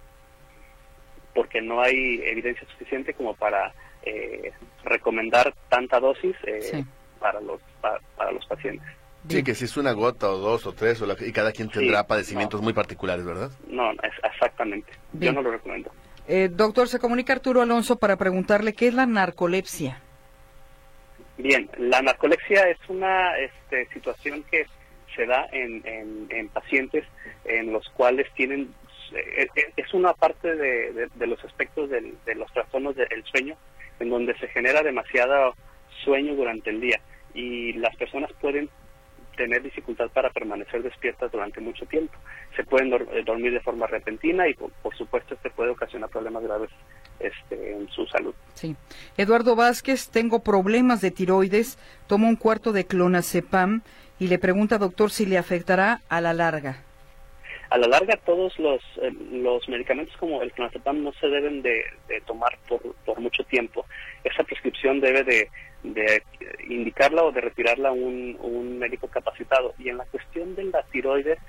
porque 1.36 1.62
no 1.62 1.80
hay 1.80 2.20
evidencia 2.26 2.68
suficiente 2.70 3.14
como 3.14 3.36
para 3.36 3.72
eh, 4.02 4.52
recomendar 4.84 5.54
tanta 5.70 6.00
dosis 6.00 6.36
eh, 6.48 6.84
para 7.20 7.40
los 7.40 7.62
pa- 7.80 8.00
para 8.16 8.32
los 8.32 8.44
pacientes 8.48 8.88
Sí, 9.30 9.44
que 9.44 9.56
si 9.56 9.66
es 9.66 9.76
una 9.78 9.92
gota 9.92 10.30
o 10.30 10.38
dos 10.38 10.66
o 10.66 10.72
tres, 10.74 11.02
o 11.02 11.06
la- 11.06 11.16
y 11.20 11.32
cada 11.34 11.52
quien 11.52 11.70
tendrá 11.70 12.08
padecimientos 12.08 12.62
muy 12.62 12.74
particulares, 12.74 13.26
¿verdad? 13.26 13.52
No, 13.68 13.92
es 13.92 14.14
exactamente. 14.24 14.92
Bien. 15.12 15.34
Yo 15.34 15.42
no 15.42 15.48
lo 15.50 15.52
recomiendo. 15.52 15.92
Eh, 16.28 16.50
doctor, 16.52 16.88
se 16.88 17.00
comunica 17.00 17.34
Arturo 17.34 17.62
Alonso 17.62 17.98
para 17.98 18.16
preguntarle 18.18 18.74
qué 18.74 18.88
es 18.88 18.94
la 18.94 19.06
narcolepsia. 19.06 20.02
Bien, 21.38 21.70
la 21.78 22.02
narcolepsia 22.02 22.70
es 22.70 22.78
una 22.90 23.38
este, 23.38 23.88
situación 23.94 24.44
que 24.50 24.66
se 25.16 25.26
da 25.26 25.46
en, 25.52 25.82
en- 25.86 26.28
en 26.30 26.50
pacientes 26.50 27.04
en 27.46 27.72
los 27.74 27.88
cuales 27.90 28.28
tienen, 28.36 28.74
eh, 29.14 29.48
eh, 29.56 29.74
es 29.78 29.94
una 29.94 30.14
parte 30.14 30.56
de, 30.56 30.94
de- 30.94 31.10
de 31.14 31.28
los 31.28 31.44
aspectos 31.44 31.90
del- 31.90 32.16
de 32.26 32.36
los 32.36 32.52
trastornos 32.54 32.96
del 32.96 33.24
sueño, 33.26 33.56
en 34.00 34.10
donde 34.10 34.38
se 34.38 34.48
genera 34.50 34.82
demasiado 34.84 35.54
sueño 36.04 36.36
durante 36.36 36.70
el 36.70 36.82
día 36.82 37.00
y 37.34 37.74
las 37.74 37.96
personas 37.98 38.32
pueden 38.42 38.70
tener 39.38 39.62
dificultad 39.64 40.10
para 40.10 40.30
permanecer 40.32 40.84
despiertas 40.84 41.32
durante 41.32 41.62
mucho 41.62 41.86
tiempo. 41.86 42.14
Se 42.58 42.66
pueden 42.66 42.90
dor- 42.92 43.08
eh, 43.14 43.24
dormir 43.24 43.54
de 43.54 43.62
forma 43.62 43.88
repentina 43.88 44.50
y 44.50 44.54
por, 44.54 44.72
por 44.84 44.94
supuesto 44.98 45.36
esto 45.36 45.50
puede 45.56 45.70
ocasionar 45.70 46.10
problemas 46.10 46.44
graves 46.44 46.70
este, 47.20 47.72
en 47.72 47.88
su 47.90 48.06
salud. 48.08 48.36
Sí. 48.56 48.76
Eduardo 49.16 49.56
Vázquez, 49.56 50.10
tengo 50.10 50.44
problemas 50.44 51.00
de 51.00 51.12
tiroides, 51.12 51.78
tomo 52.08 52.28
un 52.28 52.36
cuarto 52.36 52.74
de 52.74 52.86
clonazepam 52.86 53.82
y 54.20 54.28
le 54.28 54.40
pregunta, 54.40 54.78
doctor, 54.78 55.12
si 55.12 55.26
le 55.26 55.38
afectará 55.38 56.02
a 56.10 56.20
la 56.20 56.34
larga. 56.34 56.84
A 57.70 57.78
la 57.78 57.88
larga, 57.88 58.16
todos 58.26 58.58
los, 58.60 58.82
eh, 59.02 59.12
los 59.32 59.68
medicamentos 59.68 60.16
como 60.18 60.42
el 60.42 60.52
clonazepam 60.54 61.04
no 61.04 61.12
se 61.14 61.28
deben 61.28 61.62
de, 61.62 61.84
de 62.08 62.22
tomar 62.22 62.58
por, 62.68 62.82
por 63.06 63.20
mucho 63.20 63.44
tiempo. 63.44 63.86
Esa 64.24 64.44
prescripción 64.44 65.02
debe 65.02 65.24
de, 65.24 65.50
de 65.94 66.24
indicarla 66.68 67.24
o 67.24 67.32
de 67.32 67.42
retirarla 67.42 67.92
un, 67.92 68.38
un 68.42 68.80
médico 68.80 69.08
capacitado. 69.08 69.74
Y 69.80 69.90
en 69.90 69.98
la 69.98 70.06
cuestión 70.06 70.56
de 70.56 70.66
la 70.66 70.84
tiroides, 70.84 71.40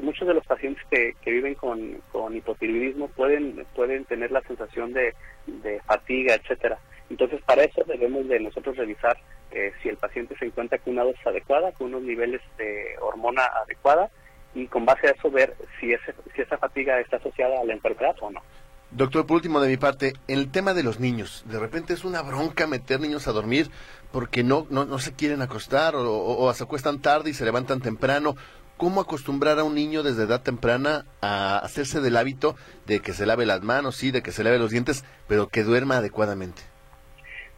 muchos 0.00 0.28
de 0.28 0.34
los 0.34 0.46
pacientes 0.46 0.84
que, 0.90 1.14
que 1.22 1.30
viven 1.30 1.54
con, 1.54 2.00
con 2.12 2.36
hipotiroidismo 2.36 3.08
pueden, 3.08 3.66
pueden 3.74 4.04
tener 4.04 4.30
la 4.30 4.42
sensación 4.42 4.92
de, 4.92 5.14
de 5.46 5.80
fatiga, 5.80 6.34
etcétera. 6.34 6.78
Entonces, 7.10 7.40
para 7.42 7.64
eso 7.64 7.82
debemos 7.86 8.28
de 8.28 8.38
nosotros 8.40 8.76
revisar 8.76 9.16
eh, 9.50 9.72
si 9.82 9.88
el 9.88 9.96
paciente 9.96 10.36
se 10.38 10.44
encuentra 10.44 10.78
con 10.78 10.92
una 10.92 11.04
dosis 11.04 11.26
adecuada, 11.26 11.72
con 11.72 11.88
unos 11.88 12.02
niveles 12.02 12.42
de 12.58 12.96
hormona 13.00 13.44
adecuada, 13.64 14.10
y 14.54 14.66
con 14.66 14.84
base 14.84 15.08
a 15.08 15.12
eso 15.12 15.30
ver 15.30 15.54
si, 15.78 15.92
ese, 15.92 16.14
si 16.34 16.42
esa 16.42 16.58
fatiga 16.58 17.00
está 17.00 17.16
asociada 17.16 17.60
a 17.60 17.64
la 17.64 17.72
enfermedad 17.72 18.16
o 18.20 18.30
no. 18.30 18.42
Doctor, 18.90 19.26
por 19.26 19.36
último 19.36 19.60
de 19.60 19.68
mi 19.68 19.76
parte, 19.76 20.14
el 20.28 20.50
tema 20.50 20.72
de 20.72 20.82
los 20.82 20.98
niños. 20.98 21.44
De 21.46 21.58
repente 21.58 21.92
es 21.92 22.04
una 22.04 22.22
bronca 22.22 22.66
meter 22.66 23.00
niños 23.00 23.28
a 23.28 23.32
dormir 23.32 23.68
porque 24.12 24.42
no, 24.42 24.66
no, 24.70 24.86
no 24.86 24.98
se 24.98 25.12
quieren 25.12 25.42
acostar 25.42 25.94
o, 25.94 26.50
se 26.54 26.64
acuestan 26.64 27.02
tarde 27.02 27.30
y 27.30 27.34
se 27.34 27.44
levantan 27.44 27.80
temprano. 27.80 28.34
¿Cómo 28.78 29.00
acostumbrar 29.00 29.58
a 29.58 29.64
un 29.64 29.74
niño 29.74 30.02
desde 30.02 30.22
edad 30.22 30.40
temprana 30.40 31.04
a 31.20 31.58
hacerse 31.58 32.00
del 32.00 32.16
hábito 32.16 32.56
de 32.86 33.00
que 33.00 33.12
se 33.12 33.26
lave 33.26 33.44
las 33.44 33.60
manos, 33.60 33.96
sí, 33.96 34.10
de 34.10 34.22
que 34.22 34.32
se 34.32 34.42
lave 34.42 34.58
los 34.58 34.70
dientes, 34.70 35.04
pero 35.26 35.48
que 35.48 35.64
duerma 35.64 35.98
adecuadamente? 35.98 36.62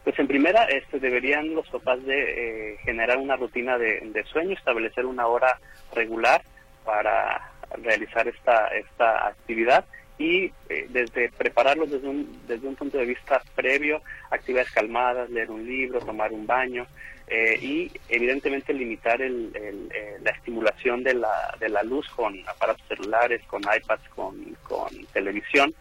Pues 0.03 0.17
en 0.19 0.27
primera, 0.27 0.65
este, 0.65 0.99
deberían 0.99 1.53
los 1.53 1.69
papás 1.69 2.03
de 2.03 2.73
eh, 2.73 2.77
generar 2.83 3.19
una 3.19 3.37
rutina 3.37 3.77
de, 3.77 4.01
de 4.01 4.23
sueño, 4.25 4.53
establecer 4.53 5.05
una 5.05 5.27
hora 5.27 5.59
regular 5.93 6.41
para 6.83 7.51
realizar 7.81 8.27
esta, 8.27 8.67
esta 8.69 9.27
actividad 9.27 9.85
y 10.21 10.51
eh, 10.69 10.85
desde 10.89 11.29
prepararlos 11.41 11.89
desde 11.89 12.07
un, 12.07 12.19
desde 12.47 12.67
un 12.67 12.75
punto 12.75 12.97
de 12.97 13.05
vista 13.05 13.41
previo, 13.55 14.01
actividades 14.29 14.71
calmadas, 14.71 15.29
leer 15.29 15.49
un 15.49 15.65
libro, 15.65 15.99
tomar 15.99 16.31
un 16.31 16.45
baño 16.45 16.85
eh, 17.27 17.57
y 17.61 17.91
evidentemente 18.09 18.73
limitar 18.73 19.21
el- 19.21 19.51
el, 19.55 19.77
eh, 19.93 20.17
la 20.21 20.31
estimulación 20.31 21.03
de 21.03 21.13
la, 21.15 21.55
de 21.59 21.69
la 21.69 21.81
luz 21.83 22.07
con 22.09 22.33
aparatos 22.47 22.85
celulares, 22.87 23.41
con 23.47 23.61
iPads, 23.61 24.07
con, 24.15 24.33
con 24.67 24.89
televisión 25.13 25.73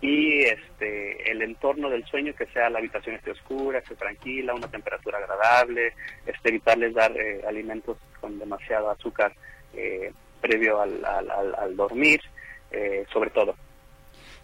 y 0.00 0.42
este 0.56 1.30
el 1.30 1.42
entorno 1.42 1.88
del 1.88 2.04
sueño 2.06 2.34
que 2.34 2.46
sea 2.46 2.68
la 2.70 2.78
habitación 2.80 3.14
esté 3.16 3.30
oscura, 3.30 3.78
esté 3.78 3.94
tranquila, 3.94 4.54
una 4.54 4.68
temperatura 4.68 5.18
agradable, 5.18 5.92
este 6.26 6.48
evitarles 6.50 6.92
dar 6.94 7.12
eh, 7.16 7.40
alimentos 7.48 7.96
con 8.20 8.38
demasiado 8.38 8.90
azúcar 8.90 9.32
eh, 9.74 10.12
previo 10.40 10.80
al, 10.80 11.04
al, 11.04 11.30
al- 11.30 11.76
dormir, 11.76 12.20
eh, 12.72 13.04
sobre 13.12 13.30
todo. 13.30 13.54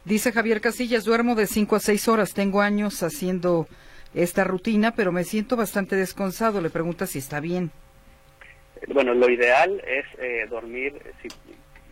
Dice 0.08 0.32
Javier 0.32 0.62
Casillas, 0.62 1.04
duermo 1.04 1.34
de 1.34 1.46
5 1.46 1.76
a 1.76 1.80
6 1.80 2.08
horas, 2.08 2.32
tengo 2.32 2.62
años 2.62 3.02
haciendo 3.02 3.66
esta 4.14 4.42
rutina, 4.42 4.92
pero 4.92 5.12
me 5.12 5.22
siento 5.22 5.54
bastante 5.54 5.96
descansado. 5.96 6.62
Le 6.62 6.70
pregunta 6.70 7.06
si 7.06 7.18
está 7.18 7.40
bien. 7.40 7.70
Bueno, 8.86 9.12
lo 9.12 9.28
ideal 9.28 9.82
es 9.86 10.06
eh, 10.18 10.46
dormir, 10.48 10.94
si, 11.20 11.28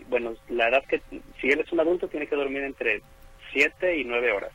bueno, 0.09 0.33
la 0.49 0.71
edad 0.71 0.83
que, 0.89 1.03
si 1.39 1.51
él 1.51 1.61
es 1.61 1.71
un 1.73 1.81
adulto, 1.81 2.09
tiene 2.09 2.27
que 2.27 2.37
dormir 2.37 2.62
entre 2.62 3.03
7 3.53 3.99
y 3.99 4.05
9 4.05 4.33
horas. 4.33 4.53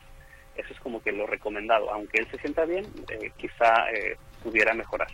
Eso 0.56 0.72
es 0.72 0.80
como 0.80 1.00
que 1.00 1.12
lo 1.12 1.28
recomendado. 1.28 1.88
Aunque 1.92 2.18
él 2.18 2.26
se 2.32 2.38
sienta 2.38 2.64
bien, 2.64 2.84
eh, 3.10 3.30
quizá 3.36 3.88
eh, 3.92 4.16
pudiera 4.42 4.74
mejorar. 4.74 5.06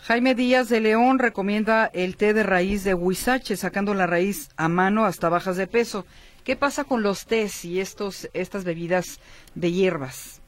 Jaime 0.00 0.34
Díaz 0.34 0.68
de 0.68 0.80
León 0.80 1.20
recomienda 1.20 1.90
el 1.92 2.16
té 2.16 2.34
de 2.34 2.42
raíz 2.42 2.82
de 2.82 2.94
huizache, 2.94 3.56
sacando 3.56 3.94
la 3.94 4.08
raíz 4.08 4.48
a 4.56 4.68
mano 4.68 5.04
hasta 5.04 5.28
bajas 5.28 5.56
de 5.56 5.68
peso. 5.68 6.06
¿Qué 6.48 6.56
pasa 6.56 6.84
con 6.84 7.02
los 7.02 7.26
tés 7.26 7.66
y 7.66 7.78
estos, 7.78 8.30
estas 8.32 8.64
bebidas 8.64 9.20
de 9.54 9.70
hierbas? 9.70 10.40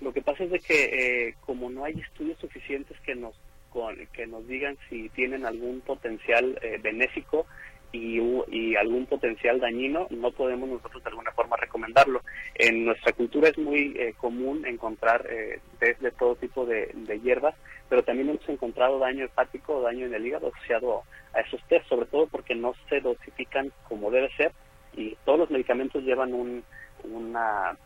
Lo 0.00 0.12
que 0.12 0.22
pasa 0.22 0.44
es 0.44 0.50
de 0.52 0.60
que 0.60 0.84
eh, 0.84 1.34
como 1.40 1.70
no 1.70 1.84
hay 1.84 1.94
estudios 1.98 2.38
suficientes 2.38 2.96
que 3.00 3.16
nos 3.16 3.34
con- 3.68 3.96
que 4.12 4.28
nos 4.28 4.46
digan 4.46 4.78
si 4.88 5.08
tienen 5.08 5.44
algún 5.44 5.80
potencial 5.80 6.56
eh, 6.62 6.78
benéfico 6.80 7.46
y, 7.90 8.20
y 8.48 8.76
algún 8.76 9.06
potencial 9.06 9.58
dañino, 9.58 10.06
no 10.10 10.30
podemos 10.30 10.68
nosotros 10.68 11.02
de 11.02 11.10
alguna 11.10 11.32
forma 11.32 11.56
recomendarlo. 11.56 12.20
En 12.54 12.84
nuestra 12.84 13.12
cultura 13.12 13.48
es 13.48 13.58
muy 13.58 13.92
eh, 13.98 14.14
común 14.16 14.64
encontrar 14.64 15.26
eh, 15.28 15.58
tés 15.80 15.98
de 15.98 16.12
todo 16.12 16.36
tipo 16.36 16.64
de, 16.64 16.92
de 16.94 17.18
hierbas, 17.18 17.56
pero 17.88 18.04
también 18.04 18.28
hemos 18.28 18.48
encontrado 18.48 19.00
daño 19.00 19.24
hepático 19.24 19.78
o 19.78 19.82
daño 19.82 20.06
en 20.06 20.14
el 20.14 20.24
hígado 20.24 20.52
asociado 20.54 21.02
a 21.32 21.40
esos 21.40 21.60
tés, 21.66 21.82
sobre 21.88 22.06
todo 22.06 22.28
porque 22.28 22.54
no 22.54 22.72
se 22.88 23.00
dosifican 23.00 23.72
como 23.88 24.12
debe 24.12 24.30
ser 24.36 24.52
y 24.96 25.16
todos 25.24 25.38
los 25.38 25.50
medicamentos 25.50 26.02
llevan 26.02 26.32
un, 26.34 26.62
una 27.04 27.76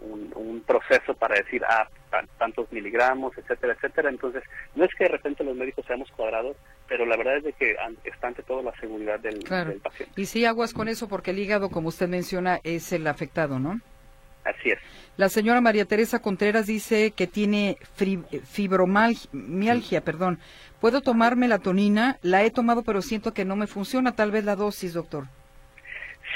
un, 0.00 0.32
un 0.34 0.60
proceso 0.62 1.14
para 1.14 1.36
decir, 1.36 1.62
ah, 1.68 1.88
tan- 2.10 2.26
tantos 2.36 2.70
miligramos, 2.72 3.32
etcétera, 3.38 3.74
etcétera. 3.74 4.10
Entonces, 4.10 4.42
no 4.74 4.84
es 4.84 4.90
que 4.98 5.04
de 5.04 5.10
repente 5.10 5.44
los 5.44 5.56
médicos 5.56 5.86
seamos 5.86 6.10
cuadrados, 6.10 6.56
pero 6.88 7.06
la 7.06 7.16
verdad 7.16 7.36
es 7.36 7.44
de 7.44 7.52
que 7.52 7.76
está 8.04 8.26
ante 8.26 8.42
todo 8.42 8.60
la 8.62 8.74
seguridad 8.80 9.20
del, 9.20 9.38
Claro. 9.44 9.70
del 9.70 9.78
paciente. 9.80 10.20
Y 10.20 10.26
sí, 10.26 10.44
aguas 10.44 10.74
con 10.74 10.88
eso 10.88 11.08
porque 11.08 11.30
el 11.30 11.38
hígado, 11.38 11.70
como 11.70 11.88
usted 11.88 12.08
menciona, 12.08 12.58
es 12.64 12.92
el 12.92 13.06
afectado, 13.06 13.58
¿no? 13.60 13.80
Así 14.44 14.70
es. 14.70 14.78
La 15.16 15.28
señora 15.30 15.60
María 15.62 15.84
Teresa 15.86 16.18
Contreras 16.20 16.66
dice 16.66 17.12
que 17.12 17.26
tiene 17.28 17.78
fri- 17.96 18.24
fibromialgia, 18.42 20.00
perdón. 20.02 20.38
¿Puedo 20.80 21.00
tomar 21.00 21.36
melatonina? 21.36 22.18
La 22.20 22.42
he 22.42 22.50
tomado, 22.50 22.82
pero 22.82 23.00
siento 23.00 23.32
que 23.32 23.44
no 23.44 23.56
me 23.56 23.66
funciona. 23.66 24.12
Tal 24.12 24.30
vez 24.32 24.44
la 24.44 24.56
dosis, 24.56 24.92
doctor. 24.92 25.24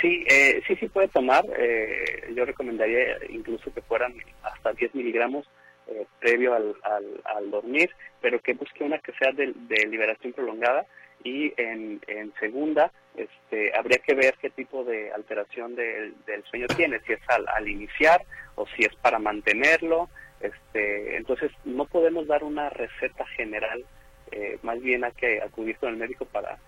Sí, 0.01 0.25
eh, 0.29 0.63
sí, 0.67 0.77
sí 0.77 0.89
puede 0.89 1.09
tomar. 1.09 1.45
eh, 1.57 2.31
yo 2.35 2.45
recomendaría 2.45 3.19
incluso 3.31 3.73
que 3.73 3.83
fueran 3.83 4.15
hasta 4.43 4.73
10 4.73 4.95
miligramos 4.95 5.49
eh, 5.89 6.07
previo 6.21 6.55
al, 6.55 6.77
al, 6.83 7.21
al 7.25 7.51
dormir, 7.51 7.91
pero 8.21 8.41
que 8.41 8.55
busque 8.55 8.85
una 8.85 8.99
que 8.99 9.13
sea 9.13 9.33
de, 9.33 9.53
de 9.55 9.87
liberación 9.87 10.33
prolongada 10.33 10.87
y 11.25 11.53
en, 11.61 12.01
en 12.07 12.33
segunda 12.39 12.93
este, 13.17 13.77
habría 13.77 13.99
que 13.99 14.15
ver 14.15 14.35
qué 14.41 14.51
tipo 14.51 14.85
de 14.85 15.11
alteración 15.13 15.75
del, 15.75 16.15
del 16.27 16.45
sueño 16.45 16.67
tiene, 16.77 17.01
si 17.01 17.15
es 17.15 17.21
al, 17.29 17.47
al 17.49 17.67
iniciar 17.69 18.23
o 18.55 18.67
si 18.69 18.83
es 18.85 18.95
para 18.97 19.19
mantenerlo 19.19 20.09
Este, 20.41 21.17
entonces, 21.17 21.51
no 21.65 21.85
podemos 21.87 22.27
dar 22.27 22.45
una 22.45 22.71
receta 22.71 23.27
general, 23.37 23.85
eh, 24.31 24.59
más 24.63 24.81
bien 24.81 25.03
hay 25.05 25.13
que 25.13 25.41
acudir 25.43 25.77
con 25.79 25.89
el 25.91 25.97
médico 25.97 26.25
para, 26.27 26.59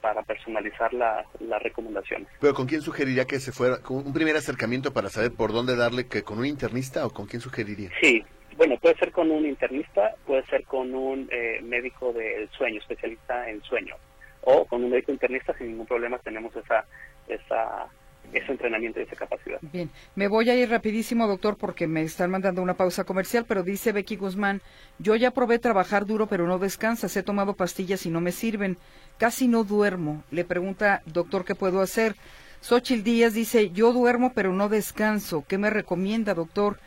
para 0.00 0.22
personalizar 0.22 0.92
la- 0.94 1.24
las 1.40 1.62
recomendaciones. 1.62 2.28
Pero 2.40 2.54
¿con 2.54 2.66
quién 2.66 2.80
sugeriría 2.82 3.24
que 3.24 3.40
se 3.40 3.52
fuera? 3.52 3.78
¿Con 3.78 3.98
un 4.06 4.12
primer 4.12 4.36
acercamiento 4.36 4.92
para 4.92 5.08
saber 5.08 5.32
por 5.32 5.52
dónde 5.52 5.76
darle? 5.76 6.06
que 6.06 6.22
¿Con 6.22 6.38
un 6.38 6.46
internista 6.46 7.06
o 7.06 7.10
con 7.10 7.26
quién 7.26 7.40
sugeriría? 7.40 7.90
Sí, 8.00 8.22
bueno, 8.56 8.76
puede 8.80 8.94
ser 8.96 9.12
con 9.12 9.30
un 9.30 9.46
internista, 9.46 10.14
puede 10.26 10.44
ser 10.46 10.64
con 10.64 10.94
un 10.94 11.28
eh, 11.32 11.60
médico 11.62 12.12
del 12.12 12.48
sueño, 12.50 12.78
especialista 12.80 13.48
en 13.48 13.62
sueño, 13.62 13.94
o 14.42 14.66
con 14.66 14.84
un 14.84 14.90
médico 14.90 15.12
internista 15.12 15.56
sin 15.56 15.68
ningún 15.68 15.86
problema 15.86 16.18
tenemos 16.18 16.54
esa, 16.56 16.84
esa, 17.28 17.86
ese 18.32 18.52
entrenamiento 18.52 19.00
y 19.00 19.04
esa 19.04 19.16
capacidad. 19.16 19.58
Bien, 19.60 19.90
me 20.14 20.28
voy 20.28 20.50
a 20.50 20.56
ir 20.56 20.70
rapidísimo, 20.70 21.26
doctor, 21.26 21.56
porque 21.56 21.86
me 21.86 22.02
están 22.02 22.30
mandando 22.30 22.62
una 22.62 22.74
pausa 22.74 23.04
comercial, 23.04 23.44
pero 23.46 23.62
dice 23.62 23.92
Becky 23.92 24.16
Guzmán, 24.16 24.62
yo 24.98 25.16
ya 25.16 25.30
probé 25.30 25.58
trabajar 25.58 26.06
duro, 26.06 26.26
pero 26.26 26.46
no 26.46 26.58
descansas, 26.58 27.16
he 27.16 27.22
tomado 27.22 27.54
pastillas 27.54 28.06
y 28.06 28.10
no 28.10 28.20
me 28.20 28.32
sirven, 28.32 28.78
casi 29.18 29.48
no 29.48 29.64
duermo. 29.64 30.24
Le 30.30 30.44
pregunta, 30.44 31.02
doctor, 31.06 31.44
¿qué 31.44 31.54
puedo 31.54 31.80
hacer? 31.80 32.16
Xochil 32.60 33.02
Díaz 33.02 33.34
dice, 33.34 33.70
yo 33.70 33.92
duermo, 33.92 34.32
pero 34.34 34.52
no 34.52 34.68
descanso. 34.68 35.44
¿Qué 35.48 35.58
me 35.58 35.68
recomienda, 35.68 36.32
doctor? 36.32 36.78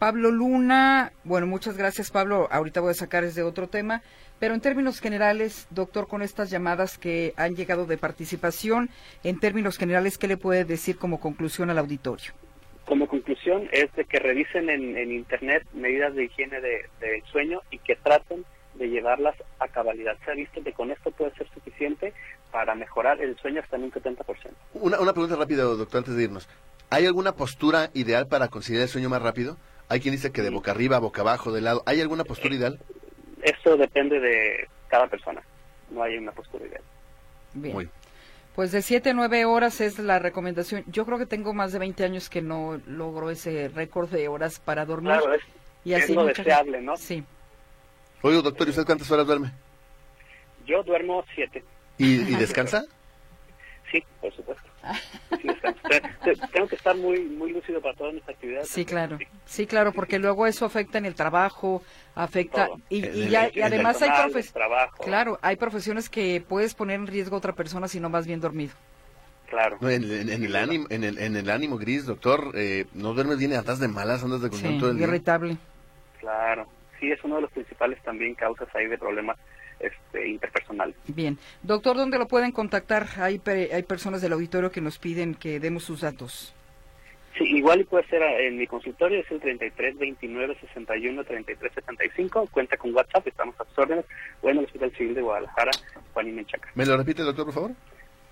Pablo 0.00 0.30
Luna, 0.30 1.12
bueno, 1.24 1.46
muchas 1.46 1.76
gracias, 1.76 2.10
Pablo. 2.10 2.48
Ahorita 2.50 2.80
voy 2.80 2.92
a 2.92 2.94
sacar 2.94 3.22
desde 3.22 3.42
otro 3.42 3.68
tema, 3.68 4.00
pero 4.38 4.54
en 4.54 4.62
términos 4.62 4.98
generales, 4.98 5.66
doctor, 5.68 6.08
con 6.08 6.22
estas 6.22 6.48
llamadas 6.48 6.96
que 6.96 7.34
han 7.36 7.54
llegado 7.54 7.84
de 7.84 7.98
participación, 7.98 8.88
en 9.24 9.38
términos 9.38 9.76
generales, 9.76 10.16
¿qué 10.16 10.26
le 10.26 10.38
puede 10.38 10.64
decir 10.64 10.96
como 10.96 11.20
conclusión 11.20 11.68
al 11.68 11.76
auditorio? 11.76 12.32
Como 12.86 13.08
conclusión 13.08 13.68
es 13.72 13.92
de 13.94 14.06
que 14.06 14.18
revisen 14.18 14.70
en, 14.70 14.96
en 14.96 15.12
Internet 15.12 15.66
medidas 15.74 16.14
de 16.14 16.24
higiene 16.24 16.62
de- 16.62 16.86
del 16.98 17.22
sueño 17.30 17.60
y 17.70 17.76
que 17.76 17.94
traten 17.96 18.46
de 18.76 18.88
llevarlas 18.88 19.34
a 19.58 19.68
cabalidad. 19.68 20.16
Se 20.24 20.30
ha 20.30 20.34
visto 20.34 20.64
que 20.64 20.72
con 20.72 20.90
esto 20.90 21.10
puede 21.10 21.34
ser 21.34 21.46
suficiente 21.52 22.14
para 22.50 22.74
mejorar 22.74 23.20
el 23.20 23.36
sueño 23.36 23.60
hasta 23.60 23.76
en 23.76 23.82
un 23.84 23.92
70%. 23.92 24.16
Una, 24.72 24.98
una 24.98 25.12
pregunta 25.12 25.36
rápida, 25.36 25.64
doctor, 25.64 25.98
antes 25.98 26.16
de 26.16 26.22
irnos. 26.22 26.48
¿Hay 26.88 27.04
alguna 27.04 27.32
postura 27.32 27.90
ideal 27.92 28.28
para 28.28 28.48
conciliar 28.48 28.84
el 28.84 28.88
sueño 28.88 29.10
más 29.10 29.20
rápido? 29.20 29.58
Hay 29.90 30.00
quien 30.00 30.12
dice 30.12 30.30
que 30.32 30.40
de 30.40 30.50
boca 30.50 30.70
arriba, 30.70 30.98
boca 31.00 31.20
abajo, 31.20 31.52
de 31.52 31.60
lado. 31.60 31.82
¿Hay 31.84 32.00
alguna 32.00 32.24
postura 32.24 32.54
ideal? 32.54 32.78
Eso 33.42 33.76
depende 33.76 34.20
de 34.20 34.68
cada 34.88 35.06
persona. 35.08 35.42
No 35.90 36.02
hay 36.02 36.16
una 36.16 36.30
postura 36.32 36.64
ideal. 36.64 36.82
Bien. 37.54 37.90
Pues 38.54 38.70
de 38.72 38.82
7 38.82 39.10
a 39.10 39.14
9 39.14 39.44
horas 39.46 39.80
es 39.80 39.98
la 39.98 40.18
recomendación. 40.20 40.84
Yo 40.86 41.04
creo 41.04 41.18
que 41.18 41.26
tengo 41.26 41.52
más 41.54 41.72
de 41.72 41.80
20 41.80 42.04
años 42.04 42.30
que 42.30 42.40
no 42.40 42.80
logro 42.86 43.30
ese 43.30 43.68
récord 43.68 44.08
de 44.10 44.28
horas 44.28 44.60
para 44.60 44.86
dormir. 44.86 45.12
Claro, 45.12 45.34
es, 45.34 45.42
y 45.84 45.92
es 45.94 46.04
así 46.04 46.14
lo 46.14 46.22
mucha 46.22 46.42
deseable, 46.42 46.72
gente- 46.78 46.86
¿no? 46.86 46.96
Sí. 46.96 47.24
Oye, 48.22 48.42
doctor, 48.42 48.66
¿y 48.66 48.70
usted 48.70 48.84
cuántas 48.86 49.10
horas 49.10 49.26
duerme? 49.26 49.50
Yo 50.66 50.82
duermo 50.84 51.24
siete. 51.34 51.64
¿Y, 51.98 52.14
y 52.32 52.36
descansa? 52.36 52.84
Sí, 53.90 54.04
por 54.20 54.32
supuesto. 54.36 54.69
Sí, 56.24 56.32
Tengo 56.52 56.68
que 56.68 56.76
estar 56.76 56.96
muy 56.96 57.20
muy 57.20 57.52
lúcido 57.52 57.80
para 57.80 57.94
todas 57.94 58.14
mis 58.14 58.28
actividades. 58.28 58.68
Sí, 58.68 58.84
claro. 58.84 59.18
Sí, 59.44 59.66
claro, 59.66 59.92
porque 59.92 60.18
luego 60.18 60.46
eso 60.46 60.64
afecta 60.64 60.98
en 60.98 61.06
el 61.06 61.14
trabajo, 61.14 61.82
afecta 62.14 62.66
Todo. 62.66 62.80
y, 62.88 63.04
y 63.06 63.28
ya- 63.28 63.50
y 63.52 63.60
además 63.60 64.00
hay 64.02 64.08
personal, 64.08 64.30
profes- 64.32 64.46
el 64.46 64.52
trabajo. 64.52 65.04
Claro, 65.04 65.38
hay 65.42 65.56
profesiones 65.56 66.08
que 66.08 66.42
puedes 66.46 66.74
poner 66.74 66.96
en 67.00 67.06
riesgo 67.06 67.34
a 67.36 67.38
otra 67.38 67.54
persona 67.54 67.88
si 67.88 67.98
no 68.00 68.10
vas 68.10 68.26
bien 68.26 68.40
dormido. 68.40 68.72
Claro. 69.48 69.78
No, 69.80 69.90
en, 69.90 70.04
en- 70.04 70.30
en 70.30 70.44
el 70.44 70.54
ánimo, 70.56 70.86
en, 70.90 71.02
el, 71.04 71.18
en 71.18 71.36
el 71.36 71.50
ánimo 71.50 71.76
gris, 71.76 72.06
doctor, 72.06 72.52
eh, 72.54 72.86
no 72.94 73.12
duermes 73.14 73.38
bien, 73.38 73.52
andas 73.54 73.80
de 73.80 73.88
malas, 73.88 74.22
andas 74.22 74.42
de 74.42 74.48
Sí, 74.48 74.52
contento 74.52 74.80
todo 74.80 74.90
el 74.92 74.98
día. 74.98 75.06
irritable. 75.08 75.56
Claro. 76.20 76.66
Sí, 77.00 77.10
es 77.10 77.22
uno 77.24 77.36
de 77.36 77.42
los 77.42 77.50
principales 77.50 78.00
también 78.02 78.34
causas 78.34 78.68
ahí 78.74 78.86
de 78.86 78.98
problemas 78.98 79.36
este, 79.80 80.28
interpersonales. 80.28 80.94
Bien. 81.08 81.38
Doctor, 81.62 81.96
¿dónde 81.96 82.18
lo 82.18 82.28
pueden 82.28 82.52
contactar? 82.52 83.06
Hay, 83.18 83.40
hay 83.46 83.82
personas 83.82 84.22
del 84.22 84.32
auditorio 84.32 84.70
que 84.70 84.80
nos 84.80 84.98
piden 84.98 85.34
que 85.34 85.60
demos 85.60 85.84
sus 85.84 86.02
datos. 86.02 86.54
Sí, 87.38 87.44
igual 87.44 87.80
y 87.80 87.84
puede 87.84 88.06
ser 88.08 88.22
ah, 88.22 88.40
en 88.40 88.58
mi 88.58 88.66
consultorio, 88.66 89.20
es 89.20 89.30
el 89.30 89.40
33 89.40 89.98
29 89.98 90.56
61 90.60 91.24
33 91.24 91.72
75. 91.74 92.48
Cuenta 92.50 92.76
con 92.76 92.94
WhatsApp, 92.94 93.26
estamos 93.26 93.54
a 93.60 93.64
sus 93.64 93.78
órdenes. 93.78 94.04
O 94.42 94.50
en 94.50 94.58
el 94.58 94.64
Hospital 94.64 94.92
Civil 94.96 95.14
de 95.14 95.22
Guadalajara, 95.22 95.70
Juan 96.12 96.28
y 96.28 96.32
Menchaca. 96.32 96.68
¿Me 96.74 96.84
lo 96.84 96.96
repite, 96.96 97.22
doctor, 97.22 97.46
por 97.46 97.54
favor? 97.54 97.70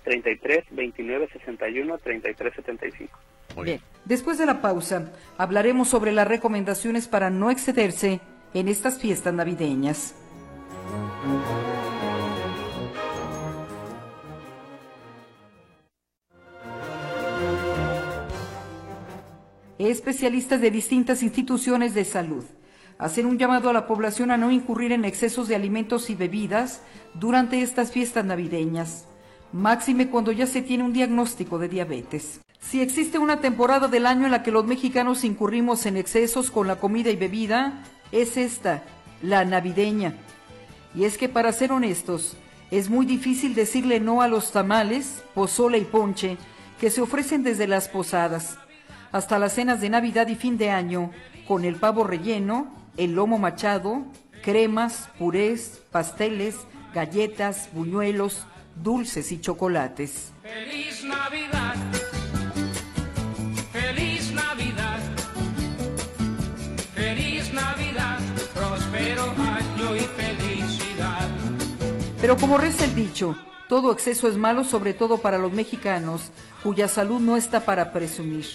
33 0.03 0.65
29 0.71 1.29
61 1.33 1.97
33 1.97 2.53
75. 2.55 3.19
Bien. 3.63 3.81
Después 4.05 4.37
de 4.37 4.45
la 4.45 4.61
pausa, 4.61 5.11
hablaremos 5.37 5.87
sobre 5.87 6.11
las 6.11 6.27
recomendaciones 6.27 7.07
para 7.07 7.29
no 7.29 7.51
excederse 7.51 8.19
en 8.53 8.67
estas 8.67 8.99
fiestas 8.99 9.33
navideñas. 9.33 10.15
Especialistas 19.79 20.59
de 20.59 20.71
distintas 20.71 21.23
instituciones 21.23 21.93
de 21.93 22.03
salud 22.03 22.43
hacen 22.97 23.25
un 23.25 23.37
llamado 23.37 23.69
a 23.69 23.73
la 23.73 23.87
población 23.87 24.29
a 24.29 24.37
no 24.37 24.51
incurrir 24.51 24.91
en 24.91 25.05
excesos 25.05 25.47
de 25.47 25.55
alimentos 25.55 26.09
y 26.09 26.15
bebidas 26.15 26.81
durante 27.13 27.61
estas 27.61 27.91
fiestas 27.91 28.25
navideñas, 28.25 29.05
máxime 29.53 30.09
cuando 30.09 30.33
ya 30.33 30.47
se 30.47 30.61
tiene 30.61 30.83
un 30.83 30.91
diagnóstico 30.91 31.57
de 31.59 31.69
diabetes. 31.69 32.41
Si 32.59 32.81
existe 32.81 33.17
una 33.17 33.39
temporada 33.39 33.87
del 33.87 34.05
año 34.05 34.25
en 34.25 34.31
la 34.31 34.43
que 34.43 34.51
los 34.51 34.65
mexicanos 34.65 35.23
incurrimos 35.23 35.85
en 35.85 35.95
excesos 35.95 36.51
con 36.51 36.67
la 36.67 36.75
comida 36.75 37.09
y 37.09 37.15
bebida, 37.15 37.81
es 38.11 38.35
esta, 38.35 38.83
la 39.21 39.45
navideña. 39.45 40.13
Y 40.95 41.05
es 41.05 41.17
que 41.17 41.29
para 41.29 41.51
ser 41.51 41.71
honestos, 41.71 42.35
es 42.71 42.89
muy 42.89 43.05
difícil 43.05 43.55
decirle 43.55 43.99
no 43.99 44.21
a 44.21 44.27
los 44.27 44.51
tamales, 44.51 45.23
pozole 45.33 45.77
y 45.77 45.85
ponche 45.85 46.37
que 46.79 46.89
se 46.89 47.01
ofrecen 47.01 47.43
desde 47.43 47.67
las 47.67 47.89
posadas 47.89 48.57
hasta 49.11 49.39
las 49.39 49.53
cenas 49.53 49.81
de 49.81 49.89
Navidad 49.89 50.27
y 50.27 50.35
fin 50.35 50.57
de 50.57 50.69
año, 50.69 51.11
con 51.47 51.65
el 51.65 51.75
pavo 51.75 52.03
relleno, 52.03 52.71
el 52.97 53.13
lomo 53.13 53.39
machado, 53.39 54.05
cremas, 54.43 55.09
purés, 55.17 55.81
pasteles, 55.91 56.55
galletas, 56.93 57.69
buñuelos, 57.73 58.45
dulces 58.75 59.31
y 59.31 59.39
chocolates. 59.41 60.31
Feliz 60.43 61.03
Navidad. 61.03 61.75
Pero 72.21 72.35
como 72.35 72.57
reza 72.57 72.83
el 72.83 72.95
dicho, 72.95 73.37
todo 73.69 73.93
exceso 73.93 74.27
es 74.27 74.35
malo, 74.35 74.65
sobre 74.65 74.93
todo 74.93 75.19
para 75.19 75.37
los 75.37 75.53
mexicanos, 75.53 76.31
cuya 76.63 76.89
salud 76.89 77.21
no 77.21 77.37
está 77.37 77.61
para 77.61 77.93
presumir. 77.93 78.45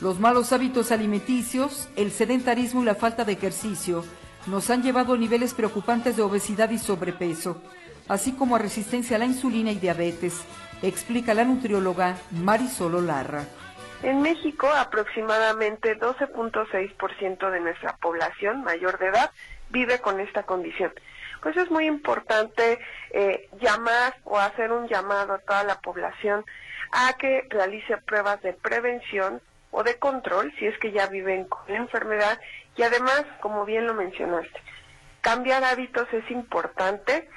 Los 0.00 0.18
malos 0.20 0.52
hábitos 0.52 0.90
alimenticios, 0.90 1.88
el 1.96 2.10
sedentarismo 2.10 2.82
y 2.82 2.86
la 2.86 2.94
falta 2.94 3.24
de 3.24 3.32
ejercicio 3.32 4.04
nos 4.46 4.70
han 4.70 4.82
llevado 4.82 5.12
a 5.12 5.18
niveles 5.18 5.52
preocupantes 5.52 6.16
de 6.16 6.22
obesidad 6.22 6.70
y 6.70 6.78
sobrepeso, 6.78 7.60
así 8.08 8.32
como 8.32 8.56
a 8.56 8.58
resistencia 8.58 9.16
a 9.16 9.18
la 9.18 9.26
insulina 9.26 9.70
y 9.70 9.74
diabetes, 9.74 10.44
explica 10.80 11.34
la 11.34 11.44
nutrióloga 11.44 12.16
Marisol 12.30 13.06
Larra. 13.06 13.44
En 14.02 14.22
México, 14.22 14.68
aproximadamente 14.68 15.98
12.6% 15.98 17.50
de 17.50 17.60
nuestra 17.60 17.96
población 17.96 18.62
mayor 18.62 18.98
de 18.98 19.08
edad 19.08 19.30
vive 19.70 19.98
con 19.98 20.20
esta 20.20 20.44
condición. 20.44 20.92
Pues 21.42 21.56
es 21.56 21.70
muy 21.70 21.86
importante 21.86 22.78
eh, 23.10 23.48
llamar 23.60 24.16
o 24.24 24.38
hacer 24.38 24.72
un 24.72 24.88
llamado 24.88 25.34
a 25.34 25.38
toda 25.38 25.64
la 25.64 25.80
población 25.80 26.44
a 26.92 27.12
que 27.14 27.46
realice 27.48 27.96
pruebas 27.98 28.40
de 28.42 28.52
prevención 28.52 29.40
o 29.70 29.82
de 29.82 29.98
control 29.98 30.52
si 30.58 30.66
es 30.66 30.78
que 30.78 30.92
ya 30.92 31.06
viven 31.06 31.44
con 31.44 31.62
la 31.68 31.76
enfermedad 31.76 32.40
y 32.76 32.82
además, 32.82 33.24
como 33.40 33.64
bien 33.64 33.86
lo 33.86 33.94
mencionaste, 33.94 34.60
cambiar 35.20 35.64
hábitos 35.64 36.06
es 36.12 36.30
importante, 36.30 37.28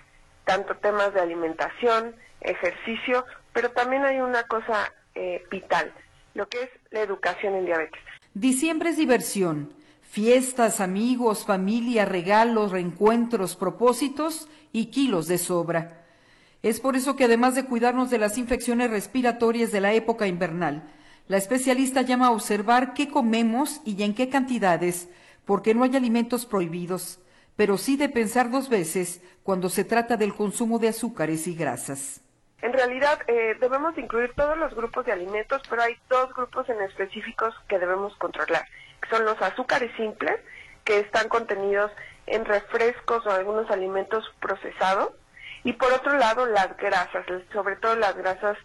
tanto 0.46 0.76
temas 0.76 1.14
de 1.14 1.22
alimentación, 1.22 2.16
ejercicio, 2.42 3.26
pero 3.54 3.72
también 3.72 4.06
hay 4.06 4.20
una 4.20 4.44
cosa 4.44 4.94
eh, 5.16 5.44
vital, 5.50 5.92
lo 6.36 6.48
que 6.48 6.64
es 6.64 6.70
la 6.92 7.02
educación 7.02 7.56
en 7.56 7.66
diabetes. 7.66 8.02
Diciembre 8.34 8.92
es 8.92 8.98
diversión, 8.98 9.74
fiestas, 10.12 10.82
amigos, 10.82 11.46
familia, 11.46 12.04
regalos, 12.04 12.72
reencuentros, 12.72 13.56
propósitos 13.56 14.50
y 14.74 14.88
kilos 14.88 15.28
de 15.28 15.38
sobra. 15.38 16.04
Es 16.62 16.82
por 16.82 16.98
eso 16.98 17.16
que 17.16 17.24
además 17.24 17.56
de 17.56 17.64
cuidarnos 17.64 18.10
de 18.10 18.18
las 18.18 18.38
infecciones 18.38 18.92
respiratorias 18.92 19.72
de 19.72 19.80
la 19.80 19.94
época 19.94 20.28
invernal, 20.28 20.84
la 21.30 21.38
especialista 21.38 22.02
llama 22.02 22.28
a 22.28 22.32
observar 22.32 22.94
qué 22.94 23.08
comemos 23.08 23.80
y 23.86 24.04
en 24.04 24.14
qué 24.14 24.28
cantidades, 24.28 25.08
porque 25.46 25.74
no 25.74 25.84
hay 25.84 25.96
alimentos 25.96 26.46
prohibidos, 26.46 27.20
pero 27.56 27.78
sí 27.78 27.96
de 27.96 28.10
pensar 28.10 28.52
dos 28.52 28.68
veces 28.68 29.22
cuando 29.44 29.70
se 29.70 29.86
trata 29.86 30.18
del 30.18 30.36
consumo 30.36 30.78
de 30.78 30.90
azúcares 30.90 31.48
y 31.48 31.56
grasas. 31.56 32.20
En 32.62 32.74
realidad 32.74 33.20
eh, 33.28 33.56
debemos 33.62 33.98
incluir 33.98 34.34
todos 34.36 34.58
los 34.58 34.76
grupos 34.76 35.06
de 35.06 35.14
alimentos, 35.14 35.62
pero 35.70 35.84
hay 35.84 35.96
dos 36.10 36.34
grupos 36.36 36.68
en 36.68 36.82
específicos 36.82 37.56
que 37.70 37.80
debemos 37.80 38.14
controlar. 38.18 38.66
Son 39.10 39.26
los 39.26 39.42
azúcares 39.42 39.92
simples, 39.96 40.40
que 40.84 41.00
están 41.00 41.30
contenidos 41.30 41.92
en 42.28 42.46
refrescos 42.46 43.26
o 43.26 43.32
algunos 43.32 43.70
alimentos 43.70 44.24
procesados, 44.40 45.12
y 45.64 45.74
por 45.74 45.92
otro 45.94 46.18
lado 46.18 46.46
las 46.46 46.76
grasas, 46.78 47.26
sobre 47.54 47.76
todo 47.76 47.96
las 47.96 48.16
grasas 48.16 48.58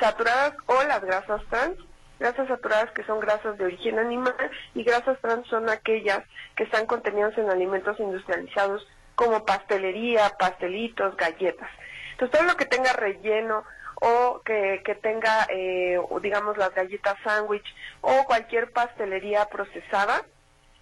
saturadas 0.00 0.54
o 0.66 0.82
las 0.84 1.00
grasas 1.00 1.42
trans, 1.50 1.76
grasas 2.18 2.48
saturadas 2.48 2.90
que 2.92 3.04
son 3.04 3.20
grasas 3.20 3.58
de 3.58 3.64
origen 3.64 3.98
animal 3.98 4.34
y 4.74 4.84
grasas 4.84 5.18
trans 5.20 5.46
son 5.48 5.68
aquellas 5.68 6.20
que 6.56 6.64
están 6.64 6.86
contenidas 6.86 7.36
en 7.38 7.50
alimentos 7.50 7.98
industrializados 7.98 8.86
como 9.16 9.44
pastelería, 9.44 10.30
pastelitos, 10.38 11.16
galletas. 11.16 11.70
Entonces 12.12 12.38
todo 12.38 12.48
lo 12.48 12.56
que 12.56 12.66
tenga 12.66 12.92
relleno 12.92 13.64
o 14.00 14.42
que, 14.44 14.98
tenga, 15.02 15.46
eh, 15.50 15.98
digamos, 16.20 16.56
las 16.56 16.74
galletas 16.74 17.16
sándwich 17.24 17.66
o 18.00 18.24
cualquier 18.24 18.70
pastelería 18.72 19.46
procesada, 19.46 20.22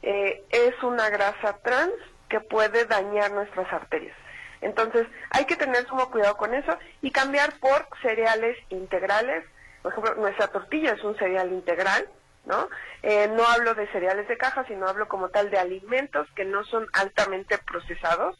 eh, 0.03 0.43
es 0.51 0.83
una 0.83 1.09
grasa 1.11 1.59
trans 1.63 1.95
que 2.29 2.41
puede 2.41 2.87
dañar 2.87 3.31
nuestras 3.33 3.73
arterias. 3.73 4.17
Entonces, 4.61 5.07
hay 5.31 5.45
que 5.45 5.57
tener 5.57 5.87
sumo 5.87 6.11
cuidado 6.11 6.37
con 6.37 6.55
eso 6.55 6.79
y 7.03 7.11
cambiar 7.11 7.59
por 7.59 7.87
cereales 8.01 8.57
integrales. 8.71 9.45
Por 9.83 9.93
ejemplo, 9.93 10.15
nuestra 10.15 10.49
tortilla 10.49 10.93
es 10.93 11.03
un 11.03 11.17
cereal 11.19 11.53
integral, 11.53 12.09
¿no? 12.47 12.69
Eh, 13.03 13.29
no 13.29 13.45
hablo 13.45 13.75
de 13.75 13.89
cereales 13.89 14.29
de 14.29 14.39
caja, 14.39 14.65
sino 14.67 14.87
hablo 14.87 15.09
como 15.09 15.29
tal 15.29 15.51
de 15.51 15.59
alimentos 15.59 16.29
que 16.37 16.45
no 16.45 16.65
son 16.65 16.87
altamente 16.93 17.59
procesados, 17.59 18.39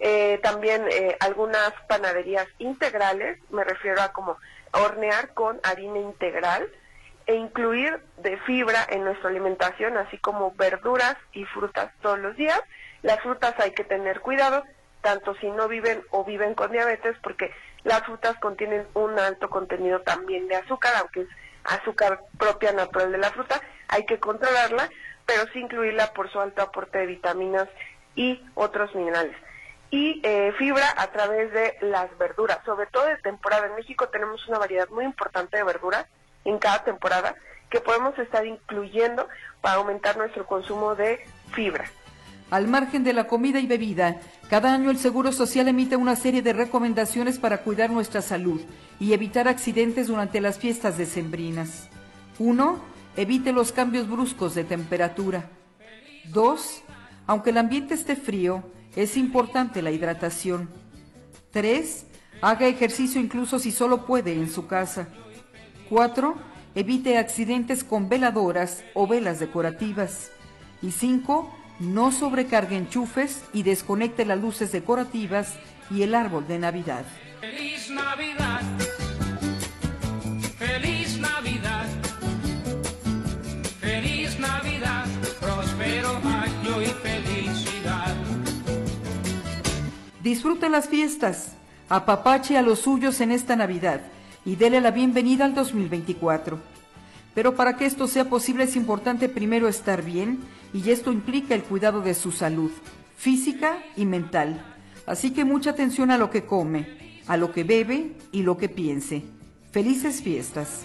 Eh, 0.00 0.40
también 0.42 0.84
eh, 0.90 1.16
algunas 1.20 1.72
panaderías 1.88 2.46
integrales, 2.58 3.38
me 3.50 3.64
refiero 3.64 4.02
a 4.02 4.12
como 4.12 4.36
hornear 4.72 5.32
con 5.34 5.60
harina 5.62 5.98
integral 5.98 6.68
e 7.26 7.34
incluir 7.34 8.00
de 8.16 8.36
fibra 8.38 8.84
en 8.88 9.04
nuestra 9.04 9.30
alimentación, 9.30 9.96
así 9.96 10.18
como 10.18 10.52
verduras 10.52 11.16
y 11.32 11.44
frutas 11.44 11.92
todos 12.00 12.18
los 12.18 12.36
días. 12.36 12.60
Las 13.02 13.20
frutas 13.20 13.54
hay 13.58 13.72
que 13.72 13.84
tener 13.84 14.20
cuidado, 14.20 14.64
tanto 15.02 15.34
si 15.36 15.48
no 15.50 15.68
viven 15.68 16.02
o 16.10 16.24
viven 16.24 16.54
con 16.54 16.72
diabetes, 16.72 17.16
porque 17.22 17.52
las 17.84 18.02
frutas 18.04 18.36
contienen 18.40 18.86
un 18.94 19.18
alto 19.18 19.50
contenido 19.50 20.00
también 20.00 20.48
de 20.48 20.56
azúcar, 20.56 20.94
aunque 20.98 21.22
es 21.22 21.28
azúcar 21.64 22.20
propia 22.38 22.72
natural 22.72 23.12
de 23.12 23.18
la 23.18 23.30
fruta, 23.30 23.60
hay 23.88 24.04
que 24.06 24.18
controlarla, 24.18 24.88
pero 25.26 25.44
sí 25.52 25.60
incluirla 25.60 26.12
por 26.12 26.30
su 26.30 26.40
alto 26.40 26.62
aporte 26.62 26.98
de 26.98 27.06
vitaminas 27.06 27.68
y 28.14 28.40
otros 28.54 28.94
minerales. 28.94 29.36
Y 29.90 30.20
eh, 30.24 30.52
fibra 30.58 30.94
a 30.96 31.08
través 31.08 31.52
de 31.52 31.76
las 31.82 32.16
verduras, 32.18 32.58
sobre 32.64 32.86
todo 32.86 33.06
de 33.06 33.16
temporada. 33.18 33.66
En 33.66 33.74
México 33.74 34.08
tenemos 34.08 34.46
una 34.48 34.58
variedad 34.58 34.88
muy 34.88 35.04
importante 35.04 35.58
de 35.58 35.64
verduras 35.64 36.06
en 36.44 36.58
cada 36.58 36.82
temporada 36.84 37.34
que 37.70 37.80
podemos 37.80 38.18
estar 38.18 38.46
incluyendo 38.46 39.28
para 39.60 39.76
aumentar 39.76 40.16
nuestro 40.16 40.46
consumo 40.46 40.94
de 40.94 41.20
fibra. 41.52 41.84
Al 42.50 42.68
margen 42.68 43.02
de 43.02 43.14
la 43.14 43.26
comida 43.26 43.60
y 43.60 43.66
bebida, 43.66 44.20
cada 44.50 44.74
año 44.74 44.90
el 44.90 44.98
Seguro 44.98 45.32
Social 45.32 45.68
emite 45.68 45.96
una 45.96 46.16
serie 46.16 46.42
de 46.42 46.52
recomendaciones 46.52 47.38
para 47.38 47.62
cuidar 47.62 47.88
nuestra 47.88 48.20
salud 48.20 48.60
y 49.00 49.14
evitar 49.14 49.48
accidentes 49.48 50.08
durante 50.08 50.38
las 50.42 50.58
fiestas 50.58 50.98
decembrinas. 50.98 51.88
1. 52.38 52.78
Evite 53.16 53.52
los 53.52 53.72
cambios 53.72 54.06
bruscos 54.06 54.54
de 54.54 54.64
temperatura. 54.64 55.48
2. 56.26 56.82
Aunque 57.26 57.50
el 57.50 57.58
ambiente 57.58 57.94
esté 57.94 58.16
frío, 58.16 58.64
es 58.96 59.16
importante 59.16 59.82
la 59.82 59.90
hidratación. 59.90 60.68
3. 61.52 62.06
Haga 62.40 62.66
ejercicio 62.66 63.20
incluso 63.20 63.58
si 63.58 63.70
solo 63.70 64.06
puede 64.06 64.32
en 64.32 64.50
su 64.50 64.66
casa. 64.66 65.08
4. 65.88 66.34
Evite 66.74 67.18
accidentes 67.18 67.84
con 67.84 68.08
veladoras 68.08 68.82
o 68.94 69.06
velas 69.06 69.38
decorativas. 69.38 70.30
Y 70.80 70.90
5 70.90 71.54
no 71.80 72.12
sobrecargue 72.12 72.76
enchufes 72.76 73.44
y 73.52 73.62
desconecte 73.62 74.24
las 74.24 74.40
luces 74.40 74.72
decorativas 74.72 75.54
y 75.90 76.02
el 76.02 76.14
árbol 76.14 76.46
de 76.46 76.58
Navidad. 76.58 77.04
Feliz 77.40 77.90
Navidad. 77.90 78.62
Disfrute 90.22 90.68
las 90.68 90.88
fiestas, 90.88 91.54
apapache 91.88 92.56
a 92.56 92.62
los 92.62 92.78
suyos 92.78 93.20
en 93.20 93.32
esta 93.32 93.56
Navidad 93.56 94.02
y 94.44 94.54
dele 94.54 94.80
la 94.80 94.92
bienvenida 94.92 95.44
al 95.44 95.54
2024. 95.54 96.60
Pero 97.34 97.56
para 97.56 97.76
que 97.76 97.86
esto 97.86 98.06
sea 98.06 98.28
posible 98.28 98.64
es 98.64 98.76
importante 98.76 99.28
primero 99.28 99.66
estar 99.66 100.04
bien 100.04 100.38
y 100.72 100.90
esto 100.90 101.10
implica 101.10 101.56
el 101.56 101.64
cuidado 101.64 102.02
de 102.02 102.14
su 102.14 102.30
salud 102.30 102.70
física 103.16 103.78
y 103.96 104.04
mental. 104.04 104.64
Así 105.06 105.32
que 105.32 105.44
mucha 105.44 105.70
atención 105.70 106.12
a 106.12 106.18
lo 106.18 106.30
que 106.30 106.44
come, 106.44 107.20
a 107.26 107.36
lo 107.36 107.50
que 107.50 107.64
bebe 107.64 108.12
y 108.30 108.42
lo 108.42 108.56
que 108.56 108.68
piense. 108.68 109.24
Felices 109.72 110.22
fiestas. 110.22 110.82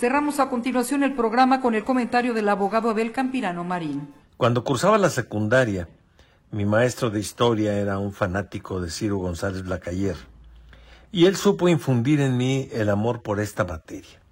Cerramos 0.00 0.40
a 0.40 0.48
continuación 0.48 1.02
el 1.02 1.12
programa 1.12 1.60
con 1.60 1.74
el 1.74 1.84
comentario 1.84 2.32
del 2.32 2.48
abogado 2.48 2.88
Abel 2.88 3.12
Campirano 3.12 3.64
Marín. 3.64 4.14
Cuando 4.38 4.64
cursaba 4.64 4.96
la 4.96 5.10
secundaria, 5.10 5.90
mi 6.50 6.64
maestro 6.64 7.10
de 7.10 7.20
historia 7.20 7.74
era 7.74 7.98
un 7.98 8.14
fanático 8.14 8.80
de 8.80 8.88
Ciro 8.88 9.18
González 9.18 9.62
Blacayer 9.62 10.16
y 11.12 11.26
él 11.26 11.36
supo 11.36 11.68
infundir 11.68 12.22
en 12.22 12.38
mí 12.38 12.66
el 12.72 12.88
amor 12.88 13.20
por 13.20 13.40
esta 13.40 13.64
materia. 13.64 14.22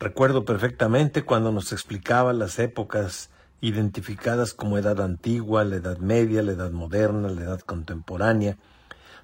Recuerdo 0.00 0.46
perfectamente 0.46 1.26
cuando 1.26 1.52
nos 1.52 1.72
explicaba 1.72 2.32
las 2.32 2.58
épocas 2.58 3.28
identificadas 3.60 4.54
como 4.54 4.78
edad 4.78 4.98
antigua, 5.02 5.66
la 5.66 5.76
edad 5.76 5.98
media, 5.98 6.42
la 6.42 6.52
edad 6.52 6.70
moderna, 6.70 7.28
la 7.28 7.42
edad 7.42 7.60
contemporánea, 7.60 8.56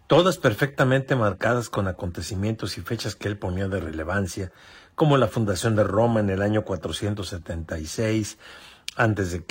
todas 0.07 0.37
perfectamente 0.37 1.17
marcadas 1.17 1.71
con 1.71 1.89
acontecimientos 1.89 2.77
y 2.77 2.83
fechas 2.83 3.15
que 3.15 3.29
él 3.29 3.39
ponía 3.39 3.69
de 3.69 3.81
relevancia, 3.81 4.53
como 4.99 5.17
la 5.17 5.29
fundación 5.29 5.77
de 5.77 5.85
Roma 5.85 6.19
en 6.19 6.29
el 6.29 6.43
año 6.43 6.65
476, 6.65 8.37
antes 8.97 9.31
de 9.31 9.45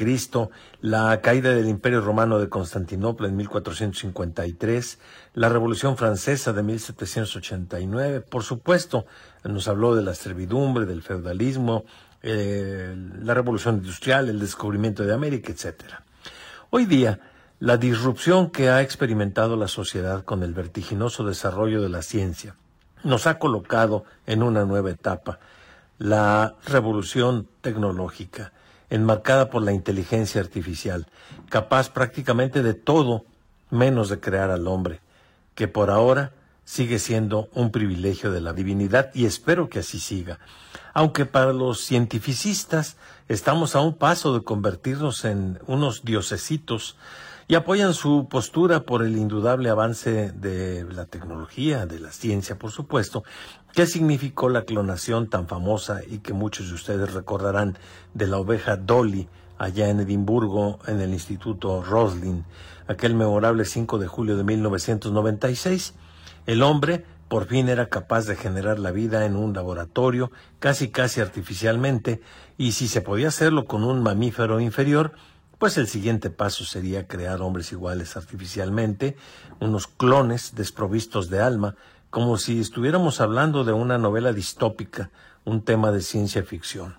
la 0.82 1.22
caída 1.22 1.52
del 1.56 1.70
Imperio 1.70 2.02
Romano 2.02 2.38
de 2.38 2.50
Constantinopla 2.50 3.30
en 3.30 3.38
1453, 3.38 5.00
la 5.36 5.48
Revolución 5.48 5.96
Francesa 5.96 6.52
de 6.52 6.64
1789, 6.64 8.20
por 8.20 8.44
supuesto, 8.44 9.06
nos 9.46 9.70
habló 9.70 9.96
de 9.96 10.04
la 10.04 10.16
servidumbre, 10.16 10.86
del 10.86 11.02
feudalismo, 11.02 11.86
eh, 12.24 12.94
la 13.22 13.34
Revolución 13.34 13.76
Industrial, 13.76 14.28
el 14.28 14.42
descubrimiento 14.42 15.06
de 15.06 15.14
América, 15.14 15.54
etc. 15.54 15.94
Hoy 16.72 16.86
día, 16.86 17.22
la 17.62 17.78
disrupción 17.78 18.50
que 18.50 18.68
ha 18.68 18.82
experimentado 18.82 19.56
la 19.56 19.70
sociedad 19.70 20.26
con 20.26 20.44
el 20.44 20.54
vertiginoso 20.54 21.24
desarrollo 21.24 21.82
de 21.82 21.88
la 21.88 22.02
ciencia 22.02 22.58
nos 23.04 23.28
ha 23.28 23.40
colocado 23.40 24.06
en 24.26 24.44
una 24.44 24.66
nueva 24.66 24.92
etapa, 24.92 25.40
la 25.98 26.56
revolución 26.66 27.48
tecnológica 27.62 28.52
enmarcada 28.90 29.50
por 29.50 29.62
la 29.64 29.74
inteligencia 29.74 30.42
artificial, 30.42 31.08
capaz 31.50 31.90
prácticamente 31.90 32.64
de 32.64 32.74
todo 32.74 33.26
menos 33.70 34.10
de 34.10 34.20
crear 34.20 34.50
al 34.50 34.68
hombre, 34.68 35.02
que 35.56 35.68
por 35.68 35.90
ahora 35.90 36.32
sigue 36.64 37.00
siendo 37.00 37.50
un 37.54 37.72
privilegio 37.72 38.32
de 38.32 38.42
la 38.42 38.54
divinidad 38.54 39.12
y 39.14 39.26
espero 39.26 39.70
que 39.70 39.80
así 39.80 40.00
siga. 40.00 40.40
Aunque 40.94 41.26
para 41.26 41.54
los 41.54 41.86
cientificistas 41.86 42.98
estamos 43.28 43.76
a 43.76 43.82
un 43.82 43.94
paso 43.94 44.34
de 44.34 44.44
convertirnos 44.44 45.26
en 45.26 45.60
unos 45.68 46.04
diosesitos 46.04 46.98
y 47.48 47.56
apoyan 47.56 47.94
su 47.94 48.28
postura 48.30 48.82
por 48.82 49.06
el 49.06 49.18
indudable 49.18 49.70
avance 49.70 50.32
de 50.34 50.86
la 50.92 51.06
tecnología, 51.06 51.86
de 51.86 52.00
la 52.00 52.12
ciencia, 52.12 52.58
por 52.58 52.72
supuesto, 52.72 53.24
¿Qué 53.78 53.86
significó 53.86 54.50
la 54.50 54.64
clonación 54.64 55.30
tan 55.30 55.48
famosa 55.48 56.02
y 56.04 56.18
que 56.18 56.34
muchos 56.34 56.70
de 56.70 56.74
ustedes 56.74 57.14
recordarán 57.14 57.78
de 58.16 58.26
la 58.26 58.40
oveja 58.40 58.76
Dolly 58.76 59.30
allá 59.60 59.90
en 59.90 60.00
Edimburgo, 60.00 60.80
en 60.88 61.00
el 61.00 61.12
Instituto 61.12 61.84
Roslin, 61.84 62.44
aquel 62.88 63.14
memorable 63.14 63.66
5 63.66 64.00
de 64.00 64.08
julio 64.08 64.36
de 64.36 64.44
1996? 64.44 65.94
El 66.48 66.64
hombre 66.64 67.06
por 67.28 67.46
fin 67.46 67.70
era 67.70 67.88
capaz 67.88 68.26
de 68.26 68.36
generar 68.36 68.80
la 68.80 68.90
vida 68.90 69.26
en 69.26 69.36
un 69.36 69.54
laboratorio, 69.54 70.32
casi 70.58 70.90
casi 70.90 71.22
artificialmente, 71.22 72.20
y 72.58 72.72
si 72.72 72.88
se 72.88 73.02
podía 73.02 73.28
hacerlo 73.28 73.66
con 73.66 73.84
un 73.84 74.02
mamífero 74.02 74.60
inferior, 74.60 75.12
pues 75.58 75.78
el 75.78 75.88
siguiente 75.88 76.30
paso 76.30 76.66
sería 76.66 77.08
crear 77.08 77.42
hombres 77.42 77.72
iguales 77.72 78.16
artificialmente, 78.16 79.18
unos 79.60 79.88
clones 79.88 80.54
desprovistos 80.56 81.30
de 81.30 81.42
alma, 81.42 81.76
como 82.10 82.38
si 82.38 82.60
estuviéramos 82.60 83.22
hablando 83.22 83.64
de 83.64 83.74
una 83.74 83.98
novela 83.98 84.34
distópica, 84.34 85.10
un 85.46 85.64
tema 85.64 85.92
de 85.92 86.02
ciencia 86.02 86.44
ficción. 86.44 86.98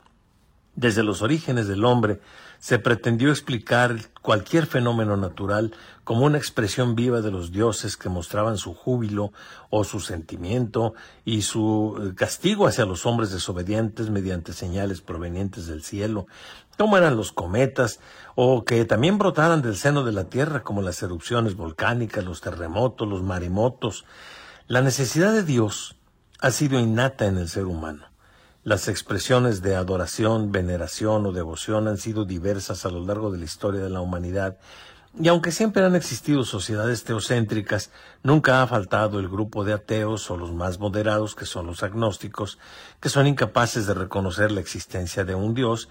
Desde 0.75 1.03
los 1.03 1.23
orígenes 1.23 1.67
del 1.67 1.85
hombre 1.85 2.21
se 2.61 2.79
pretendió 2.79 3.31
explicar 3.31 3.97
cualquier 4.23 4.67
fenómeno 4.67 5.17
natural 5.17 5.75
como 6.05 6.25
una 6.25 6.39
expresión 6.39 6.95
viva 6.95 7.21
de 7.21 7.33
los 7.33 7.51
dioses 7.51 7.97
que 7.97 8.09
mostraban 8.09 8.59
su 8.59 8.75
júbilo 8.75 9.33
o 9.71 9.83
su 9.83 9.99
sentimiento 9.99 10.95
y 11.25 11.43
su 11.43 12.01
eh, 12.01 12.15
castigo 12.15 12.67
hacia 12.67 12.85
los 12.85 13.07
hombres 13.07 13.31
desobedientes 13.33 14.11
mediante 14.11 14.53
señales 14.53 15.01
provenientes 15.01 15.67
del 15.67 15.83
cielo, 15.83 16.27
como 16.79 16.97
eran 16.97 17.17
los 17.17 17.33
cometas, 17.33 18.01
o 18.35 18.65
que 18.65 18.85
también 18.85 19.19
brotaran 19.19 19.63
del 19.63 19.77
seno 19.77 20.05
de 20.05 20.13
la 20.13 20.25
tierra 20.25 20.63
como 20.63 20.81
las 20.81 21.03
erupciones 21.03 21.57
volcánicas, 21.57 22.25
los 22.25 22.41
terremotos, 22.41 23.09
los 23.09 23.23
maremotos. 23.23 24.05
La 24.69 24.81
necesidad 24.81 25.33
de 25.33 25.43
Dios 25.43 25.97
ha 26.41 26.51
sido 26.53 26.79
innata 26.79 27.27
en 27.27 27.37
el 27.37 27.49
ser 27.49 27.67
humano. 27.67 28.07
Las 28.63 28.89
expresiones 28.89 29.61
de 29.61 29.75
adoración, 29.75 30.53
veneración 30.53 31.27
o 31.27 31.33
devoción 31.33 31.89
han 31.89 31.97
sido 31.97 32.25
diversas 32.25 32.87
a 32.87 32.91
lo 32.91 33.05
largo 33.05 33.33
de 33.33 33.39
la 33.39 33.45
historia 33.45 33.81
de 33.81 33.91
la 33.91 34.01
humanidad, 34.01 34.59
y 35.21 35.27
aunque 35.27 35.51
siempre 35.51 35.85
han 35.85 35.97
existido 35.97 36.45
sociedades 36.45 37.03
teocéntricas, 37.03 37.91
nunca 38.23 38.63
ha 38.63 38.67
faltado 38.69 39.19
el 39.19 39.29
grupo 39.29 39.65
de 39.65 39.73
ateos 39.73 40.31
o 40.31 40.37
los 40.37 40.53
más 40.53 40.79
moderados, 40.79 41.35
que 41.35 41.47
son 41.47 41.67
los 41.67 41.83
agnósticos, 41.83 42.59
que 43.01 43.09
son 43.09 43.27
incapaces 43.27 43.87
de 43.87 43.95
reconocer 43.95 44.53
la 44.53 44.61
existencia 44.61 45.25
de 45.25 45.35
un 45.35 45.55
Dios, 45.55 45.89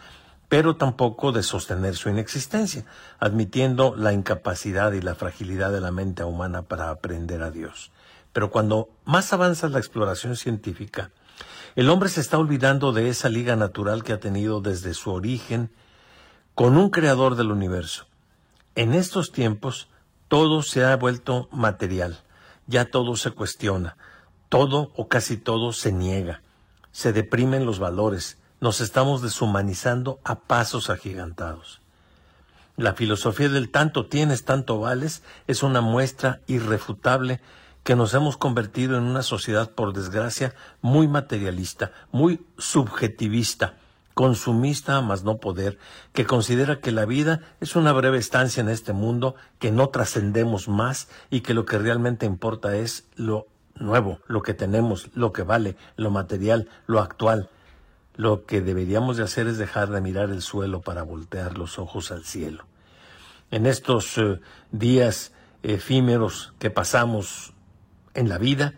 pero 0.49 0.77
tampoco 0.77 1.31
de 1.31 1.43
sostener 1.43 1.95
su 1.95 2.09
inexistencia, 2.09 2.85
admitiendo 3.19 3.95
la 3.95 4.13
incapacidad 4.13 4.93
y 4.93 5.01
la 5.01 5.15
fragilidad 5.15 5.71
de 5.71 5.81
la 5.81 5.91
mente 5.91 6.23
humana 6.23 6.61
para 6.61 6.89
aprender 6.89 7.43
a 7.43 7.51
Dios. 7.51 7.91
Pero 8.31 8.49
cuando 8.49 8.89
más 9.03 9.33
avanza 9.33 9.67
la 9.67 9.79
exploración 9.79 10.35
científica, 10.35 11.11
el 11.75 11.89
hombre 11.89 12.09
se 12.09 12.21
está 12.21 12.37
olvidando 12.37 12.93
de 12.93 13.09
esa 13.09 13.29
liga 13.29 13.55
natural 13.55 14.03
que 14.03 14.13
ha 14.13 14.19
tenido 14.19 14.61
desde 14.61 14.93
su 14.93 15.11
origen 15.11 15.71
con 16.55 16.77
un 16.77 16.89
creador 16.89 17.35
del 17.35 17.51
universo. 17.51 18.07
En 18.75 18.93
estos 18.93 19.31
tiempos 19.31 19.89
todo 20.27 20.63
se 20.63 20.83
ha 20.83 20.95
vuelto 20.95 21.49
material, 21.51 22.19
ya 22.67 22.85
todo 22.85 23.15
se 23.15 23.31
cuestiona, 23.31 23.97
todo 24.49 24.91
o 24.95 25.07
casi 25.07 25.37
todo 25.37 25.73
se 25.73 25.91
niega, 25.91 26.41
se 26.91 27.13
deprimen 27.13 27.65
los 27.65 27.79
valores, 27.79 28.37
nos 28.59 28.81
estamos 28.81 29.21
deshumanizando 29.21 30.19
a 30.23 30.39
pasos 30.39 30.89
agigantados. 30.89 31.81
La 32.75 32.93
filosofía 32.93 33.49
del 33.49 33.71
tanto 33.71 34.05
tienes, 34.05 34.45
tanto 34.45 34.79
vales 34.79 35.23
es 35.47 35.63
una 35.63 35.81
muestra 35.81 36.41
irrefutable 36.47 37.41
que 37.83 37.95
nos 37.95 38.13
hemos 38.13 38.37
convertido 38.37 38.97
en 38.97 39.03
una 39.03 39.23
sociedad, 39.23 39.71
por 39.71 39.93
desgracia, 39.93 40.53
muy 40.81 41.07
materialista, 41.07 41.91
muy 42.11 42.45
subjetivista, 42.57 43.75
consumista 44.13 44.97
a 44.97 45.01
más 45.01 45.23
no 45.23 45.37
poder, 45.37 45.79
que 46.11 46.25
considera 46.25 46.81
que 46.81 46.91
la 46.91 47.05
vida 47.05 47.41
es 47.61 47.75
una 47.75 47.93
breve 47.93 48.17
estancia 48.17 48.61
en 48.61 48.69
este 48.69 48.91
mundo, 48.91 49.35
que 49.57 49.71
no 49.71 49.89
trascendemos 49.89 50.67
más 50.67 51.07
y 51.29 51.41
que 51.41 51.53
lo 51.53 51.65
que 51.65 51.77
realmente 51.77 52.25
importa 52.25 52.75
es 52.75 53.07
lo 53.15 53.47
nuevo, 53.75 54.19
lo 54.27 54.41
que 54.41 54.53
tenemos, 54.53 55.09
lo 55.13 55.31
que 55.31 55.43
vale, 55.43 55.77
lo 55.95 56.11
material, 56.11 56.67
lo 56.87 56.99
actual. 56.99 57.49
Lo 58.17 58.45
que 58.45 58.61
deberíamos 58.61 59.15
de 59.17 59.23
hacer 59.23 59.47
es 59.47 59.59
dejar 59.59 59.89
de 59.89 60.01
mirar 60.01 60.31
el 60.31 60.41
suelo 60.41 60.81
para 60.81 61.03
voltear 61.03 61.57
los 61.57 61.77
ojos 61.77 62.11
al 62.11 62.25
cielo. 62.25 62.65
En 63.51 63.65
estos 63.65 64.17
eh, 64.17 64.41
días 64.71 65.33
efímeros 65.61 66.53
que 66.59 66.71
pasamos 66.71 67.53
en 68.15 68.27
la 68.27 68.39
vida, 68.39 68.73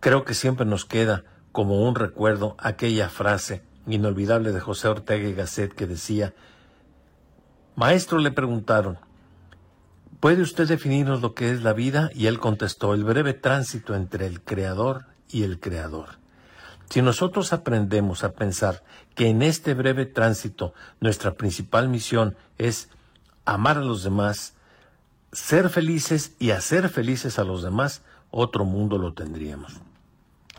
creo 0.00 0.24
que 0.24 0.34
siempre 0.34 0.66
nos 0.66 0.84
queda 0.84 1.24
como 1.52 1.86
un 1.88 1.94
recuerdo 1.94 2.56
aquella 2.58 3.08
frase 3.08 3.62
inolvidable 3.86 4.52
de 4.52 4.60
José 4.60 4.88
Ortega 4.88 5.28
y 5.28 5.34
Gasset 5.34 5.72
que 5.72 5.86
decía, 5.86 6.34
Maestro 7.76 8.18
le 8.18 8.32
preguntaron, 8.32 8.98
¿puede 10.18 10.42
usted 10.42 10.66
definirnos 10.66 11.22
lo 11.22 11.34
que 11.34 11.52
es 11.52 11.62
la 11.62 11.72
vida? 11.72 12.10
Y 12.14 12.26
él 12.26 12.40
contestó, 12.40 12.94
el 12.94 13.04
breve 13.04 13.32
tránsito 13.32 13.94
entre 13.94 14.26
el 14.26 14.42
creador 14.42 15.06
y 15.30 15.44
el 15.44 15.60
creador. 15.60 16.21
Si 16.92 17.00
nosotros 17.00 17.54
aprendemos 17.54 18.22
a 18.22 18.32
pensar 18.32 18.82
que 19.14 19.28
en 19.28 19.40
este 19.40 19.72
breve 19.72 20.04
tránsito 20.04 20.74
nuestra 21.00 21.32
principal 21.36 21.88
misión 21.88 22.36
es 22.58 22.90
amar 23.46 23.78
a 23.78 23.80
los 23.80 24.02
demás, 24.02 24.56
ser 25.32 25.70
felices 25.70 26.36
y 26.38 26.50
hacer 26.50 26.90
felices 26.90 27.38
a 27.38 27.44
los 27.44 27.62
demás, 27.62 28.02
otro 28.30 28.66
mundo 28.66 28.98
lo 28.98 29.14
tendríamos. 29.14 29.80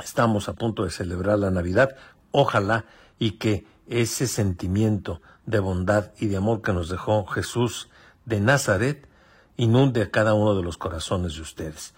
Estamos 0.03 0.49
a 0.49 0.53
punto 0.53 0.85
de 0.85 0.89
celebrar 0.89 1.37
la 1.37 1.51
Navidad, 1.51 1.95
ojalá 2.31 2.85
y 3.19 3.33
que 3.33 3.67
ese 3.85 4.25
sentimiento 4.25 5.21
de 5.45 5.59
bondad 5.59 6.13
y 6.17 6.25
de 6.25 6.37
amor 6.37 6.63
que 6.63 6.73
nos 6.73 6.89
dejó 6.89 7.27
Jesús 7.27 7.89
de 8.25 8.39
Nazaret 8.39 9.07
inunde 9.55 10.01
a 10.01 10.09
cada 10.09 10.33
uno 10.33 10.55
de 10.55 10.63
los 10.63 10.79
corazones 10.79 11.35
de 11.35 11.41
ustedes. 11.41 11.93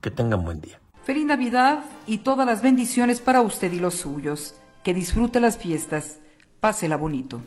Que 0.00 0.12
tengan 0.12 0.44
buen 0.44 0.60
día. 0.60 0.79
Feliz 1.04 1.24
Navidad 1.24 1.84
y 2.06 2.18
todas 2.18 2.46
las 2.46 2.62
bendiciones 2.62 3.20
para 3.20 3.40
usted 3.40 3.72
y 3.72 3.80
los 3.80 3.94
suyos. 3.94 4.54
Que 4.82 4.94
disfrute 4.94 5.40
las 5.40 5.58
fiestas. 5.58 6.18
Pásela 6.60 6.96
bonito. 6.96 7.40